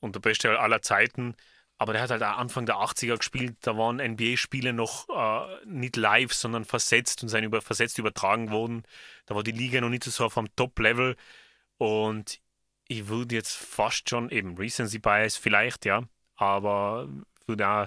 und 0.00 0.14
der 0.14 0.20
beste 0.20 0.60
aller 0.60 0.82
Zeiten. 0.82 1.34
Aber 1.78 1.94
der 1.94 2.02
hat 2.02 2.10
halt 2.10 2.22
auch 2.22 2.36
Anfang 2.36 2.66
der 2.66 2.76
80er 2.76 3.16
gespielt. 3.16 3.56
Da 3.62 3.78
waren 3.78 3.96
NBA-Spiele 3.96 4.74
noch 4.74 5.08
äh, 5.08 5.64
nicht 5.64 5.96
live, 5.96 6.34
sondern 6.34 6.66
versetzt 6.66 7.22
und 7.22 7.30
seien 7.30 7.44
über, 7.44 7.62
versetzt 7.62 7.98
übertragen 7.98 8.50
worden. 8.50 8.82
Da 9.24 9.34
war 9.34 9.42
die 9.42 9.52
Liga 9.52 9.80
noch 9.80 9.88
nicht 9.88 10.04
so 10.04 10.26
auf 10.26 10.36
einem 10.36 10.54
Top-Level. 10.54 11.16
Und 11.78 12.40
ich 12.88 13.08
würde 13.08 13.34
jetzt 13.34 13.54
fast 13.56 14.10
schon 14.10 14.28
eben 14.28 14.58
Recency 14.58 14.98
Bias 14.98 15.38
vielleicht, 15.38 15.86
ja, 15.86 16.02
aber 16.36 17.08
würde 17.46 17.66
auch 17.66 17.86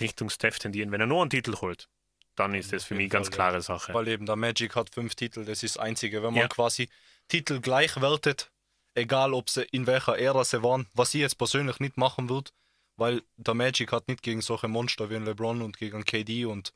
Richtung 0.00 0.28
Steph 0.28 0.58
tendieren. 0.58 0.90
Wenn 0.90 1.00
er 1.00 1.06
nur 1.06 1.22
einen 1.22 1.30
Titel 1.30 1.54
holt, 1.60 1.88
dann 2.34 2.52
ist 2.52 2.72
das 2.72 2.82
für 2.82 2.96
mich 2.96 3.10
ganz 3.10 3.30
klare 3.30 3.62
Sache. 3.62 3.94
Weil 3.94 4.08
eben 4.08 4.26
der 4.26 4.34
Magic 4.34 4.74
hat 4.74 4.90
fünf 4.92 5.14
Titel, 5.14 5.44
das 5.44 5.62
ist 5.62 5.76
das 5.76 5.82
Einzige. 5.82 6.18
Wenn 6.24 6.34
man 6.34 6.42
Ja. 6.42 6.48
quasi 6.48 6.88
Titel 7.28 7.60
gleichwertet, 7.60 8.50
egal 8.96 9.32
ob 9.34 9.48
sie 9.48 9.62
in 9.70 9.86
welcher 9.86 10.18
Ära 10.18 10.42
sie 10.44 10.62
waren, 10.62 10.86
was 10.94 11.14
ich 11.14 11.20
jetzt 11.20 11.38
persönlich 11.38 11.78
nicht 11.78 11.96
machen 11.96 12.28
würde, 12.28 12.50
weil 12.96 13.22
der 13.36 13.54
Magic 13.54 13.92
hat 13.92 14.08
nicht 14.08 14.22
gegen 14.22 14.40
solche 14.40 14.68
Monster 14.68 15.08
wie 15.10 15.16
ein 15.16 15.24
LeBron 15.24 15.62
und 15.62 15.76
gegen 15.78 16.04
KD 16.04 16.46
und 16.46 16.72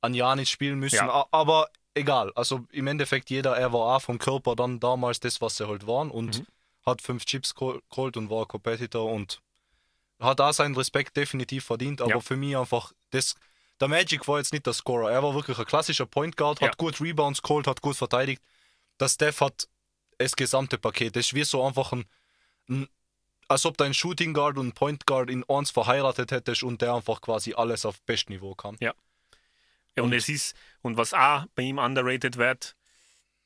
an 0.00 0.14
Janis 0.14 0.50
spielen 0.50 0.78
müssen. 0.78 0.96
Ja. 0.96 1.26
Aber 1.30 1.68
egal, 1.94 2.32
also 2.34 2.64
im 2.70 2.86
Endeffekt 2.86 3.30
jeder, 3.30 3.56
er 3.56 3.72
war 3.72 3.96
auch 3.96 4.02
vom 4.02 4.18
Körper 4.18 4.54
dann 4.56 4.78
damals 4.80 5.20
das, 5.20 5.40
was 5.40 5.56
sie 5.56 5.66
halt 5.66 5.86
waren 5.86 6.10
und 6.10 6.40
Mhm. 6.40 6.46
hat 6.86 7.02
fünf 7.02 7.24
Chips 7.24 7.54
gehol- 7.54 7.80
geholt 7.90 8.16
und 8.16 8.28
war 8.30 8.46
Competitor 8.46 9.10
und 9.10 9.40
hat 10.20 10.38
da 10.38 10.52
seinen 10.52 10.76
Respekt 10.76 11.16
definitiv 11.16 11.64
verdient, 11.64 12.00
aber 12.00 12.10
Ja. 12.12 12.20
für 12.20 12.36
mich 12.36 12.56
einfach 12.56 12.92
das. 13.10 13.34
Der 13.80 13.88
Magic 13.88 14.28
war 14.28 14.38
jetzt 14.38 14.52
nicht 14.52 14.66
der 14.66 14.72
Scorer, 14.74 15.10
er 15.10 15.22
war 15.22 15.34
wirklich 15.34 15.58
ein 15.58 15.64
klassischer 15.64 16.06
Point 16.06 16.36
Guard, 16.36 16.60
hat 16.60 16.68
Ja. 16.68 16.74
gut 16.76 17.00
Rebounds 17.00 17.42
geholt, 17.42 17.66
hat 17.66 17.80
gut 17.80 17.96
verteidigt. 17.96 18.40
Der 19.00 19.08
Steph 19.08 19.40
hat 19.40 19.66
das 20.22 20.36
gesamte 20.36 20.78
Paket. 20.78 21.16
Das 21.16 21.26
ist 21.26 21.34
wie 21.34 21.44
so 21.44 21.64
einfach 21.64 21.92
ein, 21.92 22.04
ein 22.68 22.88
als 23.48 23.66
ob 23.66 23.76
dein 23.76 23.92
Shooting 23.92 24.32
Guard 24.32 24.56
und 24.56 24.74
Point 24.74 25.06
Guard 25.06 25.28
in 25.28 25.44
eins 25.48 25.70
verheiratet 25.70 26.32
hättest 26.32 26.62
und 26.62 26.80
der 26.80 26.94
einfach 26.94 27.20
quasi 27.20 27.52
alles 27.54 27.84
auf 27.84 28.00
Bestniveau 28.02 28.54
kann. 28.54 28.76
Ja, 28.80 28.94
und, 30.04 30.12
es 30.12 30.28
ist, 30.28 30.56
und 30.80 30.96
was 30.96 31.12
auch 31.12 31.44
bei 31.54 31.62
ihm 31.62 31.78
underrated 31.78 32.38
wird, 32.38 32.76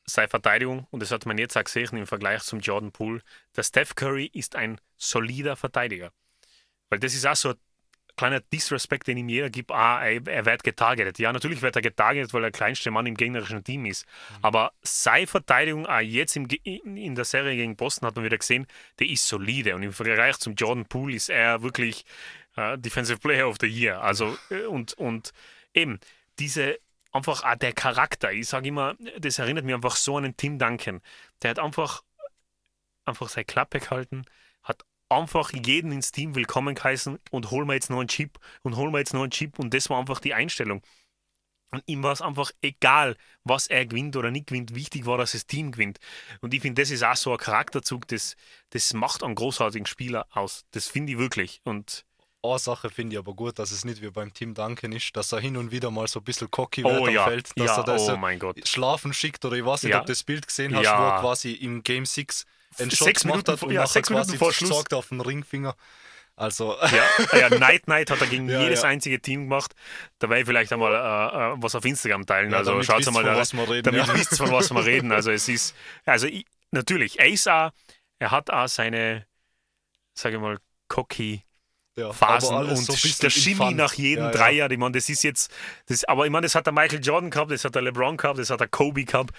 seine 0.04 0.28
Verteidigung, 0.28 0.86
und 0.90 1.00
das 1.00 1.10
hat 1.10 1.26
man 1.26 1.38
jetzt 1.38 1.56
auch 1.56 1.64
gesehen 1.64 1.96
im 1.96 2.06
Vergleich 2.06 2.42
zum 2.44 2.60
Jordan 2.60 2.92
Poole, 2.92 3.20
der 3.56 3.64
Steph 3.64 3.96
Curry 3.96 4.26
ist 4.32 4.54
ein 4.54 4.80
solider 4.96 5.56
Verteidiger. 5.56 6.12
Weil 6.88 7.00
das 7.00 7.14
ist 7.14 7.26
auch 7.26 7.34
so 7.34 7.48
ein 7.50 7.56
kleiner 8.16 8.40
Disrespect, 8.40 9.06
den 9.06 9.18
ihm 9.18 9.28
jeder 9.28 9.50
gibt, 9.50 9.70
ah, 9.70 10.04
er, 10.04 10.26
er 10.26 10.44
wird 10.46 10.64
getargetet. 10.64 11.18
Ja, 11.18 11.32
natürlich 11.32 11.62
wird 11.62 11.76
er 11.76 11.82
getargetet, 11.82 12.32
weil 12.32 12.42
er 12.42 12.50
der 12.50 12.58
kleinste 12.58 12.90
Mann 12.90 13.06
im 13.06 13.16
gegnerischen 13.16 13.62
Team 13.62 13.86
ist. 13.86 14.06
Aber 14.42 14.72
seine 14.82 15.26
Verteidigung, 15.26 15.86
auch 15.86 16.00
jetzt 16.00 16.36
im, 16.36 16.46
in 16.46 17.14
der 17.14 17.24
Serie 17.24 17.56
gegen 17.56 17.76
Boston, 17.76 18.06
hat 18.08 18.16
man 18.16 18.24
wieder 18.24 18.38
gesehen, 18.38 18.66
der 18.98 19.08
ist 19.08 19.26
solide. 19.28 19.74
Und 19.74 19.82
im 19.82 19.92
Vergleich 19.92 20.38
zum 20.38 20.54
Jordan 20.54 20.86
Poole 20.86 21.14
ist 21.14 21.28
er 21.28 21.62
wirklich 21.62 22.04
äh, 22.56 22.78
Defensive 22.78 23.18
Player 23.18 23.48
of 23.48 23.56
the 23.60 23.66
Year. 23.66 24.02
Also, 24.02 24.36
äh, 24.50 24.64
und, 24.64 24.94
und 24.94 25.32
eben, 25.74 26.00
diese 26.38 26.78
einfach 27.12 27.44
auch 27.44 27.56
der 27.56 27.72
Charakter. 27.72 28.32
Ich 28.32 28.48
sage 28.48 28.68
immer, 28.68 28.94
das 29.18 29.38
erinnert 29.38 29.64
mich 29.64 29.74
einfach 29.74 29.96
so 29.96 30.16
an 30.16 30.24
den 30.24 30.36
Tim 30.36 30.58
Duncan. 30.58 31.00
Der 31.42 31.50
hat 31.50 31.58
einfach, 31.58 32.02
einfach 33.04 33.28
seine 33.28 33.46
Klappe 33.46 33.80
gehalten, 33.80 34.24
einfach 35.08 35.52
jeden 35.52 35.92
ins 35.92 36.12
Team 36.12 36.34
willkommen 36.34 36.74
geheißen 36.74 37.18
und 37.30 37.50
hol 37.50 37.64
mir 37.64 37.74
jetzt 37.74 37.90
noch 37.90 38.00
einen 38.00 38.08
Chip 38.08 38.38
und 38.62 38.76
hol 38.76 38.90
mir 38.90 38.98
jetzt 38.98 39.14
noch 39.14 39.22
einen 39.22 39.30
Chip 39.30 39.58
und 39.58 39.72
das 39.74 39.88
war 39.90 39.98
einfach 39.98 40.20
die 40.20 40.34
Einstellung. 40.34 40.82
Und 41.72 41.82
ihm 41.86 42.02
war 42.02 42.12
es 42.12 42.22
einfach 42.22 42.52
egal, 42.62 43.16
was 43.44 43.66
er 43.66 43.86
gewinnt 43.86 44.16
oder 44.16 44.30
nicht 44.30 44.46
gewinnt. 44.46 44.74
Wichtig 44.74 45.04
war, 45.04 45.18
dass 45.18 45.32
das 45.32 45.46
Team 45.46 45.72
gewinnt. 45.72 45.98
Und 46.40 46.54
ich 46.54 46.62
finde, 46.62 46.80
das 46.80 46.90
ist 46.90 47.02
auch 47.02 47.16
so 47.16 47.32
ein 47.32 47.38
Charakterzug, 47.38 48.06
das, 48.08 48.36
das 48.70 48.94
macht 48.94 49.22
einen 49.24 49.34
großartigen 49.34 49.86
Spieler 49.86 50.26
aus. 50.30 50.64
Das 50.70 50.86
finde 50.88 51.12
ich 51.12 51.18
wirklich. 51.18 51.60
Und 51.64 52.04
Eine 52.42 52.58
Sache 52.60 52.88
finde 52.90 53.14
ich 53.14 53.18
aber 53.18 53.34
gut, 53.34 53.58
dass 53.58 53.72
es 53.72 53.84
nicht 53.84 54.00
wie 54.00 54.10
beim 54.10 54.32
Team 54.32 54.54
Duncan 54.54 54.92
ist, 54.92 55.16
dass 55.16 55.32
er 55.32 55.40
hin 55.40 55.56
und 55.56 55.72
wieder 55.72 55.90
mal 55.90 56.06
so 56.06 56.20
ein 56.20 56.24
bisschen 56.24 56.50
cocky 56.50 56.84
oh 56.84 56.90
wird 56.92 57.08
am 57.08 57.14
ja, 57.14 57.24
Feld, 57.24 57.50
dass 57.58 57.76
ja 57.76 57.78
er 57.78 57.84
das 57.84 58.02
oh 58.02 58.06
so 58.06 58.16
mein 58.16 58.38
Gott. 58.38 58.60
schlafen 58.64 59.12
schickt 59.12 59.44
oder 59.44 59.56
ich 59.56 59.64
weiß 59.64 59.82
nicht, 59.84 59.92
Ja. 59.92 60.00
ob 60.00 60.06
du 60.06 60.12
das 60.12 60.22
Bild 60.24 60.46
gesehen 60.46 60.74
hast, 60.76 60.96
wo 60.96 61.02
er 61.02 61.12
quasi 61.12 61.52
im 61.52 61.82
Game 61.82 62.06
6 62.06 62.46
einen 62.80 62.90
Shot 62.90 63.06
Sechs 63.06 63.24
Minuten 63.24 63.52
hat 63.52 63.58
vor- 63.58 63.68
und 63.68 63.74
ja, 63.74 63.86
sechs 63.86 64.10
Minuten 64.10 64.36
vor 64.38 64.52
Schluss. 64.52 64.70
gesagt 64.70 64.94
auf 64.94 65.08
den 65.08 65.20
Ringfinger. 65.20 65.74
Also, 66.36 66.76
Ja, 67.32 67.38
ja, 67.38 67.50
Night 67.58 67.88
Night 67.88 68.10
hat 68.10 68.20
er 68.20 68.26
gegen 68.26 68.48
Ja, 68.48 68.60
jedes 68.62 68.82
ja. 68.82 68.88
einzige 68.88 69.20
Team 69.20 69.42
gemacht. 69.44 69.74
Da 70.18 70.28
werde 70.28 70.40
ich 70.42 70.46
vielleicht 70.46 70.72
einmal 70.72 70.92
äh, 70.92 71.54
äh, 71.54 71.62
was 71.62 71.74
auf 71.74 71.84
Instagram 71.84 72.26
teilen. 72.26 72.50
Ja, 72.50 72.58
also 72.58 72.82
schaut 72.82 73.10
mal 73.12 73.24
da, 73.24 73.36
was 73.36 73.52
wir 73.54 73.68
reden, 73.68 73.84
damit 73.84 74.06
ja. 74.06 74.12
ihr 74.12 74.20
wisst, 74.20 74.36
von 74.36 74.50
was 74.52 74.70
wir 74.72 74.84
reden. 74.84 75.12
Also 75.12 75.30
es 75.30 75.48
ist, 75.48 75.74
also 76.04 76.26
ich, 76.26 76.44
natürlich, 76.70 77.18
ist 77.18 77.48
auch, 77.48 77.70
er 78.18 78.30
hat 78.30 78.50
auch 78.50 78.68
seine, 78.68 79.26
sage 80.14 80.36
ich 80.36 80.40
mal, 80.42 80.58
cocky 80.88 81.42
ja, 81.96 82.12
Phasen 82.12 82.54
und 82.54 82.76
so 82.76 82.92
der 83.22 83.34
infant. 83.34 83.76
nach 83.76 83.94
jedem 83.94 84.24
Ja, 84.24 84.30
ja. 84.30 84.36
Dreier. 84.36 84.70
Ich 84.70 84.78
meine, 84.78 84.92
das 84.92 85.08
ist 85.08 85.22
jetzt, 85.22 85.50
das, 85.86 86.04
aber 86.04 86.26
ich 86.26 86.30
meine, 86.30 86.44
das 86.44 86.54
hat 86.54 86.66
der 86.66 86.74
Michael 86.74 87.02
Jordan 87.02 87.30
gehabt, 87.30 87.50
das 87.50 87.64
hat 87.64 87.74
der 87.74 87.82
LeBron 87.82 88.18
gehabt, 88.18 88.38
das 88.38 88.50
hat 88.50 88.60
der 88.60 88.68
Kobe 88.68 89.04
gehabt. 89.04 89.34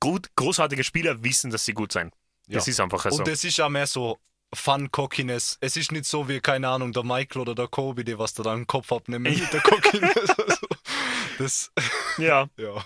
Gut, 0.00 0.28
großartige 0.36 0.84
Spieler 0.84 1.24
wissen, 1.24 1.50
dass 1.50 1.64
sie 1.64 1.72
gut 1.72 1.90
sein. 1.92 2.12
Das 2.48 2.66
Ja. 2.66 2.70
ist 2.70 2.80
einfach 2.80 3.02
so. 3.10 3.18
Und 3.18 3.28
das 3.28 3.44
ist 3.44 3.56
ja 3.58 3.68
mehr 3.68 3.86
so 3.86 4.18
Fun-Cockiness. 4.54 5.58
Es 5.60 5.76
ist 5.76 5.92
nicht 5.92 6.06
so 6.06 6.28
wie, 6.28 6.40
keine 6.40 6.68
Ahnung, 6.68 6.92
der 6.92 7.04
Michael 7.04 7.42
oder 7.42 7.54
der 7.54 7.68
Kobe, 7.68 8.04
die 8.04 8.18
was 8.18 8.34
da 8.34 8.42
dann 8.42 8.60
im 8.60 8.66
Kopf 8.66 8.90
abnehmen 8.92 9.22
mit 9.38 9.52
der 9.52 9.60
Cockiness. 9.60 10.30
Also, 10.30 10.66
das, 11.38 11.72
ja. 12.18 12.48
ja. 12.56 12.84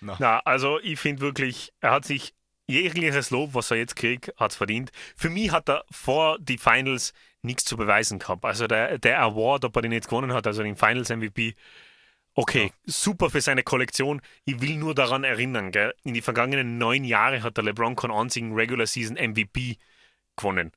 Na, 0.00 0.38
also 0.40 0.78
ich 0.80 0.98
finde 0.98 1.20
wirklich, 1.22 1.72
er 1.80 1.90
hat 1.92 2.04
sich 2.04 2.34
jegliches 2.66 3.30
Lob, 3.30 3.54
was 3.54 3.70
er 3.70 3.78
jetzt 3.78 3.96
kriegt, 3.96 4.32
hat 4.38 4.52
verdient. 4.52 4.92
Für 5.16 5.28
mich 5.28 5.50
hat 5.50 5.68
er 5.68 5.84
vor 5.90 6.38
die 6.38 6.56
Finals 6.58 7.12
nichts 7.42 7.64
zu 7.64 7.76
beweisen 7.76 8.18
gehabt. 8.18 8.44
Also 8.44 8.66
der, 8.66 8.98
der 8.98 9.20
Award, 9.20 9.64
ob 9.64 9.76
er 9.76 9.82
den 9.82 9.92
jetzt 9.92 10.08
gewonnen 10.08 10.32
hat, 10.32 10.46
also 10.46 10.62
den 10.62 10.76
Finals 10.76 11.08
MVP, 11.10 11.54
okay, 12.40 12.72
super 12.86 13.30
für 13.30 13.40
seine 13.40 13.62
Kollektion. 13.62 14.20
Ich 14.44 14.60
will 14.60 14.76
nur 14.76 14.94
daran 14.94 15.24
erinnern, 15.24 15.72
gell? 15.72 15.94
in 16.04 16.14
die 16.14 16.22
vergangenen 16.22 16.78
neun 16.78 17.04
Jahre 17.04 17.42
hat 17.42 17.56
der 17.56 17.64
LeBron 17.64 17.96
keinen 17.96 18.12
einzigen 18.12 18.54
Regular 18.54 18.86
Season 18.86 19.16
MVP 19.16 19.76
gewonnen. 20.36 20.72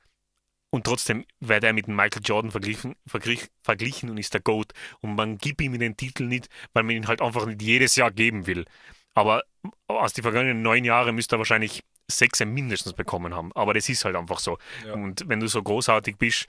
Und 0.72 0.86
trotzdem 0.86 1.26
wird 1.40 1.64
er 1.64 1.72
mit 1.72 1.88
Michael 1.88 2.24
Jordan 2.24 2.50
verglichen, 2.50 2.96
verglich, 3.06 3.48
verglichen 3.62 4.10
und 4.10 4.18
ist 4.18 4.34
der 4.34 4.42
GOAT. 4.42 4.74
Und 5.02 5.16
man 5.16 5.38
gibt 5.38 5.62
ihm 5.62 5.78
den 5.78 5.96
Titel 5.96 6.24
nicht, 6.26 6.48
weil 6.74 6.84
man 6.84 6.96
ihn 6.96 7.08
halt 7.08 7.22
einfach 7.22 7.46
nicht 7.46 7.62
jedes 7.62 7.96
Jahr 7.96 8.10
geben 8.10 8.48
will. 8.48 8.66
Aber 9.14 9.44
aus 9.88 10.14
den 10.14 10.24
vergangenen 10.24 10.64
neun 10.64 10.84
Jahren 10.84 11.14
müsste 11.14 11.36
er 11.36 11.40
wahrscheinlich 11.40 11.84
sechs 12.10 12.44
mindestens 12.44 12.94
bekommen 12.94 13.36
haben. 13.36 13.52
Aber 13.54 13.76
das 13.76 13.88
ist 13.88 14.04
halt 14.04 14.16
einfach 14.16 14.40
so. 14.40 14.58
Ja. 14.86 14.94
Und 14.94 15.30
wenn 15.30 15.40
du 15.40 15.48
so 15.48 15.62
großartig 15.62 16.18
bist, 16.18 16.48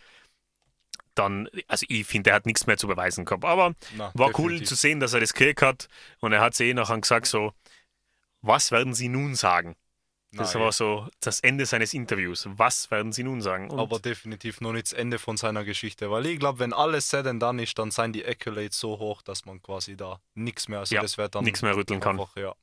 dann, 1.14 1.48
also 1.68 1.86
ich 1.88 2.06
finde, 2.06 2.30
er 2.30 2.36
hat 2.36 2.46
nichts 2.46 2.66
mehr 2.66 2.76
zu 2.76 2.86
beweisen 2.88 3.24
gehabt. 3.24 3.44
Aber 3.44 3.74
Na, 3.96 4.10
war 4.14 4.28
cool 4.38 4.60
definitiv. 4.60 4.68
zu 4.68 4.74
sehen, 4.74 5.00
dass 5.00 5.12
er 5.12 5.20
das 5.20 5.32
gekriegt 5.34 5.62
hat. 5.62 5.88
Und 6.20 6.32
er 6.32 6.40
hat 6.40 6.54
sich 6.54 6.68
eh 6.68 6.74
nachher 6.74 7.00
gesagt, 7.00 7.26
so, 7.26 7.52
was 8.42 8.70
werden 8.70 8.94
sie 8.94 9.08
nun 9.08 9.34
sagen? 9.34 9.76
Das 10.32 10.54
Nein, 10.54 10.64
war 10.64 10.72
so 10.72 11.08
das 11.20 11.38
Ende 11.40 11.64
seines 11.64 11.94
Interviews. 11.94 12.48
Was 12.50 12.90
werden 12.90 13.12
sie 13.12 13.22
nun 13.22 13.40
sagen? 13.40 13.70
Und 13.70 13.78
aber 13.78 14.00
definitiv 14.00 14.60
noch 14.60 14.72
nicht 14.72 14.86
das 14.86 14.92
Ende 14.92 15.20
von 15.20 15.36
seiner 15.36 15.64
Geschichte. 15.64 16.10
Weil 16.10 16.26
ich 16.26 16.40
glaube, 16.40 16.58
wenn 16.58 16.72
alles 16.72 17.08
said 17.08 17.26
and 17.28 17.40
done 17.40 17.62
ist, 17.62 17.78
dann 17.78 17.92
seien 17.92 18.12
die 18.12 18.24
Accolades 18.24 18.78
so 18.80 18.98
hoch, 18.98 19.22
dass 19.22 19.44
man 19.44 19.62
quasi 19.62 19.96
da 19.96 20.20
nichts 20.34 20.66
mehr, 20.66 20.80
also 20.80 20.96
Ja, 20.96 21.02
das 21.02 21.18
wird 21.18 21.36
dann 21.36 21.44
nichts 21.44 21.62
mehr 21.62 21.76
rütteln 21.76 22.00
kann. 22.00 22.18
einfach, 22.18 22.36
ja. 22.36 22.54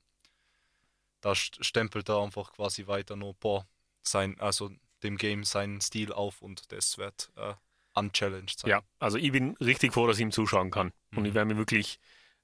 Da 1.22 1.32
st- 1.32 1.64
stempelt 1.64 2.10
er 2.10 2.22
einfach 2.22 2.52
quasi 2.52 2.88
weiter 2.88 3.16
nur 3.16 3.36
boah, 3.36 3.66
sein, 4.04 4.38
also 4.40 4.72
dem 5.04 5.18
Game 5.18 5.46
seinen 5.46 5.80
Stil 5.80 6.12
auf 6.12 6.42
und 6.42 6.72
das 6.74 6.98
wird 6.98 7.32
äh, 7.38 7.54
unchallenged 7.94 8.60
sein. 8.60 8.70
Ja, 8.70 8.82
also 9.00 9.18
ich 9.18 9.32
bin 9.32 9.56
richtig 9.58 9.94
froh, 9.94 10.08
dass 10.08 10.18
ich 10.18 10.22
ihm 10.24 10.32
zuschauen 10.32 10.72
kann. 10.72 10.92
Und 11.16 11.24
Mhm. 11.24 11.26
ich 11.26 11.34
werde 11.34 11.48
mich 11.48 11.58
wirklich 11.58 12.00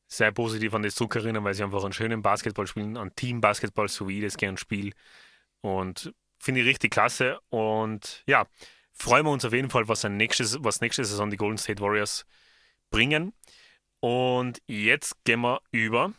sehr 0.07 0.31
positiv 0.31 0.73
an 0.73 0.83
das 0.83 0.95
zurückerinnern, 0.95 1.43
weil 1.43 1.53
sie 1.53 1.63
einfach 1.63 1.83
einen 1.83 1.93
schönen 1.93 2.21
Basketball 2.21 2.67
spielen, 2.67 2.97
an 2.97 3.13
Team-Basketball, 3.15 3.89
so 3.89 4.07
wie 4.07 4.19
ich 4.19 4.23
das 4.23 4.37
gern 4.37 4.57
spiele. 4.57 4.91
Und 5.61 6.13
finde 6.39 6.61
ich 6.61 6.67
richtig 6.67 6.91
klasse. 6.91 7.39
Und 7.49 8.23
ja, 8.25 8.47
freuen 8.93 9.25
wir 9.25 9.31
uns 9.31 9.45
auf 9.45 9.53
jeden 9.53 9.69
Fall, 9.69 9.87
was, 9.87 10.05
ein 10.05 10.17
nächstes, 10.17 10.63
was 10.63 10.81
nächste 10.81 11.03
Saison 11.03 11.29
die 11.29 11.37
Golden 11.37 11.57
State 11.57 11.81
Warriors 11.81 12.25
bringen. 12.89 13.33
Und 13.99 14.61
jetzt 14.67 15.23
gehen 15.25 15.41
wir 15.41 15.61
über 15.71 16.13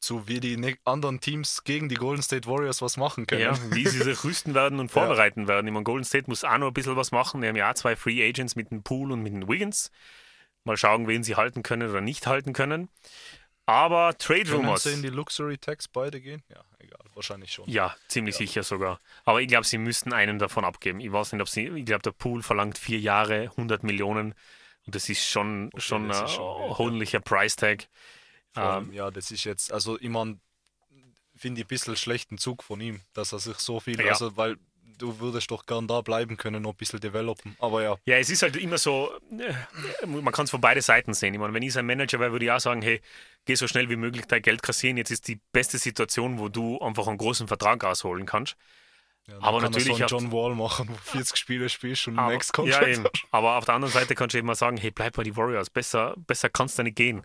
zu 0.00 0.28
wie 0.28 0.40
die 0.40 0.56
ne-, 0.56 0.76
anderen 0.84 1.20
Teams 1.20 1.64
gegen 1.64 1.88
die 1.88 1.96
Golden 1.96 2.22
State 2.22 2.48
Warriors 2.48 2.82
was 2.82 2.96
machen 2.96 3.26
können. 3.26 3.42
Ja, 3.42 3.58
wie 3.72 3.86
sie 3.86 3.98
sich 3.98 4.24
rüsten 4.24 4.54
werden 4.54 4.80
und 4.80 4.90
vorbereiten 4.92 5.42
ja. 5.42 5.48
werden. 5.48 5.66
Ich 5.66 5.72
meine, 5.72 5.84
Golden 5.84 6.04
State 6.04 6.24
muss 6.28 6.44
auch 6.44 6.58
noch 6.58 6.68
ein 6.68 6.74
bisschen 6.74 6.96
was 6.96 7.10
machen. 7.10 7.42
Wir 7.42 7.48
haben 7.48 7.56
ja 7.56 7.70
auch 7.70 7.74
zwei 7.74 7.96
Free 7.96 8.26
Agents 8.26 8.56
mit 8.56 8.70
dem 8.70 8.82
Pool 8.82 9.12
und 9.12 9.22
mit 9.22 9.32
den 9.32 9.48
Wiggins. 9.48 9.90
Mal 10.64 10.76
schauen, 10.76 11.08
wen 11.08 11.22
sie 11.22 11.36
halten 11.36 11.62
können 11.62 11.88
oder 11.88 12.00
nicht 12.00 12.26
halten 12.26 12.52
können. 12.52 12.88
Aber 13.66 14.16
Trade 14.16 14.50
Rumors. 14.50 14.84
Können 14.84 14.94
sie 14.94 15.06
in 15.06 15.12
die 15.12 15.16
Luxury 15.16 15.58
Tax 15.58 15.88
beide 15.88 16.20
gehen? 16.20 16.42
Ja, 16.48 16.62
egal, 16.78 17.04
wahrscheinlich 17.14 17.52
schon. 17.52 17.68
Ja, 17.68 17.94
ziemlich 18.08 18.36
ja. 18.36 18.38
sicher 18.38 18.62
sogar. 18.62 18.98
Aber 19.24 19.42
ich 19.42 19.48
glaube, 19.48 19.66
sie 19.66 19.76
müssten 19.76 20.14
einen 20.14 20.38
davon 20.38 20.64
abgeben. 20.64 21.00
Ich 21.00 21.12
weiß 21.12 21.32
nicht, 21.32 21.42
ob 21.42 21.48
sie, 21.50 21.68
ich 21.68 21.84
glaube, 21.84 22.02
der 22.02 22.12
Pool 22.12 22.42
verlangt 22.42 22.78
vier 22.78 22.98
Jahre, 22.98 23.42
100 23.42 23.82
Millionen. 23.82 24.34
Und 24.86 24.94
das 24.94 25.10
ist 25.10 25.28
schon, 25.28 25.66
okay, 25.66 25.82
schon 25.82 26.10
ein 26.10 26.78
hohnlicher 26.78 27.20
Price 27.20 27.56
Tag. 27.56 27.88
Ähm, 28.56 28.92
ja, 28.92 29.10
das 29.10 29.30
ist 29.30 29.44
jetzt, 29.44 29.72
also 29.72 29.98
ich 30.00 30.08
meine, 30.08 30.38
finde 31.36 31.60
ich 31.60 31.66
ein 31.66 31.68
bisschen 31.68 31.96
schlechten 31.96 32.38
Zug 32.38 32.62
von 32.62 32.80
ihm, 32.80 33.00
dass 33.14 33.32
er 33.32 33.38
sich 33.38 33.58
so 33.58 33.80
viel, 33.80 34.00
ja. 34.00 34.12
also 34.12 34.36
weil 34.36 34.56
du 34.98 35.20
würdest 35.20 35.50
doch 35.50 35.64
gern 35.64 35.86
da 35.86 36.00
bleiben 36.00 36.36
können, 36.36 36.62
noch 36.62 36.72
ein 36.72 36.76
bisschen 36.76 37.00
developen. 37.00 37.56
Aber 37.60 37.82
ja. 37.82 37.96
Ja, 38.04 38.16
es 38.16 38.30
ist 38.30 38.42
halt 38.42 38.56
immer 38.56 38.78
so, 38.78 39.10
äh, 39.30 40.06
man 40.06 40.32
kann 40.32 40.44
es 40.44 40.50
von 40.50 40.60
beiden 40.60 40.82
Seiten 40.82 41.14
sehen. 41.14 41.34
Ich 41.34 41.40
meine, 41.40 41.54
wenn 41.54 41.62
ich 41.62 41.72
sein 41.72 41.86
Manager 41.86 42.18
wäre, 42.20 42.32
würde 42.32 42.44
ich 42.44 42.50
auch 42.50 42.60
sagen, 42.60 42.82
hey, 42.82 43.00
geh 43.44 43.54
so 43.54 43.68
schnell 43.68 43.88
wie 43.88 43.96
möglich 43.96 44.26
dein 44.26 44.42
Geld 44.42 44.62
kassieren. 44.62 44.96
Jetzt 44.96 45.10
ist 45.10 45.28
die 45.28 45.40
beste 45.52 45.78
Situation, 45.78 46.38
wo 46.38 46.48
du 46.48 46.78
einfach 46.80 47.06
einen 47.06 47.18
großen 47.18 47.48
Vertrag 47.48 47.82
rausholen 47.84 48.26
kannst. 48.26 48.56
Ja, 49.26 49.36
aber 49.40 49.60
natürlich. 49.60 49.96
So 49.96 50.04
John 50.04 50.32
Wall 50.32 50.54
machen, 50.54 50.88
wo 50.88 50.94
40 50.94 51.36
Spiele 51.36 51.68
spielst 51.68 52.08
und 52.08 52.18
aber, 52.18 52.32
Next 52.32 52.52
Contract 52.52 52.86
ja, 52.86 52.88
eben. 52.88 53.04
Aber 53.30 53.56
auf 53.56 53.66
der 53.66 53.74
anderen 53.74 53.92
Seite 53.92 54.14
kannst 54.14 54.34
du 54.34 54.38
eben 54.38 54.46
mal 54.46 54.54
sagen, 54.54 54.78
hey, 54.78 54.90
bleib 54.90 55.14
bei 55.16 55.22
die 55.22 55.36
Warriors. 55.36 55.70
Besser, 55.70 56.14
besser 56.16 56.48
kannst 56.48 56.78
du 56.78 56.82
nicht 56.82 56.96
gehen. 56.96 57.22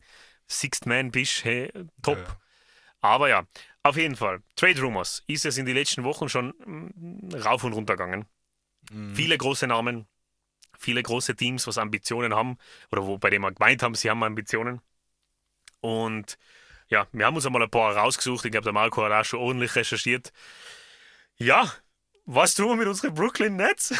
Sixth 0.59 0.85
Man 0.85 1.11
bist, 1.11 1.43
hey, 1.43 1.71
top. 2.01 2.17
Ja, 2.17 2.37
aber 3.01 3.29
ja, 3.29 3.45
auf 3.83 3.97
jeden 3.97 4.15
Fall. 4.15 4.41
Trade 4.55 4.81
Rumors 4.81 5.23
ist 5.27 5.45
es 5.45 5.57
in 5.57 5.65
den 5.65 5.75
letzten 5.75 6.03
Wochen 6.03 6.29
schon 6.29 6.53
mm, 6.65 7.35
rauf 7.35 7.63
und 7.63 7.73
runter 7.73 7.95
gegangen. 7.95 8.25
Mhm. 8.91 9.15
Viele 9.15 9.37
große 9.37 9.67
Namen, 9.67 10.07
viele 10.77 11.03
große 11.03 11.35
Teams, 11.35 11.67
was 11.67 11.77
Ambitionen 11.77 12.33
haben 12.33 12.57
oder 12.91 13.05
wo, 13.05 13.17
bei 13.17 13.29
denen 13.29 13.43
wir 13.43 13.51
gemeint 13.51 13.83
haben, 13.83 13.95
sie 13.95 14.09
haben 14.09 14.23
Ambitionen. 14.23 14.81
Und 15.81 16.37
ja, 16.87 17.07
wir 17.11 17.25
haben 17.25 17.35
uns 17.35 17.45
einmal 17.45 17.63
ein 17.63 17.69
paar 17.69 17.95
rausgesucht. 17.95 18.45
Ich 18.45 18.51
glaube, 18.51 18.65
der 18.65 18.73
Marco 18.73 19.03
hat 19.03 19.11
auch 19.11 19.25
schon 19.25 19.39
ordentlich 19.39 19.75
recherchiert. 19.75 20.31
Ja, 21.37 21.71
was 22.25 22.55
tun 22.55 22.69
wir 22.69 22.75
mit 22.75 22.87
unseren 22.87 23.13
Brooklyn 23.13 23.55
Nets? 23.55 23.93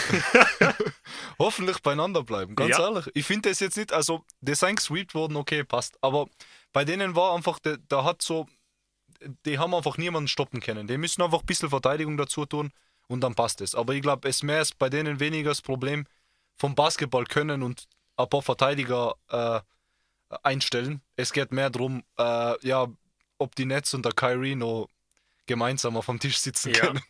Hoffentlich 1.39 1.79
beieinander 1.79 2.23
bleiben, 2.23 2.55
ganz 2.55 2.77
ja. 2.77 2.87
ehrlich. 2.87 3.09
Ich 3.13 3.25
finde 3.25 3.49
das 3.49 3.59
jetzt 3.59 3.77
nicht, 3.77 3.91
also, 3.91 4.23
die 4.41 4.55
sind 4.55 4.77
gesweept 4.77 5.13
worden, 5.13 5.35
okay, 5.35 5.63
passt. 5.63 5.97
Aber 6.01 6.27
bei 6.71 6.85
denen 6.85 7.15
war 7.15 7.35
einfach, 7.35 7.59
da 7.59 8.03
hat 8.03 8.21
so 8.21 8.47
die 9.45 9.59
haben 9.59 9.73
einfach 9.73 9.97
niemanden 9.97 10.27
stoppen 10.27 10.59
können. 10.59 10.87
Die 10.87 10.97
müssen 10.97 11.21
einfach 11.21 11.41
ein 11.41 11.45
bisschen 11.45 11.69
Verteidigung 11.69 12.17
dazu 12.17 12.45
tun 12.45 12.71
und 13.07 13.21
dann 13.21 13.35
passt 13.35 13.61
es. 13.61 13.75
Aber 13.75 13.93
ich 13.93 14.01
glaube, 14.01 14.27
es 14.27 14.43
mehr 14.43 14.61
ist 14.61 14.77
bei 14.77 14.89
denen 14.89 15.19
weniger 15.19 15.51
das 15.51 15.61
Problem 15.61 16.05
vom 16.55 16.75
Basketball 16.75 17.25
können 17.25 17.63
und 17.63 17.87
ein 18.15 18.29
paar 18.29 18.41
Verteidiger 18.41 19.15
äh, 19.29 19.59
einstellen. 20.43 21.01
Es 21.15 21.33
geht 21.33 21.51
mehr 21.51 21.69
darum, 21.69 22.03
äh, 22.17 22.67
ja, 22.67 22.87
ob 23.37 23.55
die 23.55 23.65
Nets 23.65 23.93
und 23.93 24.05
der 24.05 24.13
Kyrie 24.13 24.55
noch 24.55 24.87
gemeinsam 25.45 25.97
auf 25.97 26.05
dem 26.05 26.19
Tisch 26.19 26.37
sitzen 26.37 26.73
ja. 26.73 26.81
können. 26.81 27.01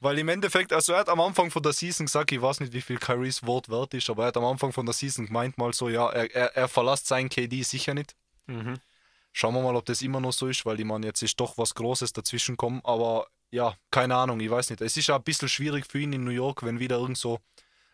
Weil 0.00 0.18
im 0.18 0.28
Endeffekt, 0.28 0.72
also 0.72 0.92
er 0.92 1.00
hat 1.00 1.08
am 1.08 1.20
Anfang 1.20 1.50
von 1.50 1.62
der 1.62 1.72
Season 1.72 2.06
gesagt, 2.06 2.32
ich 2.32 2.40
weiß 2.40 2.60
nicht, 2.60 2.72
wie 2.72 2.80
viel 2.80 2.98
Kyries 2.98 3.44
Wort 3.46 3.68
wert 3.68 3.94
ist, 3.94 4.08
aber 4.10 4.24
er 4.24 4.26
hat 4.28 4.36
am 4.36 4.44
Anfang 4.44 4.72
von 4.72 4.86
der 4.86 4.92
Season 4.92 5.26
gemeint 5.26 5.58
mal 5.58 5.72
so, 5.72 5.88
ja, 5.88 6.08
er, 6.10 6.34
er, 6.34 6.56
er 6.56 6.68
verlässt 6.68 7.06
sein 7.06 7.28
KD 7.28 7.62
sicher 7.62 7.94
nicht. 7.94 8.14
Mhm. 8.46 8.78
Schauen 9.32 9.54
wir 9.54 9.62
mal, 9.62 9.76
ob 9.76 9.86
das 9.86 10.02
immer 10.02 10.20
noch 10.20 10.32
so 10.32 10.46
ist, 10.46 10.66
weil 10.66 10.78
ich 10.78 10.86
meine, 10.86 11.06
jetzt 11.06 11.22
ist 11.22 11.40
doch 11.40 11.56
was 11.56 11.74
Großes 11.74 12.12
dazwischen 12.12 12.56
kommen. 12.56 12.80
Aber 12.84 13.26
ja, 13.50 13.74
keine 13.90 14.16
Ahnung, 14.16 14.40
ich 14.40 14.50
weiß 14.50 14.70
nicht. 14.70 14.82
Es 14.82 14.96
ist 14.96 15.08
ja 15.08 15.16
ein 15.16 15.22
bisschen 15.22 15.48
schwierig 15.48 15.86
für 15.86 15.98
ihn 15.98 16.12
in 16.12 16.24
New 16.24 16.30
York, 16.30 16.62
wenn 16.62 16.78
wieder 16.80 16.98
irgend 16.98 17.16
so 17.18 17.38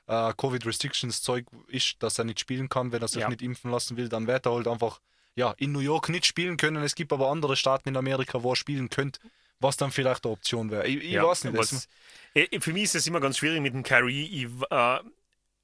äh, 0.06 0.32
Covid-Restrictions-Zeug 0.36 1.46
ist, 1.68 2.02
dass 2.02 2.18
er 2.18 2.24
nicht 2.24 2.40
spielen 2.40 2.68
kann, 2.68 2.92
wenn 2.92 3.02
er 3.02 3.08
sich 3.08 3.22
ja. 3.22 3.28
nicht 3.28 3.42
impfen 3.42 3.70
lassen 3.70 3.96
will, 3.96 4.08
dann 4.08 4.26
wird 4.26 4.46
er 4.46 4.52
halt 4.52 4.66
einfach 4.66 5.00
ja, 5.34 5.54
in 5.58 5.70
New 5.70 5.78
York 5.78 6.08
nicht 6.08 6.26
spielen 6.26 6.56
können. 6.56 6.82
Es 6.82 6.96
gibt 6.96 7.12
aber 7.12 7.30
andere 7.30 7.56
Staaten 7.56 7.88
in 7.88 7.96
Amerika, 7.96 8.42
wo 8.42 8.52
er 8.52 8.56
spielen 8.56 8.90
könnte, 8.90 9.20
was 9.60 9.76
dann 9.76 9.90
vielleicht 9.90 10.24
eine 10.24 10.32
Option 10.32 10.70
wäre. 10.70 10.86
Ich, 10.86 10.96
ich 10.96 11.10
ja, 11.10 11.26
weiß 11.26 11.44
nicht. 11.44 11.56
Was, 11.56 11.88
äh, 12.34 12.60
für 12.60 12.72
mich 12.72 12.84
ist 12.84 12.94
es 12.96 13.06
immer 13.06 13.20
ganz 13.20 13.38
schwierig 13.38 13.60
mit 13.60 13.74
dem. 13.74 14.08
Ich, 14.08 14.46
äh, 14.70 14.98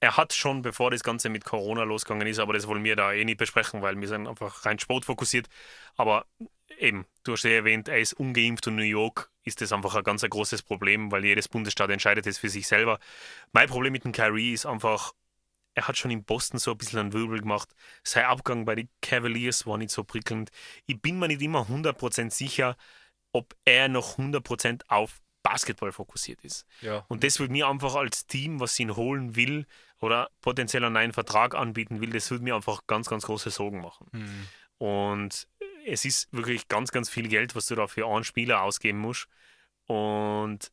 er 0.00 0.16
hat 0.16 0.34
schon, 0.34 0.62
bevor 0.62 0.90
das 0.90 1.02
Ganze 1.02 1.28
mit 1.28 1.44
Corona 1.44 1.84
losgegangen 1.84 2.26
ist, 2.26 2.38
aber 2.38 2.52
das 2.52 2.66
wollen 2.66 2.84
wir 2.84 2.96
da 2.96 3.12
eh 3.12 3.24
nicht 3.24 3.38
besprechen, 3.38 3.80
weil 3.80 3.98
wir 3.98 4.08
sind 4.08 4.26
einfach 4.26 4.66
rein 4.66 4.78
sportfokussiert. 4.78 5.48
Aber 5.96 6.26
eben, 6.78 7.06
du 7.22 7.32
hast 7.32 7.44
ja 7.44 7.50
erwähnt, 7.50 7.88
er 7.88 8.00
ist 8.00 8.12
ungeimpft 8.14 8.66
und 8.66 8.76
New 8.76 8.82
York 8.82 9.30
ist 9.44 9.60
das 9.60 9.72
einfach 9.72 9.94
ein 9.94 10.04
ganz 10.04 10.22
ein 10.22 10.30
großes 10.30 10.62
Problem, 10.62 11.10
weil 11.10 11.24
jedes 11.24 11.48
Bundesstaat 11.48 11.90
entscheidet 11.90 12.26
es 12.26 12.38
für 12.38 12.48
sich 12.48 12.66
selber. 12.66 12.98
Mein 13.52 13.68
Problem 13.68 13.92
mit 13.92 14.04
dem 14.04 14.12
Kyrie 14.12 14.52
ist 14.52 14.66
einfach, 14.66 15.12
er 15.74 15.88
hat 15.88 15.96
schon 15.96 16.10
in 16.10 16.24
Boston 16.24 16.58
so 16.58 16.72
ein 16.72 16.78
bisschen 16.78 16.98
einen 16.98 17.12
Wirbel 17.12 17.40
gemacht. 17.40 17.74
Sein 18.02 18.26
Abgang 18.26 18.64
bei 18.64 18.74
den 18.74 18.88
Cavaliers 19.02 19.66
war 19.66 19.78
nicht 19.78 19.90
so 19.90 20.04
prickelnd. 20.04 20.50
Ich 20.86 21.00
bin 21.00 21.18
mir 21.18 21.28
nicht 21.28 21.42
immer 21.42 21.66
100% 21.66 22.30
sicher, 22.30 22.76
ob 23.34 23.54
er 23.64 23.88
noch 23.88 24.16
100% 24.16 24.82
auf 24.88 25.20
Basketball 25.42 25.92
fokussiert 25.92 26.42
ist. 26.42 26.64
Ja. 26.80 27.04
Und 27.08 27.22
das 27.22 27.38
würde 27.38 27.52
mir 27.52 27.68
einfach 27.68 27.96
als 27.96 28.26
Team, 28.26 28.60
was 28.60 28.78
ihn 28.80 28.96
holen 28.96 29.36
will 29.36 29.66
oder 30.00 30.30
potenziell 30.40 30.84
einen 30.84 30.94
neuen 30.94 31.12
Vertrag 31.12 31.54
anbieten 31.54 32.00
will, 32.00 32.10
das 32.10 32.30
würde 32.30 32.44
mir 32.44 32.54
einfach 32.54 32.86
ganz, 32.86 33.08
ganz 33.08 33.24
große 33.24 33.50
Sorgen 33.50 33.80
machen. 33.80 34.08
Mhm. 34.12 34.48
Und 34.78 35.48
es 35.86 36.04
ist 36.04 36.32
wirklich 36.32 36.68
ganz, 36.68 36.92
ganz 36.92 37.10
viel 37.10 37.28
Geld, 37.28 37.54
was 37.54 37.66
du 37.66 37.74
da 37.74 37.86
für 37.86 38.06
einen 38.06 38.24
Spieler 38.24 38.62
ausgeben 38.62 38.98
musst. 38.98 39.26
Und 39.86 40.72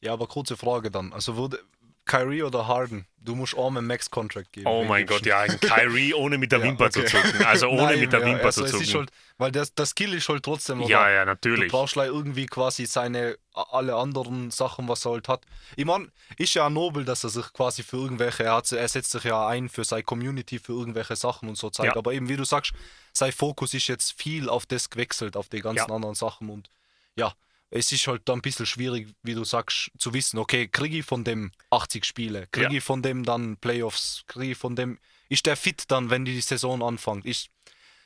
ja, 0.00 0.12
aber 0.12 0.26
kurze 0.26 0.56
Frage 0.56 0.90
dann. 0.90 1.12
Also 1.12 1.36
würde, 1.36 1.64
Kyrie 2.06 2.42
oder 2.42 2.66
Harden? 2.66 3.06
Du 3.18 3.34
musst 3.34 3.56
auch 3.56 3.66
einen 3.66 3.84
Max-Contract 3.86 4.52
geben. 4.52 4.68
Oh 4.68 4.84
mein 4.84 5.04
Gott, 5.04 5.26
ja, 5.26 5.40
ein 5.40 5.58
Kyrie 5.58 6.14
ohne 6.14 6.38
mit 6.38 6.52
der 6.52 6.62
Wimper 6.62 6.84
ja, 6.84 6.90
okay. 6.90 7.04
zu 7.04 7.22
zucken. 7.22 7.44
Also 7.44 7.66
ohne 7.70 7.82
Nein, 7.82 8.00
mit 8.00 8.12
der 8.12 8.20
ja, 8.20 8.26
Wimper 8.26 8.44
also 8.44 8.64
zu 8.64 8.78
zucken. 8.78 9.00
Halt, 9.00 9.10
weil 9.38 9.52
das, 9.52 9.74
das 9.74 9.90
Skill 9.90 10.14
ist 10.14 10.28
halt 10.28 10.44
trotzdem. 10.44 10.80
Oder? 10.80 10.88
Ja, 10.88 11.10
ja, 11.10 11.24
natürlich. 11.24 11.72
Du 11.72 11.76
brauchst 11.76 11.96
halt 11.96 12.08
irgendwie 12.08 12.46
quasi 12.46 12.86
seine, 12.86 13.36
alle 13.52 13.96
anderen 13.96 14.52
Sachen, 14.52 14.88
was 14.88 15.04
er 15.04 15.12
halt 15.12 15.28
hat. 15.28 15.42
Ich 15.74 15.84
meine, 15.84 16.08
ist 16.38 16.54
ja 16.54 16.70
nobel, 16.70 17.04
dass 17.04 17.24
er 17.24 17.30
sich 17.30 17.52
quasi 17.52 17.82
für 17.82 17.96
irgendwelche, 17.96 18.44
er, 18.44 18.54
hat, 18.54 18.70
er 18.70 18.88
setzt 18.88 19.10
sich 19.10 19.24
ja 19.24 19.48
ein 19.48 19.68
für 19.68 19.82
seine 19.82 20.04
Community, 20.04 20.60
für 20.60 20.72
irgendwelche 20.72 21.16
Sachen 21.16 21.48
und 21.48 21.58
so 21.58 21.68
zeigt. 21.70 21.94
Ja. 21.94 21.98
Aber 21.98 22.12
eben, 22.12 22.28
wie 22.28 22.36
du 22.36 22.44
sagst, 22.44 22.72
sein 23.12 23.32
Fokus 23.32 23.74
ist 23.74 23.88
jetzt 23.88 24.12
viel 24.12 24.48
auf 24.48 24.66
das 24.66 24.88
gewechselt, 24.88 25.36
auf 25.36 25.48
die 25.48 25.60
ganzen 25.60 25.90
anderen 25.90 26.14
Sachen 26.14 26.48
und 26.48 26.70
ja, 27.16 27.32
es 27.70 27.92
ist 27.92 28.06
halt 28.06 28.28
dann 28.28 28.38
ein 28.38 28.42
bisschen 28.42 28.66
schwierig, 28.66 29.08
wie 29.22 29.34
du 29.34 29.44
sagst, 29.44 29.90
zu 29.98 30.14
wissen, 30.14 30.38
okay, 30.38 30.68
kriege 30.68 30.98
ich 30.98 31.04
von 31.04 31.24
dem 31.24 31.52
80 31.70 32.04
Spiele, 32.04 32.46
kriege 32.52 32.72
ja. 32.72 32.78
ich 32.78 32.84
von 32.84 33.02
dem 33.02 33.24
dann 33.24 33.56
Playoffs, 33.56 34.24
kriege 34.26 34.52
ich 34.52 34.58
von 34.58 34.76
dem, 34.76 34.98
ist 35.28 35.46
der 35.46 35.56
fit 35.56 35.84
dann, 35.88 36.10
wenn 36.10 36.24
die 36.24 36.40
Saison 36.40 36.82
anfängt? 36.82 37.26
Ist, 37.26 37.48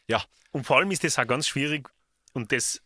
ja. 0.06 0.22
Und 0.52 0.66
vor 0.66 0.78
allem 0.78 0.90
ist 0.90 1.04
das 1.04 1.18
auch 1.18 1.26
ganz 1.26 1.46
schwierig 1.46 1.88
und 2.32 2.52
das 2.52 2.82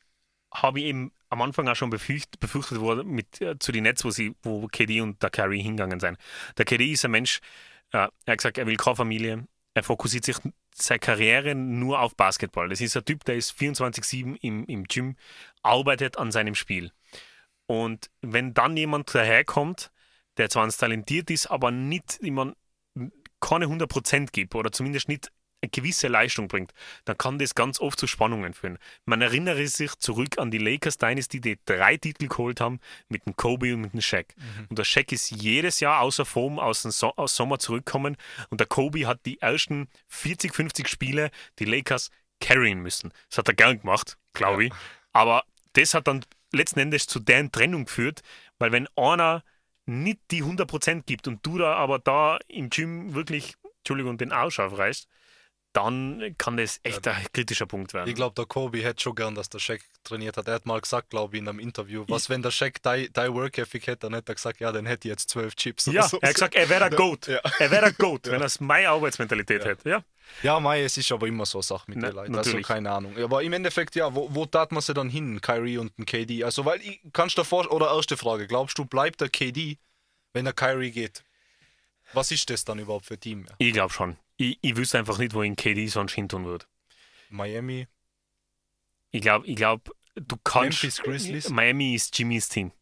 habe 0.53 0.81
ich 0.81 0.87
eben 0.87 1.12
am 1.29 1.43
Anfang 1.43 1.68
auch 1.68 1.77
schon 1.77 1.91
befürchtet, 1.91 2.39
befürchtet 2.41 2.81
worden 2.81 3.09
mit, 3.09 3.41
äh, 3.41 3.59
zu 3.59 3.72
den 3.72 3.85
Netz, 3.85 4.05
wo, 4.05 4.11
sie, 4.11 4.35
wo 4.43 4.68
KD 4.68 5.01
und 5.01 5.22
der 5.22 5.31
Carrie 5.31 5.62
hingegangen 5.62 6.01
sind. 6.01 6.18
Der 6.57 6.64
KD 6.64 6.93
ist 6.93 7.05
ein 7.05 7.11
Mensch, 7.11 7.41
äh, 7.93 7.99
er 7.99 8.11
hat 8.27 8.39
gesagt, 8.39 8.59
er 8.59 8.66
will 8.66 8.77
keine 8.77 8.97
Familie, 8.97 9.47
er 9.75 9.83
fokussiert 9.83 10.25
sich 10.25 10.37
seine 10.75 10.99
Karriere 10.99 11.55
nur 11.55 12.01
auf 12.01 12.16
Basketball. 12.16 12.68
Das 12.68 12.81
ist 12.81 12.97
ein 12.97 13.05
Typ, 13.05 13.25
der 13.25 13.37
ist 13.37 13.59
24-7 13.59 14.37
im, 14.41 14.64
im 14.66 14.85
Gym, 14.85 15.16
arbeitet 15.62 16.18
an 16.18 16.33
seinem 16.33 16.55
Spiel. 16.55 16.93
Und 17.66 18.11
wenn 18.20 18.53
dann 18.53 18.77
jemand 18.77 19.14
daherkommt, 19.14 19.91
der 20.37 20.51
zwar 20.51 20.68
talentiert 20.68 21.31
ist, 21.31 21.47
aber 21.47 21.70
nicht 21.70 22.18
immer 22.20 22.55
keine 23.41 23.66
100% 23.66 24.33
gibt 24.33 24.55
oder 24.55 24.72
zumindest 24.72 25.09
nicht 25.09 25.31
gewisse 25.69 26.09
Leistung 26.09 26.49
bringt, 26.49 26.73
dann 27.05 27.19
kann 27.19 27.39
das 27.39 27.55
ganz 27.55 27.81
oft 27.81 27.99
zu 27.99 28.07
Spannungen 28.07 28.55
führen. 28.55 28.79
Man 29.05 29.21
erinnere 29.23 29.67
sich 29.67 29.95
zurück 29.97 30.39
an 30.39 30.51
die 30.51 30.59
Lakers 30.59 30.99
Dynasty, 30.99 31.41
die 31.41 31.59
drei 31.65 31.97
Titel 31.97 32.29
geholt 32.29 32.61
haben 32.61 32.81
mit 33.09 33.27
dem 33.27 33.37
Kobe 33.37 33.75
und 33.75 33.83
mit 33.83 33.93
dem 33.93 34.01
Shaq. 34.01 34.35
Mhm. 34.37 34.67
Und 34.71 34.79
der 34.79 34.85
Shaq 34.85 35.12
ist 35.12 35.31
jedes 35.31 35.81
Jahr 35.81 36.01
außer 36.01 36.25
Form 36.25 36.59
aus 36.59 36.83
dem 36.83 36.91
so 36.91 37.15
aus 37.17 37.37
Sommer 37.37 37.59
zurückgekommen 37.59 38.17
und 38.51 38.61
der 38.61 38.67
Kobe 38.67 39.07
hat 39.07 39.21
die 39.27 39.41
ersten 39.41 39.89
40, 40.09 40.55
50 40.55 40.89
Spiele 40.89 41.31
die 41.59 41.65
Lakers 41.65 42.11
carryen 42.41 42.81
müssen. 42.81 43.12
Das 43.29 43.39
hat 43.39 43.49
er 43.49 43.55
gern 43.55 43.81
gemacht, 43.81 44.19
glaube 44.33 44.65
ja. 44.65 44.69
ich. 44.69 44.75
Aber 45.12 45.45
das 45.75 45.95
hat 45.95 46.07
dann 46.09 46.25
letzten 46.53 46.81
Endes 46.81 47.07
zu 47.07 47.21
deren 47.21 47.53
Trennung 47.53 47.87
geführt, 47.87 48.23
weil 48.59 48.73
wenn 48.73 48.89
einer 48.97 49.43
nicht 49.87 50.21
die 50.31 50.43
100% 50.43 51.03
gibt 51.03 51.29
und 51.29 51.45
du 51.45 51.59
da 51.59 51.75
aber 51.75 51.99
da 51.99 52.39
im 52.49 52.71
Gym 52.71 53.15
wirklich, 53.15 53.55
Entschuldigung, 53.79 54.17
den 54.17 54.33
Arsch 54.33 54.59
aufreißt, 54.59 55.09
dann 55.75 56.35
kann 56.39 56.57
das 56.57 56.79
echt 56.85 57.07
ein 57.09 57.27
kritischer 57.33 57.66
Punkt 57.66 57.93
werden. 57.95 58.09
Ich 58.09 58.14
glaube, 58.14 58.35
der 58.37 58.47
Kobe 58.47 58.79
hätte 58.79 59.03
schon 59.03 59.16
gern, 59.16 59.35
dass 59.35 59.49
der 59.51 59.59
Shaq 59.59 59.83
trainiert 60.05 60.37
hat. 60.37 60.47
Er 60.47 60.55
hat 60.55 60.66
mal 60.66 60.81
gesagt, 60.81 61.11
glaube 61.11 61.37
ich, 61.37 61.43
in 61.43 61.49
einem 61.49 61.59
Interview, 61.59 62.05
was, 62.09 62.31
wenn 62.31 62.43
der 62.43 62.53
Shaq 62.53 62.81
dein 62.81 63.35
Work 63.35 63.59
Ethic 63.59 63.89
hätte, 63.89 64.07
dann 64.07 64.14
hätte 64.14 64.33
er 64.33 64.35
gesagt, 64.37 64.61
ja, 64.61 64.70
dann 64.70 64.87
hätte 64.87 65.09
ich 65.09 65.11
jetzt 65.11 65.29
zwölf 65.29 65.57
Chips. 65.57 65.87
ja, 65.87 66.09
so. 66.09 66.18
er 66.20 66.29
hat 66.29 66.35
gesagt, 66.37 66.55
er 66.55 66.68
wäre 66.68 66.89
der 66.89 66.97
Goat. 66.97 67.27
Ja. 67.27 67.41
Er 67.59 67.70
wäre 67.72 67.83
der 67.83 67.93
Goat, 67.93 68.27
wenn 68.31 68.41
er 68.41 68.51
meine 68.61 68.89
Arbeitsmentalität 68.89 69.62
Ja. 69.64 69.70
hätte. 69.70 69.89
Ja. 69.89 70.05
Ja, 70.43 70.59
Mai, 70.59 70.83
es 70.83 70.97
ist 70.97 71.11
aber 71.12 71.27
immer 71.27 71.45
so 71.45 71.59
eine 71.59 71.64
Sache 71.64 71.85
mit 71.89 71.99
Na, 71.99 72.09
den 72.09 72.16
Leuten. 72.16 72.35
Also 72.37 72.51
natürlich. 72.51 72.66
keine 72.66 72.91
Ahnung. 72.91 73.18
Aber 73.18 73.43
im 73.43 73.53
Endeffekt, 73.53 73.95
ja, 73.95 74.14
wo, 74.14 74.33
wo 74.35 74.47
tat 74.47 74.72
man 74.72 74.81
sie 74.81 74.95
dann 74.95 75.11
hin, 75.11 75.41
Kyrie 75.41 75.79
und 75.79 75.99
ein 75.99 76.07
KD? 76.07 76.45
Also, 76.45 76.64
weil 76.64 76.81
ich 76.81 77.01
kannst 77.12 77.37
dir 77.37 77.45
vor 77.45 77.70
oder 77.70 77.89
erste 77.95 78.16
Frage, 78.16 78.47
glaubst 78.47 78.79
du, 78.79 78.85
bleibt 78.85 79.20
der 79.20 79.29
KD, 79.29 79.77
wenn 80.33 80.45
der 80.45 80.55
Kyrie 80.55 80.93
geht? 80.93 81.25
Was 82.12 82.31
ist 82.31 82.49
das 82.49 82.64
dann 82.64 82.79
überhaupt 82.79 83.07
für 83.07 83.14
ein 83.14 83.20
Team? 83.20 83.47
Ja? 83.49 83.55
Ich 83.59 83.72
glaube 83.72 83.93
schon. 83.93 84.16
Ich, 84.37 84.59
ich 84.62 84.76
wüsste 84.76 84.99
einfach 84.99 85.18
nicht, 85.18 85.35
wo 85.35 85.43
ihn 85.43 85.57
KD 85.57 85.87
sonst 85.89 86.14
hin 86.14 86.28
tun 86.28 86.45
wird. 86.45 86.68
Miami, 87.28 87.87
Ich 89.11 89.22
glaube, 89.22 89.47
ich 89.47 89.57
glaub, 89.57 89.91
du 90.14 90.37
kannst. 90.43 90.82
Memphis 90.82 91.03
Grizzlies? 91.03 91.49
Miami 91.49 91.95
ist 91.95 92.18
Jimmys 92.18 92.49
Team. 92.49 92.72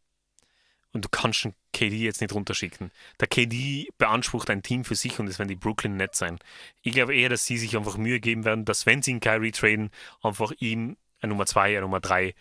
Und 0.92 1.04
du 1.06 1.08
kannst 1.08 1.44
den 1.44 1.54
KD 1.72 1.96
jetzt 1.96 2.20
nicht 2.20 2.34
runterschicken. 2.34 2.90
Der 3.18 3.26
KD 3.28 3.88
beansprucht 3.96 4.50
ein 4.50 4.62
Team 4.62 4.84
für 4.84 4.94
sich 4.94 5.18
und 5.18 5.26
es 5.26 5.38
werden 5.38 5.48
die 5.48 5.56
Brooklyn 5.56 5.96
Nets 5.96 6.18
sein. 6.18 6.38
Ich 6.82 6.92
glaube 6.92 7.14
eher, 7.16 7.30
dass 7.30 7.46
sie 7.46 7.56
sich 7.56 7.76
einfach 7.76 7.96
Mühe 7.96 8.20
geben 8.20 8.44
werden, 8.44 8.66
dass 8.66 8.84
wenn 8.84 9.02
sie 9.02 9.12
ihn 9.12 9.20
Kyrie 9.20 9.52
traden, 9.52 9.90
einfach 10.22 10.52
ihm 10.58 10.98
ein 11.20 11.30
Nummer 11.30 11.46
2, 11.46 11.76
ein 11.76 11.82
Nummer 11.82 12.00
3 12.00 12.34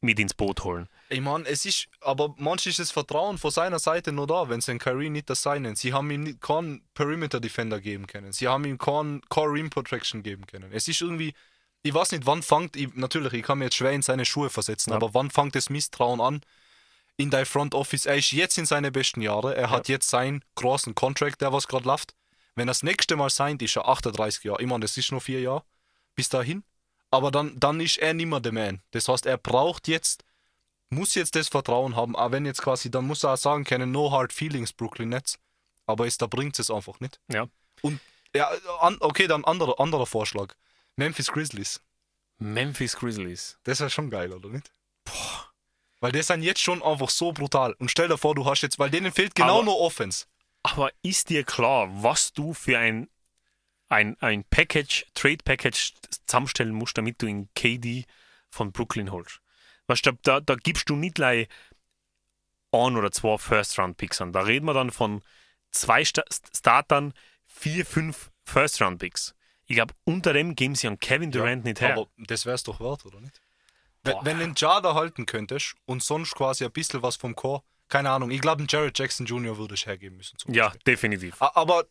mit 0.00 0.18
ins 0.20 0.34
Boot 0.34 0.62
holen. 0.64 0.88
Ich 1.08 1.20
meine, 1.20 1.46
es 1.46 1.64
ist, 1.64 1.88
aber 2.00 2.34
manchmal 2.38 2.70
ist 2.70 2.78
das 2.78 2.90
Vertrauen 2.90 3.38
von 3.38 3.50
seiner 3.50 3.78
Seite 3.78 4.12
nur 4.12 4.26
da, 4.26 4.48
wenn 4.48 4.60
sie 4.60 4.70
den 4.72 4.78
Kyrie 4.78 5.10
nicht 5.10 5.28
das 5.28 5.42
seinen. 5.42 5.74
Sie 5.74 5.92
haben 5.92 6.10
ihm 6.10 6.22
nicht, 6.22 6.40
keinen 6.40 6.82
Perimeter 6.94 7.40
Defender 7.40 7.80
geben 7.80 8.06
können. 8.06 8.32
Sie 8.32 8.46
haben 8.46 8.64
ihm 8.64 8.78
keinen 8.78 9.22
Core 9.28 9.52
Rim 9.54 9.70
Protection 9.70 10.22
geben 10.22 10.46
können. 10.46 10.70
Es 10.72 10.86
ist 10.86 11.00
irgendwie, 11.00 11.34
ich 11.82 11.94
weiß 11.94 12.12
nicht, 12.12 12.26
wann 12.26 12.42
fängt, 12.42 12.76
ich, 12.76 12.94
natürlich, 12.94 13.32
ich 13.32 13.42
kann 13.42 13.58
mir 13.58 13.64
jetzt 13.64 13.76
schwer 13.76 13.92
in 13.92 14.02
seine 14.02 14.24
Schuhe 14.24 14.50
versetzen, 14.50 14.90
Ja. 14.90 14.96
aber 14.96 15.14
wann 15.14 15.30
fängt 15.30 15.54
das 15.56 15.70
Misstrauen 15.70 16.20
an 16.20 16.42
in 17.16 17.30
dein 17.30 17.46
Front 17.46 17.74
Office? 17.74 18.06
Er 18.06 18.16
ist 18.16 18.30
jetzt 18.32 18.56
in 18.58 18.66
seine 18.66 18.92
besten 18.92 19.20
Jahre, 19.20 19.56
er 19.56 19.70
hat 19.70 19.88
jetzt 19.88 20.08
seinen 20.10 20.44
großen 20.54 20.94
Contract, 20.94 21.40
der 21.40 21.52
was 21.52 21.66
gerade 21.66 21.86
läuft. 21.86 22.14
Wenn 22.54 22.68
er 22.68 22.72
das 22.72 22.82
nächste 22.84 23.16
Mal 23.16 23.30
sein, 23.30 23.56
ist 23.58 23.76
er 23.76 23.88
38 23.88 24.44
Jahre. 24.44 24.60
Ich 24.60 24.66
meine, 24.68 24.80
das 24.80 24.96
ist 24.96 25.10
noch 25.10 25.22
vier 25.22 25.40
Jahre 25.40 25.64
bis 26.14 26.28
dahin. 26.28 26.62
Aber 27.10 27.30
dann, 27.30 27.58
dann 27.58 27.80
ist 27.80 27.98
er 27.98 28.14
nicht 28.14 28.26
mehr 28.26 28.40
der 28.40 28.52
Man. 28.52 28.82
Das 28.90 29.08
heißt, 29.08 29.26
er 29.26 29.38
braucht 29.38 29.88
jetzt 29.88 30.24
muss 30.90 31.14
jetzt 31.14 31.34
das 31.36 31.48
Vertrauen 31.48 31.96
haben, 31.96 32.16
aber 32.16 32.32
wenn 32.32 32.46
jetzt 32.46 32.62
quasi, 32.62 32.90
dann 32.90 33.06
muss 33.06 33.24
er 33.24 33.34
auch 33.34 33.36
sagen 33.38 33.64
können, 33.64 33.92
no 33.92 34.10
hard 34.10 34.32
feelings, 34.32 34.72
Brooklyn 34.72 35.10
Nets. 35.10 35.38
Aber 35.86 36.06
es, 36.06 36.18
da 36.18 36.26
bringt 36.26 36.58
es 36.58 36.70
einfach 36.70 37.00
nicht. 37.00 37.20
Ja. 37.30 37.46
Und 37.82 38.00
ja, 38.34 38.50
an, 38.80 38.96
okay, 39.00 39.26
dann 39.26 39.44
anderer, 39.44 39.78
anderer 39.80 40.06
Vorschlag. 40.06 40.54
Memphis 40.96 41.28
Grizzlies. 41.30 41.80
Memphis 42.38 42.96
Grizzlies. 42.96 43.58
Das 43.64 43.80
wäre 43.80 43.90
schon 43.90 44.10
geil, 44.10 44.32
oder 44.32 44.48
nicht? 44.48 44.70
Boah. 45.04 45.50
Weil 46.00 46.12
die 46.12 46.22
sind 46.22 46.42
jetzt 46.42 46.60
schon 46.60 46.82
einfach 46.82 47.10
so 47.10 47.32
brutal. 47.32 47.74
Und 47.74 47.90
stell 47.90 48.08
dir 48.08 48.18
vor, 48.18 48.34
du 48.34 48.44
hast 48.44 48.62
jetzt, 48.62 48.78
weil 48.78 48.90
denen 48.90 49.12
fehlt 49.12 49.34
genau 49.34 49.56
Aber- 49.56 49.64
nur 49.64 49.80
Offense. 49.80 50.26
Aber 50.62 50.90
ist 51.02 51.30
dir 51.30 51.44
klar, 51.44 51.88
was 52.02 52.32
du 52.32 52.52
für 52.52 52.78
ein, 52.78 53.08
ein, 53.88 54.16
ein 54.20 54.44
Package, 54.44 55.06
Trade 55.14 55.38
Package 55.44 55.94
zusammenstellen 56.26 56.74
musst, 56.74 56.98
damit 56.98 57.20
du 57.22 57.26
in 57.26 57.48
KD 57.54 58.04
von 58.50 58.72
Brooklyn 58.72 59.10
holst? 59.10 59.40
Weißt 59.86 60.06
du, 60.06 60.12
da, 60.22 60.40
da 60.40 60.54
gibst 60.54 60.90
du 60.90 60.96
nicht 60.96 61.14
gleich 61.14 61.48
ein 62.70 62.96
oder 62.96 63.10
zwei 63.10 63.38
First-Round-Picks 63.38 64.20
an. 64.20 64.32
Da 64.32 64.40
reden 64.40 64.66
wir 64.66 64.74
dann 64.74 64.90
von 64.90 65.22
zwei 65.70 66.04
Sta 66.04 66.22
Startern, 66.54 67.14
vier, 67.46 67.86
fünf 67.86 68.30
First-Round-Picks. 68.44 69.34
Ich 69.66 69.76
glaube, 69.76 69.94
unter 70.04 70.32
dem 70.32 70.54
geben 70.54 70.74
sie 70.74 70.88
an 70.88 70.98
Kevin 70.98 71.30
Durant 71.30 71.64
nicht 71.64 71.80
her. 71.80 71.92
Aber 71.92 72.08
das 72.16 72.46
wär's 72.46 72.62
doch 72.62 72.80
wert, 72.80 73.04
oder 73.06 73.20
nicht? 73.20 73.40
Wenn, 74.02 74.14
Boah. 74.14 74.24
wenn 74.24 74.38
du 74.38 74.44
den 74.44 74.54
Jada 74.56 74.94
halten 74.94 75.26
könntest 75.26 75.74
und 75.84 76.02
sonst 76.02 76.34
quasi 76.34 76.64
ein 76.64 76.72
bisschen 76.72 77.02
was 77.02 77.16
vom 77.16 77.34
Core, 77.34 77.62
keine 77.88 78.10
Ahnung, 78.10 78.30
ich 78.30 78.40
glaube, 78.40 78.60
einen 78.60 78.68
Jared 78.68 78.98
Jackson 78.98 79.26
Jr. 79.26 79.56
würde 79.58 79.74
ich 79.74 79.86
hergeben 79.86 80.16
müssen. 80.16 80.36
Ja, 80.46 80.72
definitiv. 80.86 81.40
Aber 81.40 81.84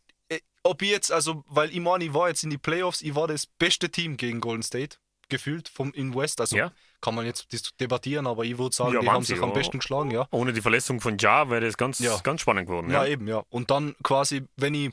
ob 0.68 0.82
ich 0.82 0.90
jetzt, 0.90 1.12
also, 1.12 1.44
weil 1.48 1.72
ich 1.72 1.84
war 1.84 2.28
jetzt 2.30 2.44
in 2.44 2.50
die 2.50 2.58
Playoffs, 2.58 3.02
ich 3.02 3.16
war 3.16 3.28
das 3.28 3.46
beste 3.46 3.90
Team 3.90 4.18
gegen 4.18 4.40
Golden 4.42 4.64
State, 4.64 4.98
gefühlt 5.30 5.68
vom 5.70 5.92
in 5.94 6.16
West. 6.16 6.40
Also 6.40 6.56
Ja. 6.56 6.72
kann 7.02 7.14
man 7.16 7.26
jetzt 7.26 7.48
debattieren, 7.80 8.28
aber 8.28 8.44
ich 8.46 8.58
würde 8.58 8.76
sagen, 8.76 8.94
Ja, 8.94 9.02
die 9.02 9.10
haben 9.10 9.24
sich 9.24 9.42
am 9.42 9.54
besten 9.54 9.80
geschlagen, 9.80 10.12
ja. 10.12 10.28
Ohne 10.32 10.54
die 10.54 10.62
Verletzung 10.62 11.02
von 11.02 11.18
Ja 11.18 11.50
wäre 11.50 11.62
das 11.66 11.78
ganz, 11.78 12.02
ganz 12.24 12.42
spannend 12.42 12.68
geworden. 12.68 12.90
Ja, 12.90 13.06
eben, 13.06 13.28
ja. 13.28 13.44
Und 13.50 13.70
dann 13.72 13.96
quasi, 14.04 14.44
wenn 14.56 14.74
ich 14.74 14.92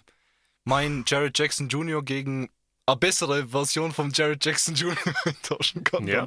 meinen 0.64 1.04
Jared 1.06 1.38
Jackson 1.38 1.68
Jr. 1.68 2.02
gegen 2.02 2.50
eine 2.86 2.96
bessere 2.96 3.48
Version 3.48 3.92
von 3.92 4.10
Jared 4.12 4.44
Jackson 4.44 4.74
Jr. 4.74 4.96
tauschen 5.42 5.84
kann, 5.84 6.06
Ja. 6.06 6.26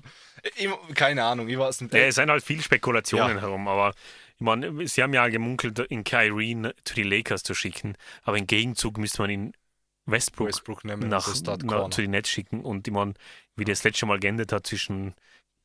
ich, 0.56 0.70
keine 0.96 1.24
Ahnung, 1.24 1.48
ich 1.50 1.58
weiß 1.58 1.82
nicht. 1.82 1.94
Ja, 1.94 2.00
es 2.02 2.16
sind 2.16 2.30
halt 2.32 2.44
viele 2.44 2.64
Spekulationen 2.64 3.40
herum, 3.40 3.68
aber 3.68 3.94
ich 4.40 4.42
meine, 4.42 4.88
sie 4.88 5.02
haben 5.02 5.14
ja 5.14 5.28
gemunkelt, 5.28 5.80
in 5.80 6.04
Kyrie 6.04 6.72
zu 6.84 6.94
die 6.94 7.04
Lakers 7.04 7.44
zu 7.44 7.56
schicken, 7.56 7.96
aber 8.24 8.38
im 8.38 8.46
Gegenzug 8.46 8.98
müsste 8.98 9.24
man 9.24 9.32
ihn 9.32 9.54
Westbrook, 10.06 10.48
Westbrook 10.48 10.86
nehmen, 10.86 11.10
nach, 11.10 11.28
nach, 11.44 11.90
zu 11.90 12.02
den 12.02 12.12
Nets 12.12 12.30
schicken 12.30 12.62
und 12.62 12.88
ich 12.88 12.94
meine, 12.94 13.14
wie 13.56 13.66
das 13.66 13.84
letzte 13.84 14.06
Mal 14.06 14.20
geendet 14.20 14.52
hat 14.52 14.68
zwischen 14.68 15.16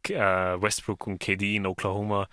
äh, 0.09 0.15
Westbrook 0.15 1.07
und 1.07 1.19
KD 1.19 1.57
in 1.57 1.67
Oklahoma, 1.67 2.29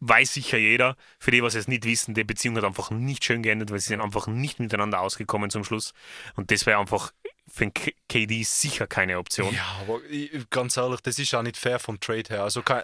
weiß 0.00 0.34
sicher 0.34 0.58
jeder. 0.58 0.96
Für 1.18 1.30
die, 1.30 1.42
was 1.42 1.54
es 1.54 1.68
nicht 1.68 1.84
wissen, 1.84 2.14
die 2.14 2.24
Beziehung 2.24 2.56
hat 2.56 2.64
einfach 2.64 2.90
nicht 2.90 3.24
schön 3.24 3.42
geendet, 3.42 3.70
weil 3.70 3.80
sie 3.80 3.88
sind 3.88 4.00
einfach 4.00 4.26
nicht 4.26 4.60
miteinander 4.60 5.00
ausgekommen 5.00 5.48
zum 5.48 5.64
Schluss. 5.64 5.94
Und 6.36 6.50
das 6.50 6.66
wäre 6.66 6.78
einfach 6.78 7.12
für 7.48 7.66
den 7.66 7.72
KD 8.08 8.42
sicher 8.42 8.86
keine 8.86 9.18
Option. 9.18 9.54
Ja, 9.54 9.78
aber 9.80 10.04
ich, 10.10 10.50
ganz 10.50 10.76
ehrlich, 10.76 11.00
das 11.00 11.18
ist 11.18 11.30
ja 11.30 11.42
nicht 11.42 11.56
fair 11.56 11.78
vom 11.78 11.98
Trade 12.00 12.24
her. 12.28 12.42
Also 12.42 12.62
kein, 12.62 12.82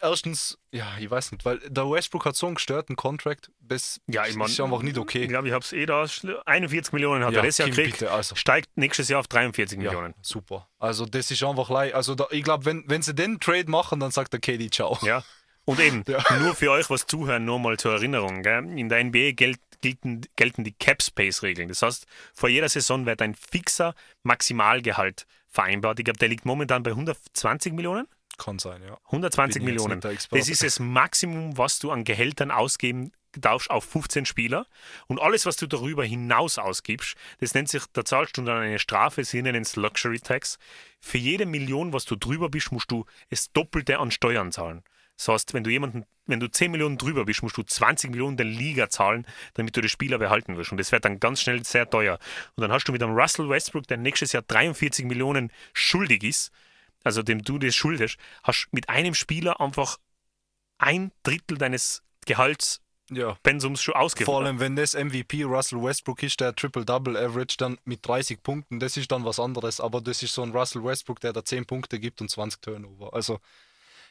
erstens, 0.00 0.58
ja, 0.72 0.86
ich 0.98 1.10
weiß 1.10 1.32
nicht, 1.32 1.44
weil 1.44 1.58
der 1.60 1.90
Westbrook 1.90 2.24
hat 2.24 2.36
so 2.36 2.46
einen 2.46 2.54
gestörten 2.56 2.96
Contract, 2.96 3.50
das 3.60 4.00
Ja, 4.06 4.26
ich 4.26 4.34
mein, 4.36 4.48
ist 4.48 4.60
einfach 4.60 4.82
nicht 4.82 4.96
Ich 4.96 5.02
okay. 5.02 5.26
glaube, 5.26 5.48
ich 5.48 5.54
habe 5.54 5.64
es 5.64 5.72
eh 5.72 5.86
da. 5.86 6.06
41 6.46 6.92
Millionen 6.92 7.24
hat 7.24 7.34
er 7.34 7.42
das 7.42 7.58
Jahr 7.58 7.68
gekriegt. 7.68 8.02
also. 8.04 8.34
Steigt 8.36 8.70
nächstes 8.76 9.08
Jahr 9.08 9.20
auf 9.20 9.28
43 9.28 9.78
Ja, 9.78 9.84
Millionen. 9.84 10.14
super. 10.22 10.68
Also 10.78 11.06
das 11.06 11.30
ist 11.30 11.42
einfach 11.42 11.70
leid. 11.70 11.94
Also 11.94 12.14
da, 12.14 12.26
ich 12.30 12.42
glaube, 12.44 12.64
wenn, 12.64 12.84
wenn 12.86 13.02
sie 13.02 13.14
den 13.14 13.40
Trade 13.40 13.70
machen, 13.70 14.00
dann 14.00 14.10
sagt 14.10 14.32
der 14.32 14.40
KD 14.40 14.70
ciao. 14.70 14.98
Ja. 15.02 15.22
Und 15.66 15.78
eben, 15.78 16.02
Ja. 16.08 16.22
nur 16.40 16.54
für 16.54 16.70
euch 16.70 16.88
was 16.90 17.06
zuhören, 17.06 17.44
nur 17.44 17.58
mal 17.58 17.76
zur 17.78 17.92
Erinnerung. 17.92 18.42
Gell? 18.42 18.64
In 18.78 18.88
der 18.88 19.04
NBA 19.04 19.32
gel 19.32 19.56
gelten, 19.82 20.20
gelten 20.36 20.62
die 20.64 20.72
Cap-Space-Regeln. 20.72 21.68
Das 21.68 21.80
heißt, 21.82 22.06
vor 22.34 22.48
jeder 22.50 22.68
Saison 22.68 23.06
wird 23.06 23.22
ein 23.22 23.34
fixer 23.34 23.94
Maximalgehalt 24.24 25.26
vereinbart. 25.48 25.98
Ich 25.98 26.04
glaube, 26.04 26.18
der 26.18 26.28
liegt 26.28 26.44
momentan 26.44 26.82
bei 26.82 26.90
120 26.90 27.72
Millionen. 27.72 28.06
Kann 28.40 28.58
sein, 28.58 28.82
ja. 28.82 28.98
120 29.06 29.60
Bin 29.62 29.74
Millionen. 29.74 30.00
Das 30.00 30.48
ist 30.48 30.62
das 30.62 30.80
Maximum, 30.80 31.58
was 31.58 31.78
du 31.78 31.90
an 31.90 32.04
Gehältern 32.04 32.50
ausgeben 32.50 33.12
darfst 33.32 33.70
auf 33.70 33.84
15 33.84 34.24
Spieler. 34.24 34.66
Und 35.08 35.20
alles, 35.20 35.44
was 35.44 35.56
du 35.56 35.66
darüber 35.66 36.04
hinaus 36.04 36.56
ausgibst, 36.56 37.16
das 37.38 37.52
nennt 37.52 37.68
sich, 37.68 37.84
da 37.92 38.02
zahlst 38.02 38.38
du 38.38 38.42
dann 38.42 38.62
eine 38.62 38.78
Strafe, 38.78 39.24
sie 39.24 39.42
nennen 39.42 39.62
es 39.62 39.76
Luxury 39.76 40.20
Tax. 40.20 40.58
Für 41.00 41.18
jede 41.18 41.44
Million, 41.44 41.92
was 41.92 42.06
du 42.06 42.16
drüber 42.16 42.48
bist, 42.48 42.72
musst 42.72 42.90
du 42.90 43.04
das 43.28 43.52
Doppelte 43.52 43.98
an 43.98 44.10
Steuern 44.10 44.52
zahlen. 44.52 44.82
Das 45.18 45.28
heißt, 45.28 45.52
wenn 45.52 45.62
du 45.62 45.70
jemanden, 45.70 46.06
wenn 46.24 46.40
du 46.40 46.50
10 46.50 46.70
Millionen 46.70 46.96
drüber 46.96 47.26
bist, 47.26 47.42
musst 47.42 47.58
du 47.58 47.62
20 47.62 48.10
Millionen 48.10 48.38
der 48.38 48.46
Liga 48.46 48.88
zahlen, 48.88 49.26
damit 49.52 49.76
du 49.76 49.82
die 49.82 49.90
Spieler 49.90 50.16
behalten 50.16 50.56
wirst. 50.56 50.72
Und 50.72 50.78
das 50.78 50.92
wird 50.92 51.04
dann 51.04 51.20
ganz 51.20 51.42
schnell 51.42 51.62
sehr 51.62 51.90
teuer. 51.90 52.18
Und 52.56 52.62
dann 52.62 52.72
hast 52.72 52.84
du 52.88 52.92
mit 52.92 53.02
einem 53.02 53.14
Russell 53.14 53.50
Westbrook, 53.50 53.86
der 53.86 53.98
nächstes 53.98 54.32
Jahr 54.32 54.42
43 54.42 55.04
Millionen 55.04 55.52
schuldig 55.74 56.24
ist, 56.24 56.52
also 57.04 57.22
dem 57.22 57.42
du 57.42 57.58
das 57.58 57.74
schuldest, 57.74 58.16
hast 58.42 58.68
mit 58.72 58.88
einem 58.88 59.14
Spieler 59.14 59.60
einfach 59.60 59.98
ein 60.78 61.12
Drittel 61.22 61.58
deines 61.58 62.02
Gehaltspensums 62.26 63.80
Ja. 63.80 63.82
schon 63.82 63.94
Vor 63.94 64.00
ausgefallen. 64.02 64.46
allem, 64.46 64.60
wenn 64.60 64.76
das 64.76 64.94
MVP 64.94 65.42
Russell 65.44 65.82
Westbrook 65.82 66.22
ist, 66.22 66.40
der 66.40 66.54
Triple-Double-Average 66.54 67.56
dann 67.58 67.78
mit 67.84 68.06
30 68.06 68.42
Punkten, 68.42 68.80
das 68.80 68.96
ist 68.96 69.10
dann 69.12 69.24
was 69.24 69.38
anderes. 69.40 69.80
Aber 69.80 70.00
das 70.00 70.22
ist 70.22 70.34
so 70.34 70.42
ein 70.42 70.52
Russell 70.52 70.82
Westbrook, 70.84 71.20
der 71.20 71.32
da 71.32 71.44
10 71.44 71.66
Punkte 71.66 71.98
gibt 71.98 72.20
und 72.20 72.30
20 72.30 72.62
Turnover. 72.62 73.12
Also, 73.12 73.40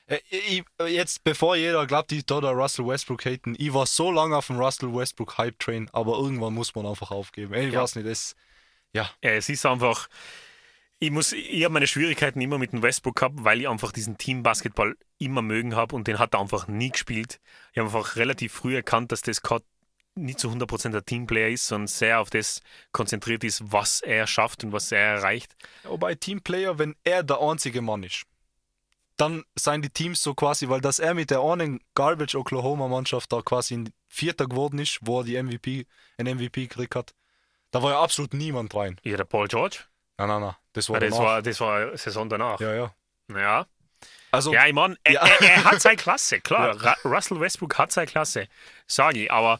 äh, 0.07 0.19
ich, 0.29 0.63
jetzt, 0.87 1.23
bevor 1.23 1.55
jeder 1.55 1.85
glaubt, 1.87 2.11
ich 2.11 2.25
da 2.25 2.37
Russell 2.37 2.87
Westbrook 2.87 3.25
haten, 3.25 3.55
ich 3.57 3.73
war 3.73 3.85
so 3.85 4.11
lange 4.11 4.35
auf 4.37 4.47
dem 4.47 4.57
Russell 4.59 4.93
Westbrook 4.93 5.37
Hype-Train, 5.37 5.89
aber 5.93 6.17
irgendwann 6.17 6.53
muss 6.53 6.73
man 6.75 6.85
einfach 6.85 7.11
aufgeben. 7.11 7.53
Ich 7.53 7.73
Ja. 7.73 7.81
weiß 7.81 7.95
nicht, 7.95 8.07
das, 8.07 8.35
ja, 8.93 9.09
Ja, 9.23 9.31
es 9.31 9.49
ist 9.49 9.65
einfach. 9.65 10.07
Ich, 11.01 11.11
muss- 11.11 11.31
ich 11.31 11.63
habe 11.63 11.73
meine 11.73 11.87
Schwierigkeiten 11.87 12.41
immer 12.41 12.57
mit 12.57 12.73
dem 12.73 12.81
Westbrook 12.83 13.15
gehabt, 13.15 13.35
weil 13.43 13.61
ich 13.61 13.69
einfach 13.69 13.91
diesen 13.93 14.17
Team-Basketball 14.17 14.97
immer 15.17 15.41
mögen 15.41 15.75
habe 15.75 15.95
und 15.95 16.07
den 16.07 16.19
hat 16.19 16.33
er 16.33 16.41
einfach 16.41 16.67
nie 16.67 16.89
gespielt. 16.89 17.39
Ich 17.71 17.77
habe 17.79 17.87
einfach 17.87 18.17
relativ 18.17 18.51
früh 18.53 18.75
erkannt, 18.75 19.11
dass 19.11 19.21
das 19.21 19.41
gerade 19.41 19.63
nicht 20.15 20.39
zu 20.39 20.49
100% 20.49 20.89
der 20.89 21.05
Teamplayer 21.05 21.49
ist, 21.49 21.67
sondern 21.67 21.87
sehr 21.87 22.19
auf 22.19 22.29
das 22.29 22.61
konzentriert 22.91 23.45
ist, 23.45 23.71
was 23.71 24.01
er 24.01 24.27
schafft 24.27 24.63
und 24.65 24.73
was 24.73 24.91
er 24.91 24.99
erreicht. 24.99 25.55
Wobei 25.83 26.15
Teamplayer, 26.15 26.77
wenn 26.77 26.95
er 27.05 27.23
der 27.23 27.39
einzige 27.39 27.81
Mann 27.81 28.03
ist, 28.03 28.23
dann 29.15 29.43
seien 29.55 29.81
die 29.81 29.89
Teams 29.89 30.21
so 30.21 30.33
quasi, 30.33 30.67
weil 30.67 30.81
dass 30.81 30.99
er 30.99 31.13
mit 31.13 31.29
der 31.29 31.41
einen 31.41 31.79
Garbage 31.93 32.35
Oklahoma 32.35 32.87
Mannschaft 32.89 33.31
da 33.31 33.41
quasi 33.41 33.75
ein 33.75 33.93
Vierter 34.07 34.47
geworden 34.47 34.79
ist, 34.79 34.99
wo 35.01 35.19
er 35.19 35.23
die 35.25 35.41
MVP, 35.41 35.85
ein 36.17 36.25
MVP 36.25 36.67
gekriegt 36.67 36.95
hat, 36.95 37.13
Da 37.71 37.81
war 37.83 37.91
ja 37.91 38.01
absolut 38.01 38.33
niemand 38.33 38.73
rein. 38.75 38.97
Ja, 39.03 39.15
der 39.17 39.25
Paul 39.25 39.47
George. 39.47 39.79
Nein, 40.19 40.27
nein, 40.27 40.41
nein. 40.41 40.55
Das 40.73 40.87
war, 40.89 40.97
Ah, 40.97 40.99
das, 40.99 41.09
danach. 41.11 41.25
war, 41.25 41.41
das 41.41 41.59
war 41.59 41.97
Saison 41.97 42.29
danach. 42.29 42.59
Ja, 42.59 42.73
ja. 42.75 42.93
Ja, 43.35 43.65
Also, 44.31 44.53
ja 44.53 44.67
ich 44.67 44.73
meine, 44.73 44.95
er, 45.03 45.13
Ja. 45.13 45.25
er, 45.25 45.41
er 45.41 45.63
hat 45.63 45.81
seine 45.81 45.95
Klasse, 45.97 46.39
klar. 46.41 46.75
Ra 46.83 46.95
Russell 47.05 47.39
Westbrook 47.39 47.77
hat 47.77 47.91
seine 47.91 48.07
Klasse, 48.07 48.47
sage 48.85 49.23
ich. 49.23 49.31
Aber 49.31 49.59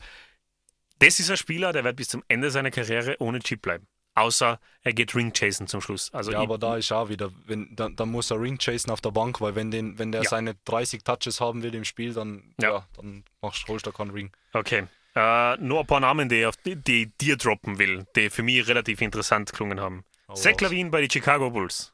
das 0.99 1.19
ist 1.19 1.29
ein 1.31 1.37
Spieler, 1.37 1.71
der 1.73 1.83
wird 1.83 1.95
bis 1.95 2.09
zum 2.09 2.23
Ende 2.27 2.51
seiner 2.51 2.71
Karriere 2.71 3.15
ohne 3.19 3.39
Chip 3.39 3.61
bleiben. 3.61 3.87
Außer 4.15 4.59
er 4.81 4.93
geht 4.93 5.15
Ring 5.15 5.31
chasen 5.33 5.67
zum 5.67 5.79
Schluss. 5.81 6.13
Also 6.13 6.31
ja, 6.31 6.39
ich, 6.39 6.43
aber 6.43 6.57
da 6.57 6.75
ist 6.75 6.91
auch 6.91 7.07
wieder, 7.07 7.31
wenn, 7.45 7.73
dann, 7.75 7.95
dann 7.95 8.09
muss 8.09 8.31
er 8.31 8.41
Ring 8.41 8.57
chasen 8.57 8.91
auf 8.91 8.99
der 8.99 9.11
Bank, 9.11 9.39
weil 9.39 9.55
wenn, 9.55 9.71
den, 9.71 9.97
wenn 9.97 10.11
der 10.11 10.23
Ja. 10.23 10.29
seine 10.29 10.55
30 10.65 11.03
Touches 11.05 11.39
haben 11.39 11.63
will 11.63 11.73
im 11.73 11.85
Spiel, 11.85 12.13
dann, 12.13 12.53
Ja. 12.59 12.69
ja. 12.69 12.87
dann 12.97 13.23
machst, 13.41 13.65
holst 13.69 13.85
du 13.87 13.91
keinen 13.93 14.11
Ring. 14.11 14.31
Okay. 14.51 14.87
Äh, 15.15 15.57
nur 15.57 15.79
ein 15.81 15.87
paar 15.87 16.01
Namen, 16.01 16.27
die, 16.27 16.45
auf 16.45 16.57
die, 16.57 16.75
die 16.75 17.03
ich 17.03 17.17
dir 17.17 17.37
droppen 17.37 17.79
will, 17.79 18.05
die 18.15 18.29
für 18.29 18.43
mich 18.43 18.67
relativ 18.67 19.01
interessant 19.01 19.53
klungen 19.53 19.79
haben. 19.79 20.03
Hau 20.29 20.35
Zach. 20.35 20.61
Lavin 20.61 20.91
bei 20.91 21.01
den 21.01 21.09
Chicago 21.09 21.49
Bulls. 21.49 21.91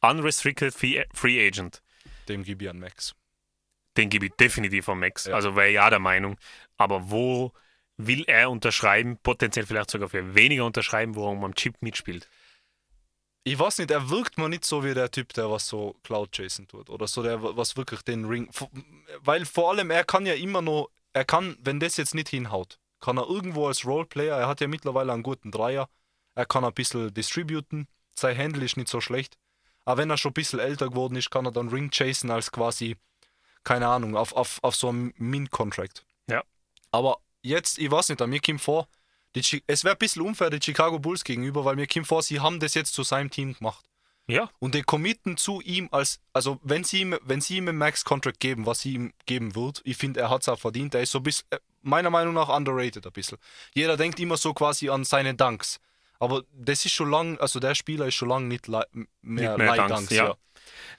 Unrestricted 0.00 0.74
Free, 0.74 1.46
Agent. 1.46 1.80
Dem 2.28 2.42
gebe 2.42 2.64
ich 2.64 2.70
einen 2.70 2.80
Max. 2.80 3.14
Den 3.96 4.10
gebe 4.10 4.26
ich 4.26 4.32
definitiv 4.32 4.88
am 4.88 5.00
Max. 5.00 5.26
Ja. 5.26 5.34
Also 5.34 5.54
wäre 5.54 5.70
ja 5.70 5.88
der 5.88 6.00
Meinung. 6.00 6.36
Aber 6.76 7.10
wo 7.10 7.52
will 7.96 8.24
er 8.26 8.50
unterschreiben? 8.50 9.16
Potenziell 9.22 9.64
vielleicht 9.64 9.90
sogar 9.90 10.08
für 10.08 10.34
weniger 10.34 10.64
unterschreiben, 10.64 11.14
wo 11.14 11.26
er 11.26 11.30
um 11.30 11.44
am 11.44 11.54
Chip 11.54 11.80
mitspielt. 11.80 12.28
Ich 13.44 13.58
weiß 13.58 13.78
nicht, 13.78 13.92
er 13.92 14.10
wirkt 14.10 14.38
mir 14.38 14.48
nicht 14.48 14.64
so 14.64 14.84
wie 14.84 14.92
der 14.92 15.10
Typ, 15.10 15.32
der 15.32 15.50
was 15.50 15.68
so 15.68 15.96
Cloud 16.02 16.32
chasen 16.32 16.66
tut. 16.68 16.90
Oder 16.90 17.06
so, 17.06 17.22
der 17.22 17.42
was 17.56 17.76
wirklich 17.76 18.02
den 18.02 18.24
Ring. 18.24 18.50
Weil 19.20 19.46
vor 19.46 19.70
allem, 19.70 19.90
er 19.90 20.04
kann 20.04 20.26
ja 20.26 20.34
immer 20.34 20.62
noch, 20.62 20.90
er 21.12 21.24
kann, 21.24 21.56
wenn 21.60 21.80
das 21.80 21.96
jetzt 21.96 22.14
nicht 22.14 22.28
hinhaut, 22.28 22.78
kann 23.00 23.16
er 23.16 23.28
irgendwo 23.28 23.68
als 23.68 23.86
Roleplayer, 23.86 24.36
er 24.36 24.48
hat 24.48 24.60
ja 24.60 24.66
mittlerweile 24.66 25.12
einen 25.12 25.22
guten 25.22 25.50
Dreier, 25.50 25.88
er 26.38 26.46
kann 26.46 26.64
ein 26.64 26.72
bisschen 26.72 27.12
distributen, 27.12 27.88
sein 28.14 28.38
Handle 28.38 28.64
ist 28.64 28.76
nicht 28.76 28.88
so 28.88 29.00
schlecht. 29.00 29.36
Aber 29.84 30.00
wenn 30.00 30.10
er 30.10 30.16
schon 30.18 30.30
ein 30.30 30.34
bisschen 30.34 30.60
älter 30.60 30.88
geworden 30.88 31.16
ist, 31.16 31.32
kann 31.32 31.44
er 31.44 31.50
dann 31.50 31.68
Ring 31.68 31.90
chasen 31.90 32.30
als 32.30 32.52
quasi, 32.52 32.96
keine 33.64 33.88
Ahnung, 33.88 34.16
auf, 34.16 34.32
auf, 34.34 34.60
auf 34.62 34.76
so 34.76 34.88
einem 34.88 35.12
Min-Contract. 35.16 36.06
Ja. 36.30 36.44
Aber 36.92 37.18
jetzt, 37.42 37.78
ich 37.78 37.90
weiß 37.90 38.10
nicht, 38.10 38.24
mir 38.24 38.40
kommt 38.40 38.60
vor, 38.60 38.86
es 39.34 39.82
wäre 39.82 39.96
ein 39.96 39.98
bisschen 39.98 40.22
unfair 40.22 40.48
den 40.48 40.62
Chicago 40.62 41.00
Bulls 41.00 41.24
gegenüber, 41.24 41.64
weil 41.64 41.74
mir 41.74 41.88
kommt 41.88 42.06
vor, 42.06 42.22
sie 42.22 42.38
haben 42.38 42.60
das 42.60 42.74
jetzt 42.74 42.94
zu 42.94 43.02
seinem 43.02 43.30
Team 43.30 43.54
gemacht. 43.54 43.84
Ja, 44.28 44.48
Und 44.60 44.76
die 44.76 44.82
committen 44.82 45.38
zu 45.38 45.60
ihm 45.62 45.88
als, 45.90 46.20
also 46.32 46.60
wenn 46.62 46.84
sie 46.84 47.00
ihm, 47.00 47.18
wenn 47.22 47.40
sie 47.40 47.56
ihm 47.56 47.66
einen 47.66 47.78
Max-Contract 47.78 48.38
geben, 48.38 48.64
was 48.64 48.80
sie 48.80 48.92
ihm 48.92 49.12
geben 49.26 49.56
wird, 49.56 49.80
ich 49.84 49.96
finde, 49.96 50.20
er 50.20 50.30
hat 50.30 50.42
es 50.42 50.48
auch 50.48 50.58
verdient, 50.60 50.94
er 50.94 51.02
ist 51.02 51.10
so 51.10 51.18
ein 51.18 51.24
bisschen, 51.24 51.48
äh, 51.50 51.58
meiner 51.82 52.10
Meinung 52.10 52.34
nach 52.34 52.48
underrated 52.48 53.04
ein 53.06 53.12
bisschen. 53.12 53.38
Jeder 53.74 53.96
denkt 53.96 54.20
immer 54.20 54.36
so 54.36 54.54
quasi 54.54 54.88
an 54.88 55.02
seine 55.04 55.34
Dunks. 55.34 55.80
Aber 56.18 56.42
das 56.52 56.84
ist 56.84 56.92
schon 56.92 57.10
lang, 57.10 57.38
also 57.38 57.60
der 57.60 57.74
Spieler 57.74 58.06
ist 58.06 58.14
schon 58.14 58.28
lange 58.28 58.46
nicht 58.46 58.66
le 58.66 58.84
mehr, 59.22 59.56
Nicht 59.56 59.58
mehr 59.58 59.88
Dunks, 59.88 60.10
ja. 60.10 60.28
ja. 60.28 60.36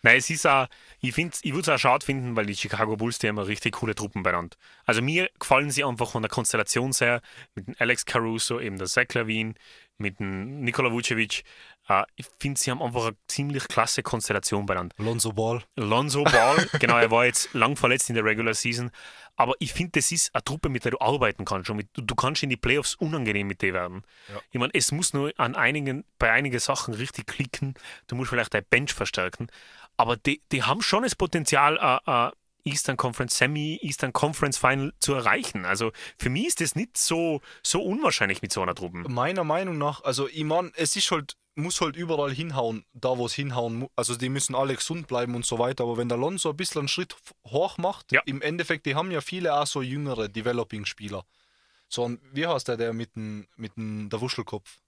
Nein, 0.01 0.17
es 0.17 0.29
ist 0.29 0.47
auch, 0.47 0.67
ich, 0.99 1.17
ich 1.17 1.53
würde 1.53 1.59
es 1.59 1.69
auch 1.69 1.77
schade 1.77 2.05
finden, 2.05 2.35
weil 2.35 2.45
die 2.45 2.55
Chicago 2.55 2.95
Bulls, 2.95 3.19
die 3.19 3.27
haben 3.27 3.37
richtig 3.37 3.75
coole 3.75 3.95
Truppen 3.95 4.23
benannt. 4.23 4.57
Also 4.85 5.01
mir 5.01 5.29
gefallen 5.39 5.71
sie 5.71 5.83
einfach 5.83 6.09
von 6.11 6.21
der 6.21 6.29
Konstellation 6.29 6.91
her, 6.93 7.21
mit 7.55 7.67
dem 7.67 7.75
Alex 7.79 8.05
Caruso, 8.05 8.59
eben 8.59 8.77
der 8.77 8.87
Zach 8.87 9.13
Lavin, 9.13 9.55
mit 9.97 10.19
dem 10.19 10.61
Nikola 10.61 10.91
Vucevic. 10.91 11.43
Äh, 11.87 12.03
ich 12.15 12.25
finde, 12.39 12.59
sie 12.59 12.71
haben 12.71 12.81
einfach 12.81 13.07
eine 13.07 13.17
ziemlich 13.27 13.67
klasse 13.67 14.01
Konstellation 14.01 14.65
benannt. 14.65 14.93
Lonzo 14.97 15.33
Ball. 15.33 15.63
Lonzo 15.75 16.23
Ball, 16.23 16.67
genau, 16.79 16.97
er 16.97 17.11
war 17.11 17.25
jetzt 17.25 17.53
lang 17.53 17.75
verletzt 17.75 18.09
in 18.09 18.15
der 18.15 18.23
Regular 18.23 18.53
Season, 18.53 18.91
aber 19.39 19.53
ich 19.59 19.71
finde, 19.71 19.91
das 19.93 20.11
ist 20.11 20.35
eine 20.35 20.43
Truppe, 20.43 20.67
mit 20.67 20.83
der 20.83 20.91
du 20.91 20.99
arbeiten 20.99 21.45
kannst. 21.45 21.69
Und 21.69 21.77
mit, 21.77 21.87
du, 21.93 22.01
du 22.01 22.13
kannst 22.13 22.43
in 22.43 22.49
die 22.49 22.57
Playoffs 22.57 22.95
unangenehm 22.95 23.47
mit 23.47 23.61
dir 23.61 23.73
werden. 23.73 24.03
Ja. 24.27 24.41
Ich 24.51 24.59
meine, 24.59 24.73
es 24.73 24.91
muss 24.91 25.13
nur 25.13 25.31
an 25.37 25.55
einigen, 25.55 26.03
bei 26.17 26.29
einigen 26.29 26.59
Sachen 26.59 26.93
richtig 26.93 27.27
klicken. 27.27 27.75
Du 28.07 28.17
musst 28.17 28.31
vielleicht 28.31 28.53
dein 28.53 28.65
Bench 28.69 28.93
verstärken. 28.93 29.47
Aber 29.95 30.17
die, 30.17 30.41
die 30.51 30.63
haben 30.63 30.81
schon 30.81 31.03
das 31.03 31.15
Potenzial, 31.15 31.77
äh, 31.77 32.27
äh, 32.27 32.31
Eastern 32.65 32.97
Conference 32.97 33.37
Semi, 33.37 33.79
Eastern 33.81 34.11
Conference 34.11 34.57
Final 34.57 34.91
zu 34.99 35.13
erreichen. 35.13 35.63
Also 35.63 35.93
für 36.17 36.29
mich 36.29 36.47
ist 36.47 36.59
das 36.59 36.75
nicht 36.75 36.97
so, 36.97 37.39
so 37.63 37.81
unwahrscheinlich 37.81 38.41
mit 38.41 38.51
so 38.51 38.61
einer 38.61 38.75
Truppe. 38.75 39.05
Meiner 39.07 39.45
Meinung 39.45 39.77
nach, 39.77 40.03
also 40.03 40.27
ich 40.27 40.43
meine, 40.43 40.71
es 40.75 40.97
ist 40.97 41.11
halt, 41.11 41.37
muss 41.55 41.81
halt 41.81 41.95
überall 41.95 42.33
hinhauen, 42.33 42.85
da 42.93 43.17
wo 43.17 43.25
es 43.25 43.33
hinhauen 43.33 43.75
muss. 43.79 43.89
Also 43.95 44.15
die 44.15 44.29
müssen 44.29 44.55
alle 44.55 44.75
gesund 44.75 45.07
bleiben 45.07 45.35
und 45.35 45.45
so 45.45 45.59
weiter. 45.59 45.83
Aber 45.83 45.97
wenn 45.97 46.09
der 46.09 46.17
Lonzo 46.17 46.49
ein 46.51 46.57
bisschen 46.57 46.79
einen 46.79 46.87
Schritt 46.87 47.15
hoch 47.47 47.77
macht, 47.77 48.11
Ja. 48.11 48.21
im 48.25 48.41
Endeffekt, 48.41 48.85
die 48.85 48.95
haben 48.95 49.11
ja 49.11 49.21
viele 49.21 49.53
auch 49.59 49.67
so 49.67 49.81
jüngere 49.81 50.29
Developing-Spieler. 50.29 51.25
So, 51.89 52.03
und 52.03 52.19
wie 52.31 52.45
heißt 52.47 52.67
der, 52.67 52.77
der 52.77 52.93
mit 52.93 53.15
dem, 53.15 53.47
mit 53.57 53.75
dem 53.75 54.09
der 54.09 54.21
Wuschelkopf? 54.21 54.79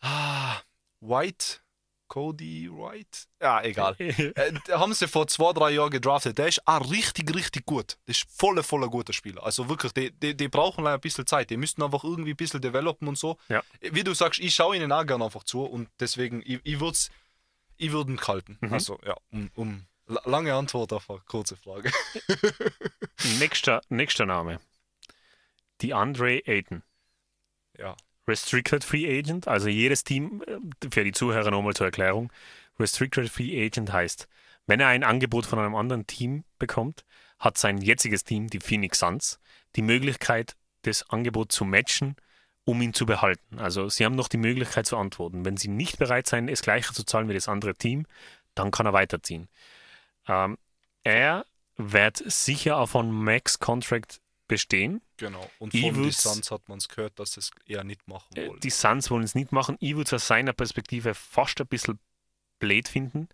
Ah, 0.00 0.56
White, 1.00 1.60
Cody 2.14 2.70
White? 2.70 3.26
Ja, 3.42 3.60
egal. 3.62 3.96
Äh, 3.98 4.52
haben 4.70 4.94
sie 4.94 5.08
vor 5.08 5.26
zwei, 5.26 5.52
drei 5.52 5.70
Jahren 5.72 5.90
gedraftet. 5.90 6.38
Der 6.38 6.46
ist 6.46 6.62
auch 6.64 6.88
richtig, 6.92 7.34
richtig 7.34 7.66
gut. 7.66 7.98
Das 8.06 8.18
ist 8.18 8.30
voller, 8.30 8.62
voller 8.62 8.88
guter 8.88 9.12
Spieler. 9.12 9.42
Also 9.44 9.68
wirklich, 9.68 9.92
die, 9.92 10.12
die, 10.12 10.36
die 10.36 10.46
brauchen 10.48 10.86
ein 10.86 11.00
bisschen 11.00 11.26
Zeit. 11.26 11.50
Die 11.50 11.56
müssten 11.56 11.82
einfach 11.82 12.04
irgendwie 12.04 12.30
ein 12.30 12.36
bisschen 12.36 12.60
developen 12.60 13.08
und 13.08 13.18
so. 13.18 13.36
Ja. 13.48 13.64
Wie 13.80 14.04
du 14.04 14.14
sagst, 14.14 14.38
ich 14.38 14.54
schaue 14.54 14.76
ihnen 14.76 14.92
auch 14.92 15.04
gerne 15.04 15.24
einfach 15.24 15.42
zu 15.42 15.64
und 15.64 15.88
deswegen, 15.98 16.40
ich, 16.46 16.60
ich 16.62 16.78
würde 16.78 16.96
ich 17.78 17.90
würd 17.90 18.08
ihn 18.08 18.20
halten. 18.20 18.58
Mhm. 18.60 18.72
Also, 18.72 19.00
ja, 19.04 19.16
um, 19.32 19.50
um 19.56 19.86
la- 20.06 20.22
lange 20.24 20.54
Antwort 20.54 20.92
auf 20.92 21.10
eine 21.10 21.18
kurze 21.26 21.56
Frage. 21.56 21.90
nächster, 23.40 23.80
nächster 23.88 24.24
Name. 24.26 24.60
Die 25.80 25.92
Andre 25.94 26.46
Ayton. 26.46 26.84
ja. 27.76 27.96
Restricted 28.26 28.84
Free 28.84 29.18
Agent, 29.18 29.48
also 29.48 29.68
jedes 29.68 30.04
Team, 30.04 30.42
äh, 30.46 30.88
für 30.90 31.04
die 31.04 31.12
Zuhörer 31.12 31.50
nochmal 31.50 31.74
zur 31.74 31.86
Erklärung, 31.86 32.32
Restricted 32.78 33.28
Free 33.28 33.64
Agent 33.64 33.92
heißt, 33.92 34.28
wenn 34.66 34.80
er 34.80 34.88
ein 34.88 35.04
Angebot 35.04 35.46
von 35.46 35.58
einem 35.58 35.74
anderen 35.74 36.06
Team 36.06 36.44
bekommt, 36.58 37.04
hat 37.38 37.58
sein 37.58 37.78
jetziges 37.78 38.24
Team, 38.24 38.48
die 38.48 38.60
Phoenix 38.60 38.98
Suns, 38.98 39.38
die 39.76 39.82
Möglichkeit, 39.82 40.56
das 40.82 41.08
Angebot 41.10 41.52
zu 41.52 41.64
matchen, 41.64 42.16
um 42.64 42.80
ihn 42.80 42.94
zu 42.94 43.04
behalten. 43.04 43.58
Also 43.58 43.88
sie 43.88 44.04
haben 44.04 44.16
noch 44.16 44.28
die 44.28 44.38
Möglichkeit 44.38 44.86
zu 44.86 44.96
antworten. 44.96 45.44
Wenn 45.44 45.56
sie 45.56 45.68
nicht 45.68 45.98
bereit 45.98 46.26
sein, 46.26 46.48
es 46.48 46.62
gleiche 46.62 46.94
zu 46.94 47.04
zahlen 47.04 47.28
wie 47.28 47.34
das 47.34 47.48
andere 47.48 47.74
Team, 47.74 48.06
dann 48.54 48.70
kann 48.70 48.86
er 48.86 48.92
weiterziehen. 48.92 49.48
Ähm, 50.26 50.56
er 51.02 51.44
wird 51.76 52.22
sicher 52.24 52.78
auf 52.78 52.96
einen 52.96 53.12
Max-Contract 53.12 54.20
bestehen. 54.46 55.00
Genau. 55.16 55.48
Und 55.58 55.72
von 55.72 55.94
den 55.94 56.12
Suns 56.12 56.50
hat 56.50 56.68
man 56.68 56.78
es 56.78 56.88
gehört, 56.88 57.18
dass 57.18 57.36
es 57.36 57.50
eher 57.66 57.84
nicht 57.84 58.06
machen 58.08 58.36
Äh, 58.36 58.48
wollen. 58.48 58.60
Die 58.60 58.70
Suns 58.70 59.10
wollen 59.10 59.24
es 59.24 59.34
nicht 59.34 59.52
machen. 59.52 59.76
Ich 59.80 59.96
würde 59.96 60.08
es 60.08 60.12
aus 60.12 60.26
seiner 60.26 60.52
Perspektive 60.52 61.14
fast 61.14 61.60
ein 61.60 61.66
bisschen 61.66 61.98
blöd 62.58 62.88
finden, 62.88 63.28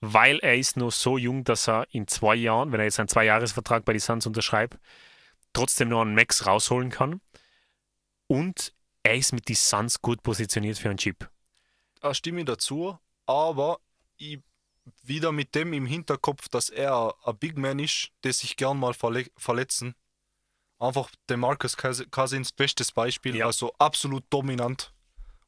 weil 0.00 0.38
er 0.40 0.56
ist 0.56 0.76
noch 0.76 0.92
so 0.92 1.16
jung, 1.18 1.44
dass 1.44 1.68
er 1.68 1.86
in 1.90 2.06
zwei 2.06 2.34
Jahren, 2.34 2.72
wenn 2.72 2.80
er 2.80 2.84
jetzt 2.84 2.98
einen 2.98 3.08
Zwei-Jahres-Vertrag 3.08 3.84
bei 3.84 3.92
den 3.92 4.00
Suns 4.00 4.26
unterschreibt, 4.26 4.78
trotzdem 5.52 5.88
noch 5.88 6.02
einen 6.02 6.14
Max 6.14 6.46
rausholen 6.46 6.90
kann. 6.90 7.20
Und 8.26 8.72
er 9.02 9.16
ist 9.16 9.32
mit 9.32 9.48
den 9.48 9.56
Suns 9.56 10.00
gut 10.00 10.22
positioniert 10.22 10.78
für 10.78 10.88
einen 10.88 10.98
Chip. 10.98 11.28
Da 12.00 12.14
stimme 12.14 12.40
ich 12.40 12.46
dazu, 12.46 12.98
aber 13.26 13.78
ich 14.16 14.40
wieder 15.02 15.30
mit 15.32 15.54
dem 15.54 15.72
im 15.72 15.86
Hinterkopf, 15.86 16.48
dass 16.48 16.68
er 16.68 17.14
ein 17.24 17.36
Big 17.38 17.56
Man 17.56 17.78
ist, 17.78 18.10
der 18.24 18.32
sich 18.32 18.56
gern 18.56 18.78
mal 18.78 18.94
verle 18.94 19.26
verletzen. 19.36 19.94
Einfach 20.82 21.10
der 21.28 21.36
Marcus 21.36 21.76
Cous- 21.78 22.04
Cousins, 22.10 22.52
bestes 22.52 22.92
Beispiel, 22.92 23.36
Ja. 23.36 23.46
also 23.46 23.72
absolut 23.78 24.24
dominant 24.30 24.92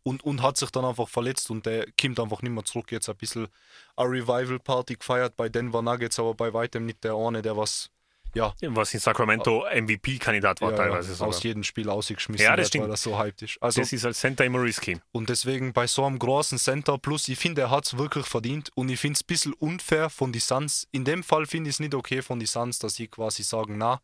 und, 0.03 0.23
und 0.23 0.43
hat 0.43 0.57
sich 0.57 0.71
dann 0.71 0.85
einfach 0.85 1.09
verletzt 1.09 1.51
und 1.51 1.67
der 1.67 1.87
kommt 2.01 2.21
einfach 2.21 2.43
nicht 2.43 2.53
mehr 2.53 2.65
zurück. 2.65 2.93
Jetzt 2.93 3.09
ein 3.09 3.17
bisschen 3.17 3.49
eine 3.97 4.09
Revival-Party 4.11 4.95
gefeiert 4.97 5.37
bei 5.37 5.49
Denver 5.49 5.83
Nuggets, 5.83 6.19
aber 6.19 6.35
bei 6.35 6.53
weitem 6.53 6.87
nicht 6.87 7.03
der 7.05 7.15
eine, 7.15 7.43
der 7.43 7.57
was 7.57 7.91
ja, 8.37 8.53
Was 8.63 8.93
in 8.93 8.99
Sacramento 8.99 9.65
MVP-Kandidat 9.73 10.61
war 10.61 10.73
ja, 10.73 10.77
teilweise 10.77 11.11
ja, 11.11 11.15
sogar. 11.15 11.29
aus 11.29 11.43
jedem 11.45 11.63
Spiel 11.63 11.89
ausgeschmissen 11.89 12.45
Ja, 12.45 12.57
das 12.57 12.67
stimmt. 12.67 12.85
weil 12.87 12.91
er 12.91 12.97
so 12.97 13.17
hyped 13.17 13.43
ist. 13.43 13.59
Also 13.63 13.81
Das 13.81 13.93
ist 13.93 14.05
als 14.05 14.19
Center 14.19 14.45
immer 14.45 14.61
risky. 14.61 15.01
und 15.13 15.29
deswegen 15.29 15.73
bei 15.73 15.87
so 15.87 16.05
einem 16.05 16.19
großen 16.19 16.59
Center 16.59 16.99
plus, 16.99 17.29
ich 17.29 17.39
finde, 17.39 17.63
er 17.63 17.71
hat 17.71 17.87
es 17.87 17.97
wirklich 17.97 18.27
verdient 18.27 18.71
und 18.75 18.89
ich 18.89 18.99
finde 18.99 19.15
es 19.19 19.23
ein 19.23 19.27
bisschen 19.29 19.53
unfair 19.55 20.11
von 20.11 20.33
die 20.33 20.41
Suns. 20.41 20.89
In 20.91 21.05
dem 21.05 21.23
Fall 21.23 21.47
finde 21.47 21.71
ich 21.71 21.77
es 21.77 21.81
nicht 21.81 21.95
okay 21.95 22.23
von 22.23 22.41
die 22.41 22.47
Suns, 22.47 22.81
dass 22.81 22.95
sie 22.97 23.07
quasi 23.07 23.45
sagen, 23.45 23.79
na, 23.79 24.01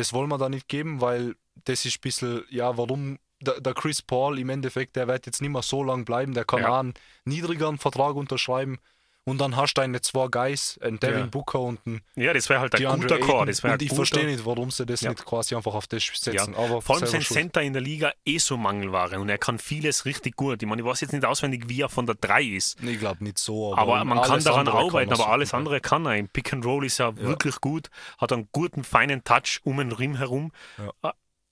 das 0.00 0.12
wollen 0.12 0.28
wir 0.30 0.38
da 0.38 0.48
nicht 0.48 0.68
geben, 0.68 1.00
weil 1.00 1.34
das 1.64 1.84
ist 1.84 1.98
ein 1.98 2.00
bisschen, 2.00 2.44
ja, 2.48 2.76
warum 2.78 3.18
der, 3.40 3.60
der 3.60 3.74
Chris 3.74 4.02
Paul 4.02 4.38
im 4.38 4.48
Endeffekt, 4.48 4.96
der 4.96 5.08
wird 5.08 5.26
jetzt 5.26 5.40
nicht 5.42 5.50
mehr 5.50 5.62
so 5.62 5.82
lange 5.82 6.04
bleiben, 6.04 6.34
der 6.34 6.44
kann 6.44 6.62
Ja. 6.62 6.80
einen 6.80 6.94
niedrigeren 7.24 7.78
Vertrag 7.78 8.14
unterschreiben 8.16 8.78
und 9.24 9.38
dann 9.40 9.54
hast 9.56 9.74
du 9.74 9.80
deine 9.82 10.00
zwei 10.00 10.26
Guys, 10.28 10.78
einen 10.82 10.98
Devin 10.98 11.18
Ja. 11.20 11.26
Booker 11.26 11.60
und 11.60 11.78
einen 11.86 12.00
Ja, 12.16 12.32
das 12.32 12.48
wäre 12.48 12.60
halt 12.60 12.74
ein 12.74 12.80
DeAndre 12.80 13.00
guter 13.08 13.18
Core. 13.18 13.32
Ayton. 13.42 13.46
Das 13.46 13.60
und 13.64 13.82
ich 13.82 13.92
verstehe 13.92 14.26
nicht, 14.26 14.44
warum 14.46 14.70
sie 14.70 14.86
das 14.86 15.02
Ja. 15.02 15.10
nicht 15.10 15.24
quasi 15.24 15.54
einfach 15.54 15.74
auf 15.74 15.86
das 15.86 16.04
setzen. 16.04 16.52
Ja, 16.54 16.58
Aber 16.58 16.80
Vor 16.82 16.96
allem 16.96 17.06
sein 17.06 17.22
schuld. 17.22 17.38
Center 17.38 17.62
in 17.62 17.72
der 17.72 17.82
Liga 17.82 18.12
eh 18.24 18.38
so 18.38 18.56
Mangelware 18.56 19.20
und 19.20 19.28
er 19.28 19.38
kann 19.38 19.58
vieles 19.58 20.04
richtig 20.04 20.36
gut. 20.36 20.62
Ich 20.62 20.68
meine, 20.68 20.82
ich 20.82 20.86
weiß 20.86 21.00
jetzt 21.02 21.12
nicht 21.12 21.24
auswendig, 21.24 21.68
wie 21.68 21.82
er 21.82 21.88
von 21.88 22.06
der 22.06 22.14
3 22.16 22.42
ist. 22.42 22.82
Ich 22.82 22.98
glaube 22.98 23.22
nicht 23.22 23.38
so, 23.38 23.76
Aber 23.76 24.04
man 24.04 24.22
kann 24.22 24.42
daran 24.42 24.66
kann 24.66 24.76
arbeiten, 24.76 25.10
er 25.12 25.20
aber 25.20 25.28
alles 25.30 25.54
andere 25.54 25.80
kann 25.80 26.06
er. 26.06 26.16
Im 26.16 26.28
Pick 26.28 26.52
and 26.52 26.64
Roll 26.64 26.84
ist 26.86 26.98
er 27.00 27.16
wirklich 27.16 27.60
gut, 27.60 27.90
hat 28.18 28.32
einen 28.32 28.48
guten, 28.52 28.84
feinen 28.84 29.22
Touch 29.24 29.60
um 29.64 29.76
den 29.78 29.92
Rim 29.92 30.16
herum. 30.16 30.52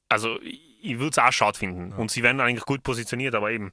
Also, 0.09 0.41
ich 0.43 0.63
ich 0.81 0.99
würde 1.01 1.11
es 1.11 1.19
auch 1.19 1.33
schade 1.33 1.59
finden. 1.59 1.93
Und 1.93 2.13
sie 2.13 2.23
werden 2.23 2.41
eigentlich 2.41 2.65
gut 2.65 2.85
positioniert, 2.85 3.35
aber 3.35 3.51
eben, 3.51 3.73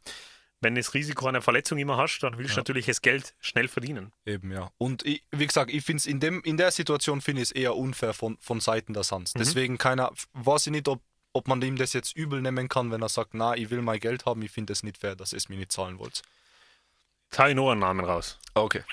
wenn 0.66 0.76
du 0.76 0.82
das 0.82 0.94
Risiko 0.94 1.28
einer 1.28 1.42
Verletzung 1.42 1.78
immer 1.78 1.96
hast, 1.98 2.20
dann 2.20 2.38
willst 2.38 2.52
du 2.52 2.56
Ja. 2.56 2.62
natürlich 2.62 2.88
das 2.88 3.02
Geld 3.02 3.34
schnell 3.40 3.68
verdienen. 3.70 4.12
Eben, 4.26 4.52
ja. 4.52 4.72
Und 4.78 5.06
ich, 5.06 5.24
wie 5.32 5.46
gesagt, 5.48 5.72
ich 5.72 5.86
finde 5.86 6.00
es 6.00 6.06
in, 6.06 6.20
dem- 6.20 6.42
in 6.44 6.58
der 6.58 6.72
Situation 6.72 7.22
finde 7.22 7.42
ich 7.44 7.50
es 7.50 7.52
eher 7.54 7.76
unfair 7.76 8.14
von, 8.14 8.38
von 8.42 8.60
Seiten 8.60 8.94
der 8.94 9.04
Suns. 9.04 9.34
Mhm. 9.36 9.40
Deswegen 9.40 9.78
keiner, 9.78 10.12
weiß 10.34 10.68
ich 10.68 10.72
nicht, 10.72 10.88
ob, 10.88 11.02
ob 11.34 11.48
man 11.48 11.62
ihm 11.62 11.76
das 11.78 11.94
jetzt 11.94 12.16
übel 12.18 12.42
nehmen 12.42 12.68
kann, 12.68 12.92
wenn 12.92 13.02
er 13.02 13.10
sagt, 13.10 13.34
na, 13.34 13.56
ich 13.56 13.70
will 13.70 13.82
mein 13.82 14.00
Geld 14.00 14.26
haben, 14.26 14.42
ich 14.42 14.52
finde 14.52 14.74
es 14.74 14.84
nicht 14.84 14.98
fair, 14.98 15.16
dass 15.16 15.32
ihr 15.34 15.38
es 15.38 15.48
mir 15.50 15.58
nicht 15.58 15.72
zahlen 15.72 16.00
wollt. 16.00 16.22
Ich 17.32 17.56
noch 17.56 17.72
einen 17.72 17.82
Namen 17.82 18.06
raus. 18.06 18.40
Okay. 18.54 18.84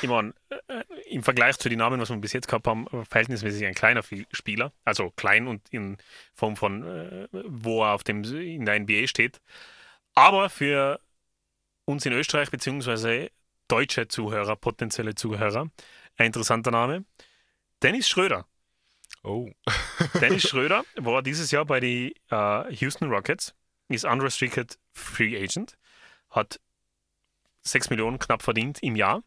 Ich 0.00 0.08
meine, 0.08 0.32
äh, 0.68 0.82
im 1.10 1.22
Vergleich 1.22 1.58
zu 1.58 1.68
den 1.68 1.78
Namen, 1.78 2.00
was 2.00 2.08
wir 2.10 2.16
bis 2.16 2.32
jetzt 2.32 2.48
gehabt 2.48 2.66
haben, 2.66 2.86
verhältnismäßig 3.08 3.64
ein 3.66 3.74
kleiner 3.74 4.02
Spieler. 4.32 4.72
Also 4.84 5.10
klein 5.10 5.46
und 5.48 5.62
in 5.70 5.98
Form 6.34 6.56
von, 6.56 6.82
äh, 6.84 7.28
wo 7.32 7.82
er 7.84 7.94
auf 7.94 8.04
dem, 8.04 8.22
in 8.24 8.64
der 8.64 8.78
NBA 8.80 9.06
steht. 9.06 9.40
Aber 10.14 10.50
für 10.50 11.00
uns 11.92 12.06
in 12.06 12.12
Österreich, 12.12 12.50
beziehungsweise 12.50 13.30
deutsche 13.68 14.08
Zuhörer, 14.08 14.56
potenzielle 14.56 15.14
Zuhörer, 15.14 15.70
ein 16.16 16.26
interessanter 16.26 16.70
Name. 16.70 17.04
Dennis 17.82 18.08
Schröder. 18.08 18.46
Oh. 19.22 19.48
Dennis 20.20 20.48
Schröder 20.48 20.84
war 20.96 21.22
dieses 21.22 21.50
Jahr 21.50 21.64
bei 21.64 21.80
den 21.80 22.12
äh, 22.30 22.74
Houston 22.74 23.08
Rockets, 23.08 23.54
ist 23.88 24.04
unrestricted 24.04 24.78
Free 24.92 25.36
Agent, 25.36 25.76
hat 26.30 26.60
6 27.62 27.90
Millionen 27.90 28.18
knapp 28.18 28.42
verdient 28.42 28.82
im 28.82 28.96
Jahr, 28.96 29.22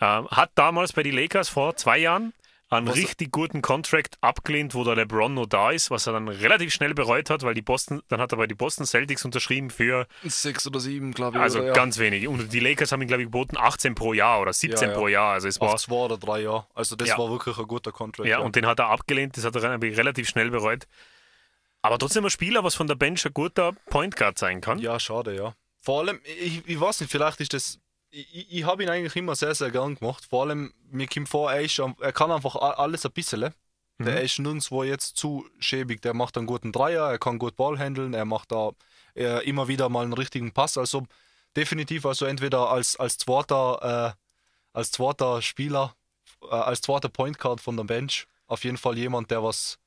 ähm, 0.00 0.28
hat 0.28 0.52
damals 0.56 0.92
bei 0.92 1.02
den 1.02 1.14
Lakers 1.14 1.48
vor 1.48 1.76
zwei 1.76 1.98
Jahren 1.98 2.32
einen 2.70 2.88
richtig 2.88 3.32
guten 3.32 3.62
Contract 3.62 4.18
abgelehnt, 4.20 4.74
wo 4.74 4.84
der 4.84 4.94
LeBron 4.94 5.32
noch 5.32 5.46
da 5.46 5.70
ist, 5.70 5.90
was 5.90 6.06
er 6.06 6.12
dann 6.12 6.28
relativ 6.28 6.72
schnell 6.72 6.92
bereut 6.92 7.30
hat, 7.30 7.42
weil 7.42 7.54
die 7.54 7.62
Boston, 7.62 8.02
dann 8.08 8.20
hat 8.20 8.32
er 8.32 8.36
bei 8.36 8.46
die 8.46 8.54
Boston 8.54 8.84
Celtics 8.84 9.24
unterschrieben 9.24 9.70
für 9.70 10.06
Sechs 10.24 10.66
oder 10.66 10.78
sieben, 10.78 11.12
glaube 11.12 11.38
ich. 11.38 11.42
also 11.42 11.60
oder, 11.60 11.68
ja. 11.68 11.72
ganz 11.72 11.98
wenig. 11.98 12.28
Und 12.28 12.52
die 12.52 12.60
Lakers 12.60 12.92
haben 12.92 13.00
ihn, 13.00 13.08
glaube 13.08 13.22
ich, 13.22 13.26
geboten 13.28 13.56
18 13.56 13.94
pro 13.94 14.12
Jahr 14.12 14.40
oder 14.40 14.52
17 14.52 14.88
Ja, 14.88 14.92
ja. 14.94 14.98
pro 14.98 15.08
Jahr. 15.08 15.32
Also 15.32 15.48
es 15.48 15.60
war 15.60 15.74
Auf 15.74 15.80
zwei 15.80 15.94
oder 15.94 16.18
drei 16.18 16.42
Jahre. 16.42 16.66
Also 16.74 16.94
das 16.94 17.16
war 17.16 17.30
wirklich 17.30 17.56
ein 17.56 17.66
guter 17.66 17.90
Contract. 17.92 18.28
Ja, 18.28 18.40
und 18.40 18.54
den 18.54 18.66
hat 18.66 18.78
er 18.80 18.88
abgelehnt, 18.88 19.36
das 19.38 19.44
hat 19.44 19.56
er 19.56 19.62
re- 19.62 19.80
relativ 19.96 20.28
schnell 20.28 20.50
bereut. 20.50 20.86
Aber 21.80 21.98
trotzdem 21.98 22.24
ein 22.24 22.30
Spieler, 22.30 22.64
was 22.64 22.74
von 22.74 22.86
der 22.86 22.96
Bench 22.96 23.24
ein 23.24 23.32
guter 23.32 23.72
Point 23.88 24.16
Guard 24.16 24.36
sein 24.36 24.60
kann. 24.60 24.78
Ja, 24.78 24.98
schade, 25.00 25.34
ja. 25.34 25.54
Vor 25.80 26.00
allem, 26.00 26.20
ich, 26.24 26.66
ich 26.66 26.78
weiß 26.80 27.00
nicht, 27.00 27.10
vielleicht 27.10 27.40
ist 27.40 27.54
das. 27.54 27.78
Ich, 28.10 28.52
ich- 28.52 28.64
habe 28.64 28.82
ihn 28.82 28.88
eigentlich 28.88 29.16
immer 29.16 29.34
sehr, 29.36 29.54
sehr 29.54 29.70
gern 29.70 29.94
gemacht. 29.96 30.24
Vor 30.28 30.44
allem, 30.44 30.72
mir 30.90 31.06
kommt 31.06 31.28
vor, 31.28 31.52
er, 31.52 31.60
ist, 31.62 31.78
er 31.78 32.12
kann 32.12 32.30
einfach 32.30 32.56
alles 32.56 33.04
ein 33.04 33.12
bisschen. 33.12 33.40
Der 34.00 34.18
Mhm. 34.20 34.24
ist 34.24 34.38
nirgendwo 34.38 34.84
jetzt 34.84 35.16
zu 35.16 35.44
schäbig. 35.58 36.00
Der 36.02 36.14
macht 36.14 36.36
einen 36.38 36.46
guten 36.46 36.70
Dreier, 36.72 37.10
er 37.10 37.18
kann 37.18 37.38
gut 37.38 37.56
Ball 37.56 37.78
handeln, 37.78 38.14
er 38.14 38.24
macht 38.24 38.52
da 38.52 38.70
äh, 39.16 39.44
immer 39.48 39.66
wieder 39.66 39.88
mal 39.88 40.04
einen 40.04 40.12
richtigen 40.12 40.52
Pass. 40.52 40.78
Also 40.78 41.06
definitiv, 41.56 42.06
also 42.06 42.24
entweder 42.24 42.70
als, 42.70 42.94
als, 42.96 43.18
zweiter, 43.18 44.14
äh, 44.14 44.22
als 44.72 44.92
zweiter 44.92 45.42
Spieler, 45.42 45.94
äh, 46.42 46.54
als 46.54 46.80
zweiter 46.80 47.08
Point 47.08 47.38
Guard 47.40 47.60
von 47.60 47.76
der 47.76 47.84
Bench, 47.84 48.26
auf 48.46 48.62
jeden 48.62 48.76
Fall 48.76 48.96
jemand, 48.96 49.30
der 49.32 49.42
was, 49.42 49.78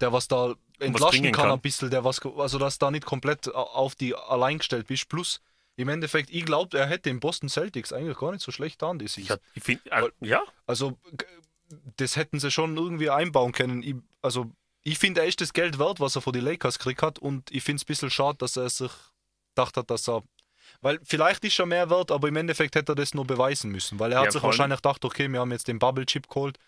der 0.00 0.12
was 0.12 0.26
da 0.26 0.54
entlasten 0.80 1.20
bringen 1.20 1.32
kann, 1.32 1.44
kann. 1.44 1.52
ein 1.52 1.60
bisschen, 1.60 1.90
der 1.90 2.02
was, 2.04 2.20
also 2.36 2.58
dass 2.58 2.78
da 2.78 2.90
nicht 2.90 3.04
komplett 3.06 3.54
auf 3.54 3.94
die 3.94 4.16
allein 4.16 4.58
gestellt 4.58 4.88
bist. 4.88 5.08
Plus, 5.08 5.40
im 5.76 5.88
Endeffekt, 5.88 6.30
ich 6.30 6.44
glaube, 6.44 6.78
er 6.78 6.86
hätte 6.86 7.08
den 7.10 7.20
Boston 7.20 7.48
Celtics 7.48 7.92
eigentlich 7.92 8.18
gar 8.18 8.32
nicht 8.32 8.42
so 8.42 8.52
schlecht 8.52 8.78
getan, 8.78 8.98
die 8.98 9.08
Season. 9.08 9.36
hab- 9.36 9.40
ich 9.54 9.62
find, 9.62 9.80
äh, 9.86 10.10
ja, 10.20 10.42
Also, 10.66 10.98
das 11.96 12.16
hätten 12.16 12.38
sie 12.40 12.50
schon 12.50 12.76
irgendwie 12.76 13.10
einbauen 13.10 13.52
können. 13.52 13.82
Ich, 13.82 13.94
also, 14.20 14.50
ich 14.82 14.98
finde, 14.98 15.20
er 15.22 15.26
ist 15.26 15.40
das 15.40 15.52
Geld 15.52 15.78
wert, 15.78 16.00
was 16.00 16.16
er 16.16 16.22
von 16.22 16.32
den 16.32 16.44
Lakers 16.44 16.78
gekriegt 16.78 17.02
hat. 17.02 17.18
Und 17.18 17.50
ich 17.50 17.62
finde 17.62 17.76
es 17.76 17.84
ein 17.84 17.86
bisschen 17.86 18.10
schade, 18.10 18.36
dass 18.38 18.56
er 18.56 18.68
sich 18.68 18.90
gedacht 19.54 19.76
hat, 19.76 19.90
dass 19.90 20.08
er. 20.08 20.22
Weil 20.80 20.98
vielleicht 21.04 21.44
ist 21.44 21.58
er 21.58 21.66
mehr 21.66 21.88
wert, 21.90 22.10
aber 22.10 22.28
im 22.28 22.36
Endeffekt 22.36 22.74
hätte 22.74 22.92
er 22.92 22.96
das 22.96 23.14
nur 23.14 23.24
beweisen 23.26 23.70
müssen. 23.70 23.98
Weil 23.98 24.12
er 24.12 24.18
Ja, 24.20 24.24
hat 24.24 24.32
sich 24.32 24.42
wahrscheinlich 24.42 24.78
gedacht, 24.78 25.04
okay, 25.04 25.28
wir 25.28 25.40
haben 25.40 25.52
jetzt 25.52 25.68
den 25.68 25.78
Bubble 25.78 26.04
Chip 26.06 26.28
geholt. 26.28 26.58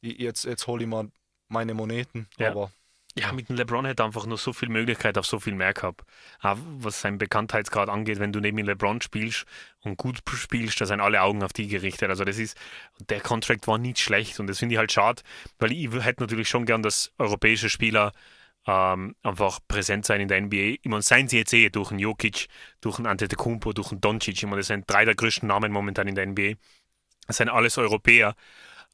Jetzt, 0.00 0.44
jetzt 0.44 0.66
hole 0.66 0.82
ich 0.82 0.88
mal 0.88 1.10
meine 1.48 1.74
Moneten. 1.74 2.28
Ja. 2.38 2.50
Aber 2.50 2.70
ja, 3.18 3.32
mit 3.32 3.48
dem 3.48 3.56
LeBron 3.56 3.84
hätte 3.84 4.02
er 4.02 4.06
einfach 4.06 4.24
nur 4.26 4.38
so 4.38 4.52
viel 4.52 4.70
Möglichkeit 4.70 5.18
auf 5.18 5.26
so 5.26 5.38
viel 5.38 5.54
mehr 5.54 5.74
gehabt. 5.74 6.02
Auch 6.40 6.56
was 6.78 7.00
seinen 7.02 7.18
Bekanntheitsgrad 7.18 7.88
angeht, 7.88 8.18
wenn 8.20 8.32
du 8.32 8.40
neben 8.40 8.56
dem 8.56 8.66
LeBron 8.66 9.02
spielst 9.02 9.44
und 9.80 9.98
gut 9.98 10.22
spielst, 10.34 10.80
da 10.80 10.86
sind 10.86 11.00
alle 11.00 11.20
Augen 11.22 11.42
auf 11.42 11.52
die 11.52 11.68
gerichtet. 11.68 12.08
Also 12.08 12.24
das 12.24 12.38
ist, 12.38 12.56
der 13.10 13.20
Contract 13.20 13.66
war 13.66 13.78
nicht 13.78 13.98
schlecht 13.98 14.40
und 14.40 14.46
das 14.46 14.58
finde 14.58 14.74
ich 14.74 14.78
halt 14.78 14.92
schade, 14.92 15.22
weil 15.58 15.72
ich 15.72 15.90
hätte 15.92 16.22
natürlich 16.22 16.48
schon 16.48 16.64
gern, 16.64 16.82
dass 16.82 17.12
europäische 17.18 17.68
Spieler 17.68 18.12
ähm, 18.66 19.14
einfach 19.22 19.60
präsent 19.68 20.06
sein 20.06 20.20
in 20.20 20.28
der 20.28 20.40
NBA. 20.40 20.78
Ich 20.82 20.84
meine, 20.84 21.02
seien 21.02 21.28
sie 21.28 21.38
jetzt 21.38 21.52
eh 21.52 21.68
durch 21.68 21.90
einen 21.90 22.00
Jokic, 22.00 22.48
durch 22.80 22.98
einen 22.98 23.06
Antetokounmpo, 23.06 23.72
durch 23.72 23.90
einen 23.92 24.00
Doncic. 24.00 24.36
Ich 24.36 24.44
meine, 24.44 24.58
das 24.58 24.68
sind 24.68 24.90
drei 24.90 25.04
der 25.04 25.14
größten 25.14 25.48
Namen 25.48 25.72
momentan 25.72 26.08
in 26.08 26.14
der 26.14 26.26
NBA. 26.26 26.54
Das 27.26 27.36
sind 27.38 27.48
alles 27.48 27.78
Europäer. 27.78 28.34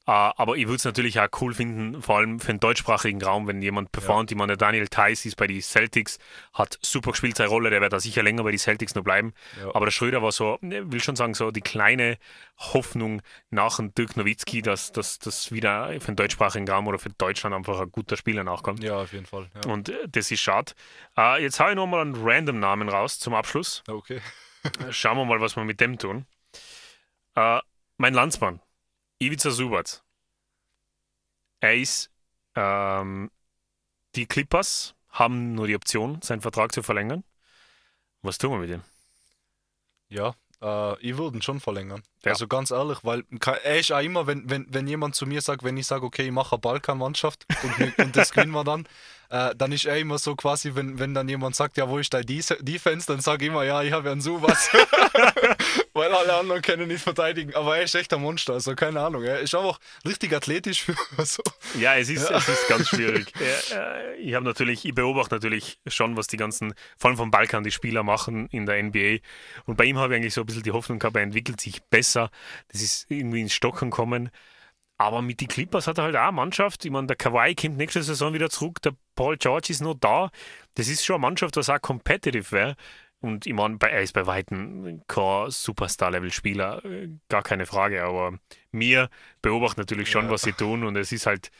Äh, 0.08 0.10
aber 0.10 0.56
ich 0.56 0.64
würde 0.64 0.76
es 0.76 0.84
natürlich 0.86 1.20
auch 1.20 1.28
cool 1.42 1.52
finden, 1.52 2.00
vor 2.00 2.16
allem 2.16 2.40
für 2.40 2.50
den 2.50 2.60
deutschsprachigen 2.60 3.22
Raum, 3.22 3.46
wenn 3.46 3.60
jemand 3.60 3.92
performt. 3.92 4.30
Ich 4.30 4.38
meine, 4.38 4.56
der 4.56 4.56
Daniel 4.56 4.88
Theiss 4.88 5.26
ist 5.26 5.36
bei 5.36 5.46
den 5.46 5.60
Celtics, 5.60 6.18
hat 6.54 6.78
super 6.80 7.10
gespielt 7.10 7.36
seine 7.36 7.50
Rolle, 7.50 7.68
der 7.68 7.82
wird 7.82 7.92
da 7.92 8.00
sicher 8.00 8.22
länger 8.22 8.42
bei 8.42 8.50
den 8.50 8.58
Celtics 8.58 8.94
noch 8.94 9.04
bleiben. 9.04 9.34
Ja. 9.60 9.74
Aber 9.74 9.84
der 9.84 9.90
Schröder 9.90 10.22
war 10.22 10.32
so, 10.32 10.56
ne, 10.62 10.90
will 10.90 11.02
schon 11.02 11.14
sagen, 11.14 11.34
so 11.34 11.50
die 11.50 11.60
kleine 11.60 12.16
Hoffnung 12.56 13.20
nach 13.50 13.76
dem 13.76 13.92
Dirk 13.92 14.16
Nowitzki, 14.16 14.62
dass 14.62 14.92
das 14.92 15.52
wieder 15.52 15.88
für 16.00 16.12
den 16.12 16.16
deutschsprachigen 16.16 16.66
Raum 16.66 16.86
oder 16.86 16.98
für 16.98 17.10
Deutschland 17.10 17.54
einfach 17.54 17.78
ein 17.78 17.92
guter 17.92 18.16
Spieler 18.16 18.44
nachkommt. 18.44 18.82
ja, 18.82 18.96
auf 18.96 19.12
jeden 19.12 19.26
Fall. 19.26 19.50
Ja. 19.54 19.70
Und 19.70 19.90
äh, 19.90 20.08
das 20.08 20.30
ist 20.30 20.40
schade. 20.40 20.72
Äh, 21.18 21.42
jetzt 21.42 21.60
habe 21.60 21.72
ich 21.72 21.76
nochmal 21.76 22.00
einen 22.00 22.16
random 22.16 22.60
Namen 22.60 22.88
raus 22.88 23.18
zum 23.18 23.34
Abschluss. 23.34 23.82
Okay. 23.86 24.22
Schauen 24.88 25.18
wir 25.18 25.26
mal, 25.26 25.42
was 25.42 25.54
wir 25.54 25.64
mit 25.64 25.82
dem 25.82 25.98
tun. 25.98 26.24
Äh, 27.34 27.60
mein 27.98 28.14
Landsmann, 28.14 28.60
Ivica 29.20 29.50
Subac. 29.50 30.02
Er 31.60 31.76
ist, 31.76 32.10
ähm, 32.54 33.30
die 34.14 34.26
Clippers 34.26 34.94
haben 35.10 35.54
nur 35.54 35.66
die 35.66 35.74
Option, 35.74 36.20
seinen 36.22 36.40
Vertrag 36.40 36.72
zu 36.72 36.82
verlängern. 36.82 37.24
Was 38.22 38.38
tun 38.38 38.52
wir 38.52 38.58
mit 38.58 38.70
ihm? 38.70 38.82
Ja, 40.08 40.34
äh, 40.62 41.00
ich 41.00 41.16
würde 41.16 41.38
ihn 41.38 41.42
schon 41.42 41.60
verlängern. 41.60 42.02
Ja. 42.24 42.32
Also 42.32 42.48
ganz 42.48 42.70
ehrlich, 42.70 42.98
weil 43.02 43.24
er 43.62 43.78
ist 43.78 43.92
auch 43.92 44.00
immer, 44.00 44.26
wenn, 44.26 44.48
wenn, 44.50 44.66
wenn 44.70 44.86
jemand 44.86 45.14
zu 45.14 45.26
mir 45.26 45.40
sagt, 45.40 45.62
wenn 45.62 45.76
ich 45.76 45.86
sage, 45.86 46.04
okay, 46.04 46.26
ich 46.26 46.32
mache 46.32 46.52
eine 46.52 46.60
Balkanmannschaft 46.60 47.46
und, 47.62 47.98
und 47.98 48.16
das 48.16 48.32
gewinnen 48.32 48.52
wir 48.52 48.64
dann, 48.64 48.86
äh, 49.30 49.54
dann 49.56 49.72
ist 49.72 49.84
er 49.84 49.98
immer 49.98 50.18
so 50.18 50.34
quasi, 50.34 50.74
wenn, 50.74 50.98
wenn 50.98 51.14
dann 51.14 51.28
jemand 51.28 51.54
sagt, 51.54 51.76
ja, 51.76 51.88
wo 51.88 51.98
ist 51.98 52.14
dein 52.14 52.26
Defense, 52.26 53.06
dann 53.06 53.20
sage 53.20 53.44
ich 53.44 53.50
immer, 53.50 53.64
ja, 53.64 53.82
ich 53.82 53.92
habe 53.92 54.06
ja 54.06 54.12
einen 54.12 54.20
sowas. 54.20 54.70
weil 55.98 56.12
alle 56.12 56.34
anderen 56.34 56.62
können 56.62 56.88
nicht 56.88 57.02
verteidigen. 57.02 57.54
Aber 57.54 57.76
er 57.76 57.82
ist 57.82 57.94
echt 57.94 58.12
ein 58.14 58.22
Monster, 58.22 58.54
also 58.54 58.74
keine 58.74 59.00
Ahnung. 59.00 59.22
Er 59.24 59.40
ist 59.40 59.54
einfach 59.54 59.78
richtig 60.06 60.32
athletisch 60.32 60.82
für 60.82 60.94
so. 61.24 61.42
Ja, 61.78 61.96
es 61.96 62.08
ist, 62.08 62.30
Es 62.30 62.48
ist 62.48 62.68
ganz 62.68 62.88
schwierig. 62.88 63.32
Ich 64.20 64.34
habe 64.34 64.44
natürlich, 64.44 64.84
ich 64.84 64.94
beobachte 64.94 65.34
natürlich 65.36 65.78
schon, 65.86 66.16
was 66.16 66.26
die 66.26 66.36
ganzen, 66.36 66.74
vor 66.96 67.08
allem 67.10 67.16
vom 67.16 67.30
Balkan, 67.30 67.62
die 67.62 67.70
Spieler 67.70 68.02
machen 68.02 68.48
in 68.50 68.66
der 68.66 68.82
NBA. 68.82 69.18
Und 69.66 69.76
bei 69.76 69.84
ihm 69.84 69.98
habe 69.98 70.12
ich 70.14 70.18
eigentlich 70.18 70.34
so 70.34 70.40
ein 70.40 70.46
bisschen 70.46 70.64
die 70.64 70.72
Hoffnung 70.72 70.98
gehabt, 70.98 71.16
er 71.16 71.22
entwickelt 71.22 71.60
sich 71.60 71.82
besser. 71.84 72.30
Das 72.72 72.82
ist 72.82 73.10
irgendwie 73.10 73.40
ins 73.40 73.52
Stocken 73.52 73.90
kommen. 73.90 74.30
Aber 74.96 75.22
mit 75.22 75.40
den 75.40 75.46
Clippers 75.46 75.86
hat 75.86 75.98
er 75.98 76.04
halt 76.04 76.16
auch 76.16 76.22
eine 76.22 76.32
Mannschaft. 76.32 76.84
Ich 76.84 76.90
meine, 76.90 77.06
der 77.06 77.16
Kawhi 77.16 77.54
kommt 77.54 77.76
nächste 77.76 78.02
Saison 78.02 78.34
wieder 78.34 78.50
zurück, 78.50 78.82
der 78.82 78.94
Paul 79.14 79.36
George 79.36 79.68
ist 79.70 79.80
noch 79.80 79.94
da. 79.94 80.30
Das 80.74 80.88
ist 80.88 81.04
schon 81.04 81.14
eine 81.14 81.22
Mannschaft, 81.22 81.56
was 81.56 81.70
auch 81.70 81.80
competitive 81.80 82.50
wäre. 82.50 82.76
Und 83.20 83.46
ich 83.46 83.52
meine, 83.52 83.78
er 83.80 84.00
ist 84.02 84.12
bei 84.12 84.26
Weitem 84.26 85.02
kein 85.08 85.50
Superstar-Level-Spieler, 85.50 86.84
äh, 86.84 87.08
gar 87.28 87.42
keine 87.42 87.66
Frage. 87.66 88.04
Aber 88.04 88.38
mir 88.70 89.08
beobachten 89.42 89.80
natürlich 89.80 90.10
schon, 90.10 90.26
Ja. 90.26 90.30
was 90.30 90.42
sie 90.42 90.52
tun. 90.52 90.84
Und 90.84 90.96
es 90.96 91.10
ist 91.12 91.26
halt 91.26 91.50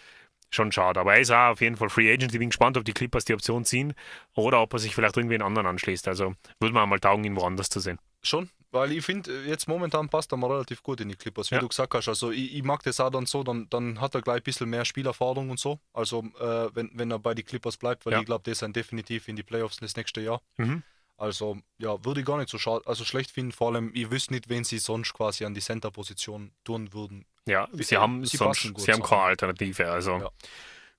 schon 0.51 0.73
schade. 0.73 1.01
Aber 1.01 1.15
er 1.15 1.21
ist 1.21 1.31
auch 1.31 1.51
auf 1.53 1.61
jeden 1.61 1.77
Fall 1.77 1.89
Free 1.91 2.11
Agent. 2.13 2.33
Ich 2.33 2.39
bin 2.39 2.51
gespannt, 2.51 2.77
ob 2.77 2.85
die 2.85 2.93
Clippers 2.95 3.25
die 3.25 3.35
Option 3.35 3.65
ziehen 3.65 3.93
oder 4.35 4.63
ob 4.63 4.73
er 4.73 4.79
sich 4.79 4.95
vielleicht 4.95 5.17
irgendwie 5.17 5.35
einen 5.35 5.43
anderen 5.43 5.67
anschließt. 5.67 6.09
Also 6.09 6.35
würde 6.61 6.75
man 6.75 6.89
mal 6.89 7.01
taugen, 7.01 7.25
ihn 7.25 7.37
woanders 7.37 7.69
zu 7.69 7.81
sehen. 7.81 7.99
Schon, 8.23 8.49
weil 8.71 8.93
ich 8.93 9.05
finde, 9.05 9.45
jetzt 9.45 9.69
momentan 9.69 10.09
passt 10.09 10.33
er 10.33 10.37
mal 10.39 10.51
relativ 10.51 10.83
gut 10.83 11.01
in 11.01 11.09
die 11.09 11.17
Clippers, 11.17 11.51
wie 11.51 11.57
Ja. 11.57 11.61
du 11.61 11.69
gesagt 11.69 11.93
hast. 11.95 12.09
Also 12.09 12.31
ich, 12.31 12.55
ich 12.57 12.63
mag 12.63 12.83
das 12.83 12.99
auch 12.99 13.11
dann 13.11 13.27
so, 13.27 13.43
dann, 13.43 13.69
dann 13.71 14.01
hat 14.01 14.15
er 14.15 14.23
gleich 14.23 14.39
ein 14.39 14.43
bisschen 14.43 14.71
mehr 14.71 14.85
Spielerfahrung 14.85 15.51
und 15.51 15.61
so. 15.61 15.81
Also 15.93 16.25
äh, 16.41 16.69
wenn, 16.75 16.91
wenn 16.95 17.11
er 17.11 17.19
bei 17.19 17.35
die 17.35 17.43
Clippers 17.45 17.77
bleibt, 17.77 18.07
weil 18.07 18.15
Ja. 18.15 18.21
ich 18.21 18.27
glaube, 18.27 18.45
die 18.45 18.55
sind 18.55 18.75
definitiv 18.75 19.29
in 19.29 19.37
die 19.37 19.43
Playoffs 19.43 19.77
das 19.77 19.97
nächste 19.97 20.21
Jahr. 20.21 20.41
Mhm. 20.57 20.83
Also 21.19 21.59
ja, 21.79 22.03
würde 22.05 22.21
ich 22.21 22.27
gar 22.27 22.39
nicht 22.39 22.49
so 22.49 22.59
schade, 22.59 22.87
also 22.87 23.05
schlecht 23.05 23.33
finden. 23.33 23.53
Vor 23.53 23.73
allem, 23.75 23.91
ich 23.93 24.11
wüsste 24.11 24.33
nicht, 24.33 24.49
wen 24.49 24.65
sie 24.65 24.79
sonst 24.79 25.13
quasi 25.13 25.45
an 25.45 25.53
die 25.53 25.61
Center-Position 25.61 26.53
tun 26.65 26.93
würden. 26.95 27.27
Ja, 27.45 27.69
Wie- 27.73 27.83
sie 27.83 27.97
haben, 27.99 28.25
sie 28.25 28.37
sonst, 28.37 28.63
sie 28.79 28.93
haben 28.93 29.03
keine. 29.03 29.23
Alternative. 29.23 29.91
Also 29.91 30.19
Ja. 30.19 30.31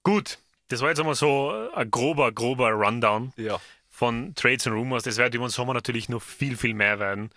gut, 0.04 0.38
das 0.68 0.82
war 0.82 0.90
jetzt 0.90 1.00
einmal 1.00 1.16
so 1.16 1.52
ein 1.74 1.90
grober, 1.90 2.32
grober 2.32 2.72
Rundown 2.72 3.32
Ja, 3.38 3.60
von 3.90 4.36
Trades 4.36 4.68
und 4.68 4.74
Rumors. 4.74 5.04
Das 5.04 5.18
wird 5.18 5.34
über 5.36 5.48
den 5.48 5.52
Sommer 5.52 5.74
natürlich 5.74 6.10
noch 6.10 6.22
viel, 6.22 6.58
viel 6.58 6.74
mehr 6.74 7.00
werden. 7.00 7.32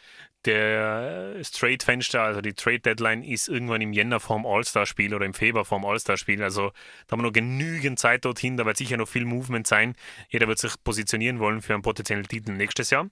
Der 0.44 1.34
Trade-Fenster, 1.42 2.22
also 2.22 2.40
die 2.40 2.54
Trade-Deadline, 2.54 3.22
ist 3.22 3.48
irgendwann 3.48 3.80
im 3.80 3.92
Jänner 3.92 4.20
vorm 4.20 4.46
All-Star-Spiel 4.46 5.14
oder 5.14 5.24
im 5.24 5.34
Februar 5.34 5.64
vorm 5.64 5.84
All-Star-Spiel. 5.84 6.42
Also 6.42 6.72
da 7.06 7.12
haben 7.12 7.20
wir 7.20 7.26
noch 7.26 7.32
genügend 7.32 7.98
Zeit 7.98 8.24
dorthin, 8.24 8.56
da 8.56 8.66
wird 8.66 8.76
sicher 8.76 8.96
noch 8.96 9.08
viel 9.08 9.24
Movement 9.24 9.66
sein. 9.66 9.94
Jeder 10.28 10.48
wird 10.48 10.58
sich 10.58 10.72
positionieren 10.82 11.38
wollen 11.38 11.62
für 11.62 11.74
einen 11.74 11.82
potenziellen 11.82 12.26
Titel 12.26 12.52
nächstes 12.52 12.90
Jahr. 12.90 13.08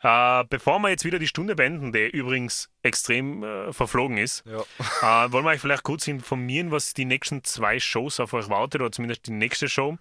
Äh, 0.00 0.44
bevor 0.48 0.78
wir 0.78 0.90
jetzt 0.90 1.04
wieder 1.04 1.18
die 1.18 1.26
Stunde 1.26 1.56
beenden, 1.56 1.90
der 1.90 2.14
übrigens 2.14 2.70
extrem 2.82 3.42
äh, 3.42 3.72
verflogen 3.72 4.16
ist, 4.16 4.44
ja. 4.46 4.60
äh, 5.26 5.32
wollen 5.32 5.44
wir 5.44 5.50
euch 5.50 5.60
vielleicht 5.60 5.82
kurz 5.82 6.06
informieren, 6.06 6.70
was 6.70 6.94
die 6.94 7.04
nächsten 7.04 7.42
zwei 7.42 7.80
Shows 7.80 8.20
auf 8.20 8.32
euch 8.32 8.48
wartet, 8.48 8.80
oder 8.80 8.92
zumindest 8.92 9.26
die 9.26 9.32
nächste 9.32 9.68
Show. 9.68 9.98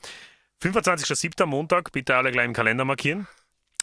25.07. 0.61 1.45
Montag, 1.45 1.91
bitte 1.91 2.15
alle 2.15 2.31
gleich 2.31 2.45
im 2.45 2.53
Kalender 2.53 2.85
markieren. 2.85 3.27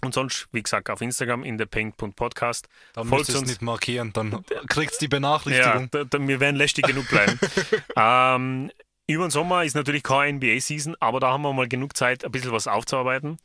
Und 0.05 0.15
sonst, 0.15 0.49
wie 0.53 0.63
gesagt, 0.63 0.91
auf 0.91 1.01
Instagram 1.01 1.45
in 1.45 1.59
der 1.59 1.67
Paint.podcast. 1.67 2.69
Da 2.93 3.05
müsst 3.05 3.31
ihr 3.31 3.37
es 3.37 3.45
nicht 3.47 3.63
markieren, 3.63 4.13
dann 4.13 4.45
kriegt 4.69 5.01
die 5.01 5.09
Benachrichtigung. 5.09 5.83
Ja, 5.83 5.89
da, 5.91 6.05
da, 6.05 6.19
wir 6.21 6.41
werden 6.41 6.57
lästig 6.57 6.87
genug 6.87 7.09
bleiben. 7.09 7.39
ähm, 7.97 8.71
über 9.07 9.27
den 9.27 9.31
Sommer 9.31 9.65
ist 9.65 9.75
natürlich 9.75 10.03
keine 10.03 10.35
NBA-Season, 10.35 10.97
aber 11.01 11.21
da 11.21 11.33
haben 11.33 11.43
wir 11.43 11.53
mal 11.53 11.69
genug 11.69 11.97
Zeit, 11.97 12.25
ein 12.25 12.31
bisschen 12.31 12.53
was 12.53 12.67
aufzuarbeiten. 12.67 13.39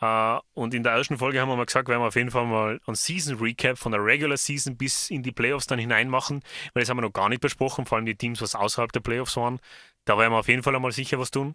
Uh, 0.00 0.40
und 0.54 0.74
in 0.74 0.82
der 0.82 0.94
ersten 0.94 1.16
Folge 1.16 1.40
haben 1.40 1.48
wir 1.48 1.54
mal 1.54 1.64
gesagt, 1.64 1.86
werden 1.86 2.02
wir 2.02 2.08
auf 2.08 2.16
jeden 2.16 2.32
Fall 2.32 2.44
mal 2.44 2.80
ein 2.88 2.96
Season 2.96 3.38
Recap 3.38 3.78
von 3.78 3.92
der 3.92 4.04
Regular 4.04 4.36
Season 4.36 4.76
bis 4.76 5.10
in 5.10 5.22
die 5.22 5.30
Playoffs 5.30 5.68
dann 5.68 5.78
hinein 5.78 6.08
machen, 6.08 6.42
weil 6.74 6.82
das 6.82 6.90
haben 6.90 6.96
wir 6.96 7.02
noch 7.02 7.12
gar 7.12 7.28
nicht 7.28 7.40
besprochen, 7.40 7.86
vor 7.86 7.98
allem 7.98 8.06
die 8.06 8.16
Teams, 8.16 8.42
was 8.42 8.56
außerhalb 8.56 8.90
der 8.90 8.98
Playoffs 8.98 9.36
waren. 9.36 9.60
Da 10.04 10.18
werden 10.18 10.32
wir 10.32 10.38
auf 10.38 10.48
jeden 10.48 10.64
Fall 10.64 10.74
einmal 10.74 10.90
sicher 10.90 11.20
was 11.20 11.30
tun. 11.30 11.54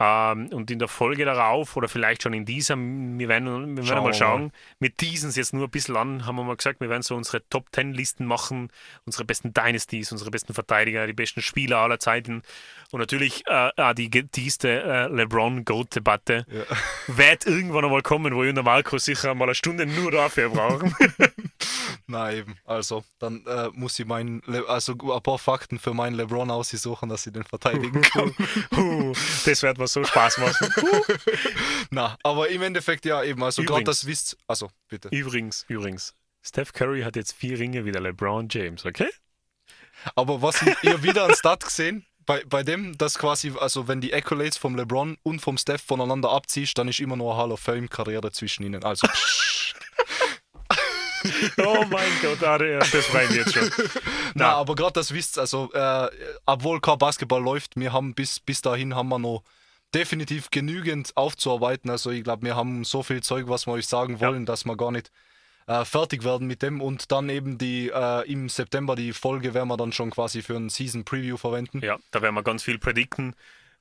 Ähm, 0.00 0.48
und 0.52 0.70
in 0.70 0.78
der 0.78 0.88
Folge 0.88 1.24
darauf 1.24 1.76
oder 1.76 1.88
vielleicht 1.88 2.22
schon 2.22 2.32
in 2.32 2.44
dieser, 2.44 2.76
wir 2.76 3.28
werden, 3.28 3.76
wir 3.76 3.86
werden 3.86 4.02
mal 4.02 4.14
schauen, 4.14 4.52
mit 4.78 5.00
diesen 5.00 5.30
jetzt 5.30 5.52
nur 5.52 5.64
ein 5.64 5.70
bisschen 5.70 5.96
an, 5.96 6.26
haben 6.26 6.36
wir 6.36 6.44
mal 6.44 6.56
gesagt, 6.56 6.80
wir 6.80 6.88
werden 6.88 7.02
so 7.02 7.14
unsere 7.14 7.46
Top 7.50 7.68
10 7.72 7.92
Listen 7.92 8.24
machen, 8.24 8.70
unsere 9.04 9.24
besten 9.24 9.52
Dynasties, 9.52 10.10
unsere 10.10 10.30
besten 10.30 10.54
Verteidiger, 10.54 11.06
die 11.06 11.12
besten 11.12 11.42
Spieler 11.42 11.78
aller 11.78 11.98
Zeiten 11.98 12.42
und 12.90 13.00
natürlich 13.00 13.44
äh, 13.46 13.94
die 13.94 14.10
getieste 14.10 14.82
äh, 14.82 15.06
LeBron-Goat-Debatte 15.08 16.46
ja. 16.48 16.76
wird 17.06 17.46
irgendwann 17.46 17.84
einmal 17.84 18.02
kommen, 18.02 18.34
wo 18.34 18.42
ich 18.42 18.48
und 18.48 18.56
der 18.56 18.64
Marco 18.64 18.98
sicher 18.98 19.34
mal 19.34 19.44
eine 19.44 19.54
Stunde 19.54 19.86
nur 19.86 20.10
dafür 20.10 20.50
brauchen. 20.50 20.94
Na 22.06 22.32
eben, 22.32 22.56
also 22.64 23.04
dann 23.18 23.44
äh, 23.46 23.68
muss 23.72 23.98
ich 23.98 24.06
mein 24.06 24.42
Le 24.46 24.68
also 24.68 24.92
ein 24.92 25.22
paar 25.22 25.38
Fakten 25.38 25.78
für 25.78 25.94
meinen 25.94 26.14
LeBron 26.14 26.50
aussuchen, 26.50 27.08
dass 27.08 27.26
ich 27.26 27.32
den 27.32 27.44
verteidigen 27.44 28.02
kann. 28.12 28.34
das 29.44 29.62
wird 29.62 29.78
mir 29.82 29.88
so 29.88 30.04
Spaß 30.04 30.38
machen. 30.38 30.72
Na, 31.90 32.16
aber 32.22 32.48
im 32.48 32.62
Endeffekt 32.62 33.04
ja 33.04 33.22
eben, 33.22 33.42
also 33.42 33.62
gerade 33.62 33.84
das 33.84 34.06
wisst, 34.06 34.36
also 34.46 34.70
bitte. 34.88 35.08
Übrigens, 35.08 35.64
übrigens, 35.68 36.14
Steph 36.42 36.72
Curry 36.72 37.02
hat 37.02 37.16
jetzt 37.16 37.32
vier 37.32 37.58
Ringe 37.58 37.84
wie 37.84 37.92
der 37.92 38.00
LeBron 38.00 38.48
James, 38.50 38.84
okay? 38.84 39.08
Aber 40.14 40.42
was 40.42 40.60
ihr 40.82 41.02
wieder 41.02 41.24
an 41.24 41.34
Stat 41.34 41.64
gesehen? 41.64 42.06
Bei, 42.24 42.44
bei 42.44 42.62
dem, 42.62 42.96
dass 42.98 43.18
quasi, 43.18 43.52
also 43.58 43.88
wenn 43.88 44.00
die 44.00 44.14
Accolades 44.14 44.56
vom 44.56 44.76
LeBron 44.76 45.16
und 45.22 45.40
vom 45.40 45.58
Steph 45.58 45.82
voneinander 45.82 46.30
abziehst, 46.30 46.78
dann 46.78 46.86
ist 46.88 47.00
immer 47.00 47.16
nur 47.16 47.32
eine 47.32 47.42
Hall 47.42 47.52
of 47.52 47.60
Fame-Karriere 47.60 48.30
zwischen 48.30 48.62
ihnen. 48.62 48.84
Also. 48.84 49.08
oh 51.64 51.84
mein 51.90 52.10
Gott, 52.20 52.42
ah, 52.44 52.58
das 52.58 53.14
rein 53.14 53.32
jetzt 53.34 53.54
schon. 53.54 53.70
Na, 54.34 54.46
Na 54.46 54.52
aber 54.54 54.74
gerade 54.74 54.92
das 54.92 55.12
wisst, 55.12 55.38
also 55.38 55.72
äh, 55.72 56.08
obwohl 56.46 56.80
kein 56.80 56.98
Basketball 56.98 57.42
läuft, 57.42 57.76
wir 57.76 57.92
haben 57.92 58.14
bis, 58.14 58.38
bis 58.40 58.62
dahin 58.62 58.94
haben 58.94 59.08
wir 59.08 59.18
noch 59.18 59.42
definitiv 59.94 60.50
genügend 60.50 61.16
aufzuarbeiten. 61.16 61.90
Also 61.90 62.10
ich 62.10 62.24
glaube, 62.24 62.44
wir 62.44 62.56
haben 62.56 62.84
so 62.84 63.02
viel 63.02 63.22
Zeug, 63.22 63.48
was 63.48 63.66
wir 63.66 63.72
euch 63.72 63.86
sagen 63.86 64.20
wollen, 64.20 64.42
ja. 64.42 64.46
dass 64.46 64.64
wir 64.64 64.76
gar 64.76 64.90
nicht 64.90 65.10
äh, 65.66 65.84
fertig 65.84 66.24
werden 66.24 66.46
mit 66.46 66.62
dem. 66.62 66.80
Und 66.80 67.12
dann 67.12 67.28
eben 67.28 67.58
die 67.58 67.88
äh, 67.88 68.30
im 68.30 68.48
September 68.48 68.96
die 68.96 69.12
Folge 69.12 69.54
werden 69.54 69.68
wir 69.68 69.76
dann 69.76 69.92
schon 69.92 70.10
quasi 70.10 70.42
für 70.42 70.56
ein 70.56 70.68
Season 70.68 71.04
Preview 71.04 71.36
verwenden. 71.36 71.80
Ja, 71.82 71.98
da 72.10 72.22
werden 72.22 72.34
wir 72.34 72.42
ganz 72.42 72.62
viel 72.62 72.78
predikten. 72.78 73.34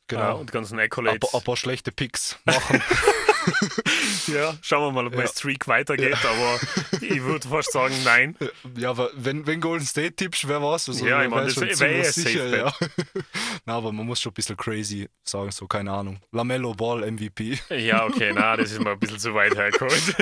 Genau. 0.07 0.37
Äh, 0.37 0.39
und 0.39 0.51
ganzen 0.51 0.79
Accolades. 0.79 1.33
Ein 1.33 1.43
paar 1.43 1.57
schlechte 1.57 1.91
Picks 1.91 2.39
machen. 2.45 2.81
ja, 4.27 4.55
schauen 4.61 4.83
wir 4.83 4.91
mal, 4.91 5.07
ob 5.07 5.13
ja. 5.13 5.19
mein 5.19 5.27
Streak 5.27 5.67
weitergeht, 5.67 6.17
ja. 6.23 6.29
aber 6.29 6.59
ich 7.01 7.21
würde 7.21 7.47
fast 7.47 7.71
sagen, 7.71 7.95
nein. 8.03 8.37
Ja, 8.77 8.91
aber 8.91 9.11
wenn, 9.15 9.45
wenn 9.47 9.61
Golden 9.61 9.85
State 9.85 10.15
tippst, 10.15 10.47
wer 10.47 10.61
was? 10.61 10.89
Also, 10.89 11.05
ja, 11.05 11.23
ich 11.23 11.29
meine, 11.29 11.47
das 11.47 11.59
wäre 11.59 11.79
wär 11.79 12.11
sicher, 12.11 12.57
ja. 12.57 12.73
na, 13.65 13.75
aber 13.75 13.91
man 13.91 14.05
muss 14.05 14.21
schon 14.21 14.31
ein 14.31 14.35
bisschen 14.35 14.57
crazy 14.57 15.09
sagen, 15.23 15.51
so, 15.51 15.67
keine 15.67 15.91
Ahnung. 15.91 16.19
Lamello 16.31 16.73
Ball 16.73 17.09
MVP. 17.09 17.59
Ja, 17.81 18.05
okay, 18.05 18.31
na, 18.33 18.55
das 18.57 18.71
ist 18.71 18.81
mal 18.81 18.93
ein 18.93 18.99
bisschen 18.99 19.19
zu 19.19 19.33
weit 19.33 19.55
hergeholt. 19.55 20.15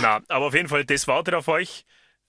na, 0.00 0.20
aber 0.28 0.46
auf 0.46 0.54
jeden 0.54 0.68
Fall, 0.68 0.84
das 0.84 1.06
wartet 1.08 1.34
auf 1.34 1.48
euch. 1.48 1.84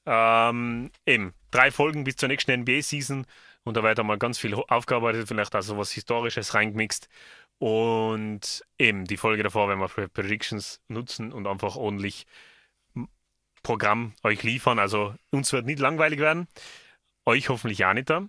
Ähm, 0.06 0.92
eben, 1.06 1.34
drei 1.52 1.72
Folgen 1.72 2.04
bis 2.04 2.16
zur 2.16 2.30
nächsten 2.30 2.62
NBA-Season 2.62 3.26
und 3.64 3.78
da 3.78 3.84
wird 3.84 4.04
mal 4.04 4.18
ganz 4.18 4.40
viel 4.40 4.56
aufgearbeitet, 4.56 5.28
vielleicht 5.28 5.56
auch 5.56 5.62
so 5.62 5.78
was 5.78 5.92
Historisches 5.92 6.54
reingemixt. 6.54 7.10
Und 7.60 8.64
eben 8.78 9.06
die 9.06 9.18
Folge 9.18 9.44
davor 9.44 9.68
werden 9.68 9.82
wir 9.82 9.90
für 9.90 10.08
Predictions 10.08 10.82
nutzen 10.88 11.34
und 11.34 11.46
einfach 11.46 11.76
ordentlich 11.76 12.26
Programm 13.64 14.14
euch 14.24 14.44
liefern. 14.44 14.80
Also 14.80 15.14
uns 15.32 15.52
wird 15.52 15.66
nicht 15.66 15.80
langweilig 15.80 16.20
werden, 16.20 16.48
euch 17.26 17.50
hoffentlich 17.50 17.84
auch 17.86 17.94
nicht. 17.94 18.10
Da. 18.10 18.28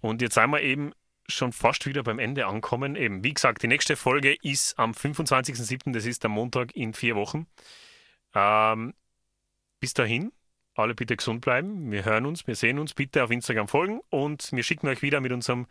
Und 0.00 0.20
jetzt 0.20 0.34
sind 0.34 0.50
wir 0.50 0.62
eben 0.62 0.92
schon 1.28 1.52
fast 1.52 1.86
wieder 1.86 2.02
beim 2.02 2.18
Ende 2.18 2.46
ankommen. 2.46 2.96
Eben, 2.96 3.22
wie 3.24 3.34
gesagt, 3.34 3.62
die 3.62 3.68
nächste 3.68 3.96
Folge 3.96 4.36
ist 4.42 4.78
am 4.78 4.92
25.07., 4.92 5.92
das 5.92 6.04
ist 6.04 6.22
der 6.22 6.30
Montag 6.30 6.74
in 6.74 6.92
vier 6.92 7.16
Wochen. 7.16 7.46
Ähm, 8.34 8.94
bis 9.80 9.94
dahin, 9.94 10.32
alle 10.74 10.94
bitte 10.94 11.16
gesund 11.16 11.40
bleiben. 11.40 11.90
Wir 11.90 12.04
hören 12.04 12.26
uns, 12.26 12.46
wir 12.46 12.56
sehen 12.56 12.78
uns. 12.78 12.94
Bitte 12.94 13.24
auf 13.24 13.30
Instagram 13.30 13.68
folgen 13.68 14.00
und 14.10 14.50
wir 14.52 14.62
schicken 14.62 14.88
euch 14.88 15.02
wieder 15.02 15.20
mit 15.20 15.32
unserem 15.32 15.66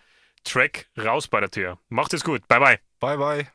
Track 0.45 0.87
raus 0.97 1.27
bei 1.27 1.41
der 1.41 1.51
Tür. 1.51 1.79
Macht 1.89 2.13
es 2.13 2.23
gut. 2.23 2.47
Bye, 2.47 2.59
bye. 2.59 2.79
Bye, 2.99 3.17
bye. 3.17 3.54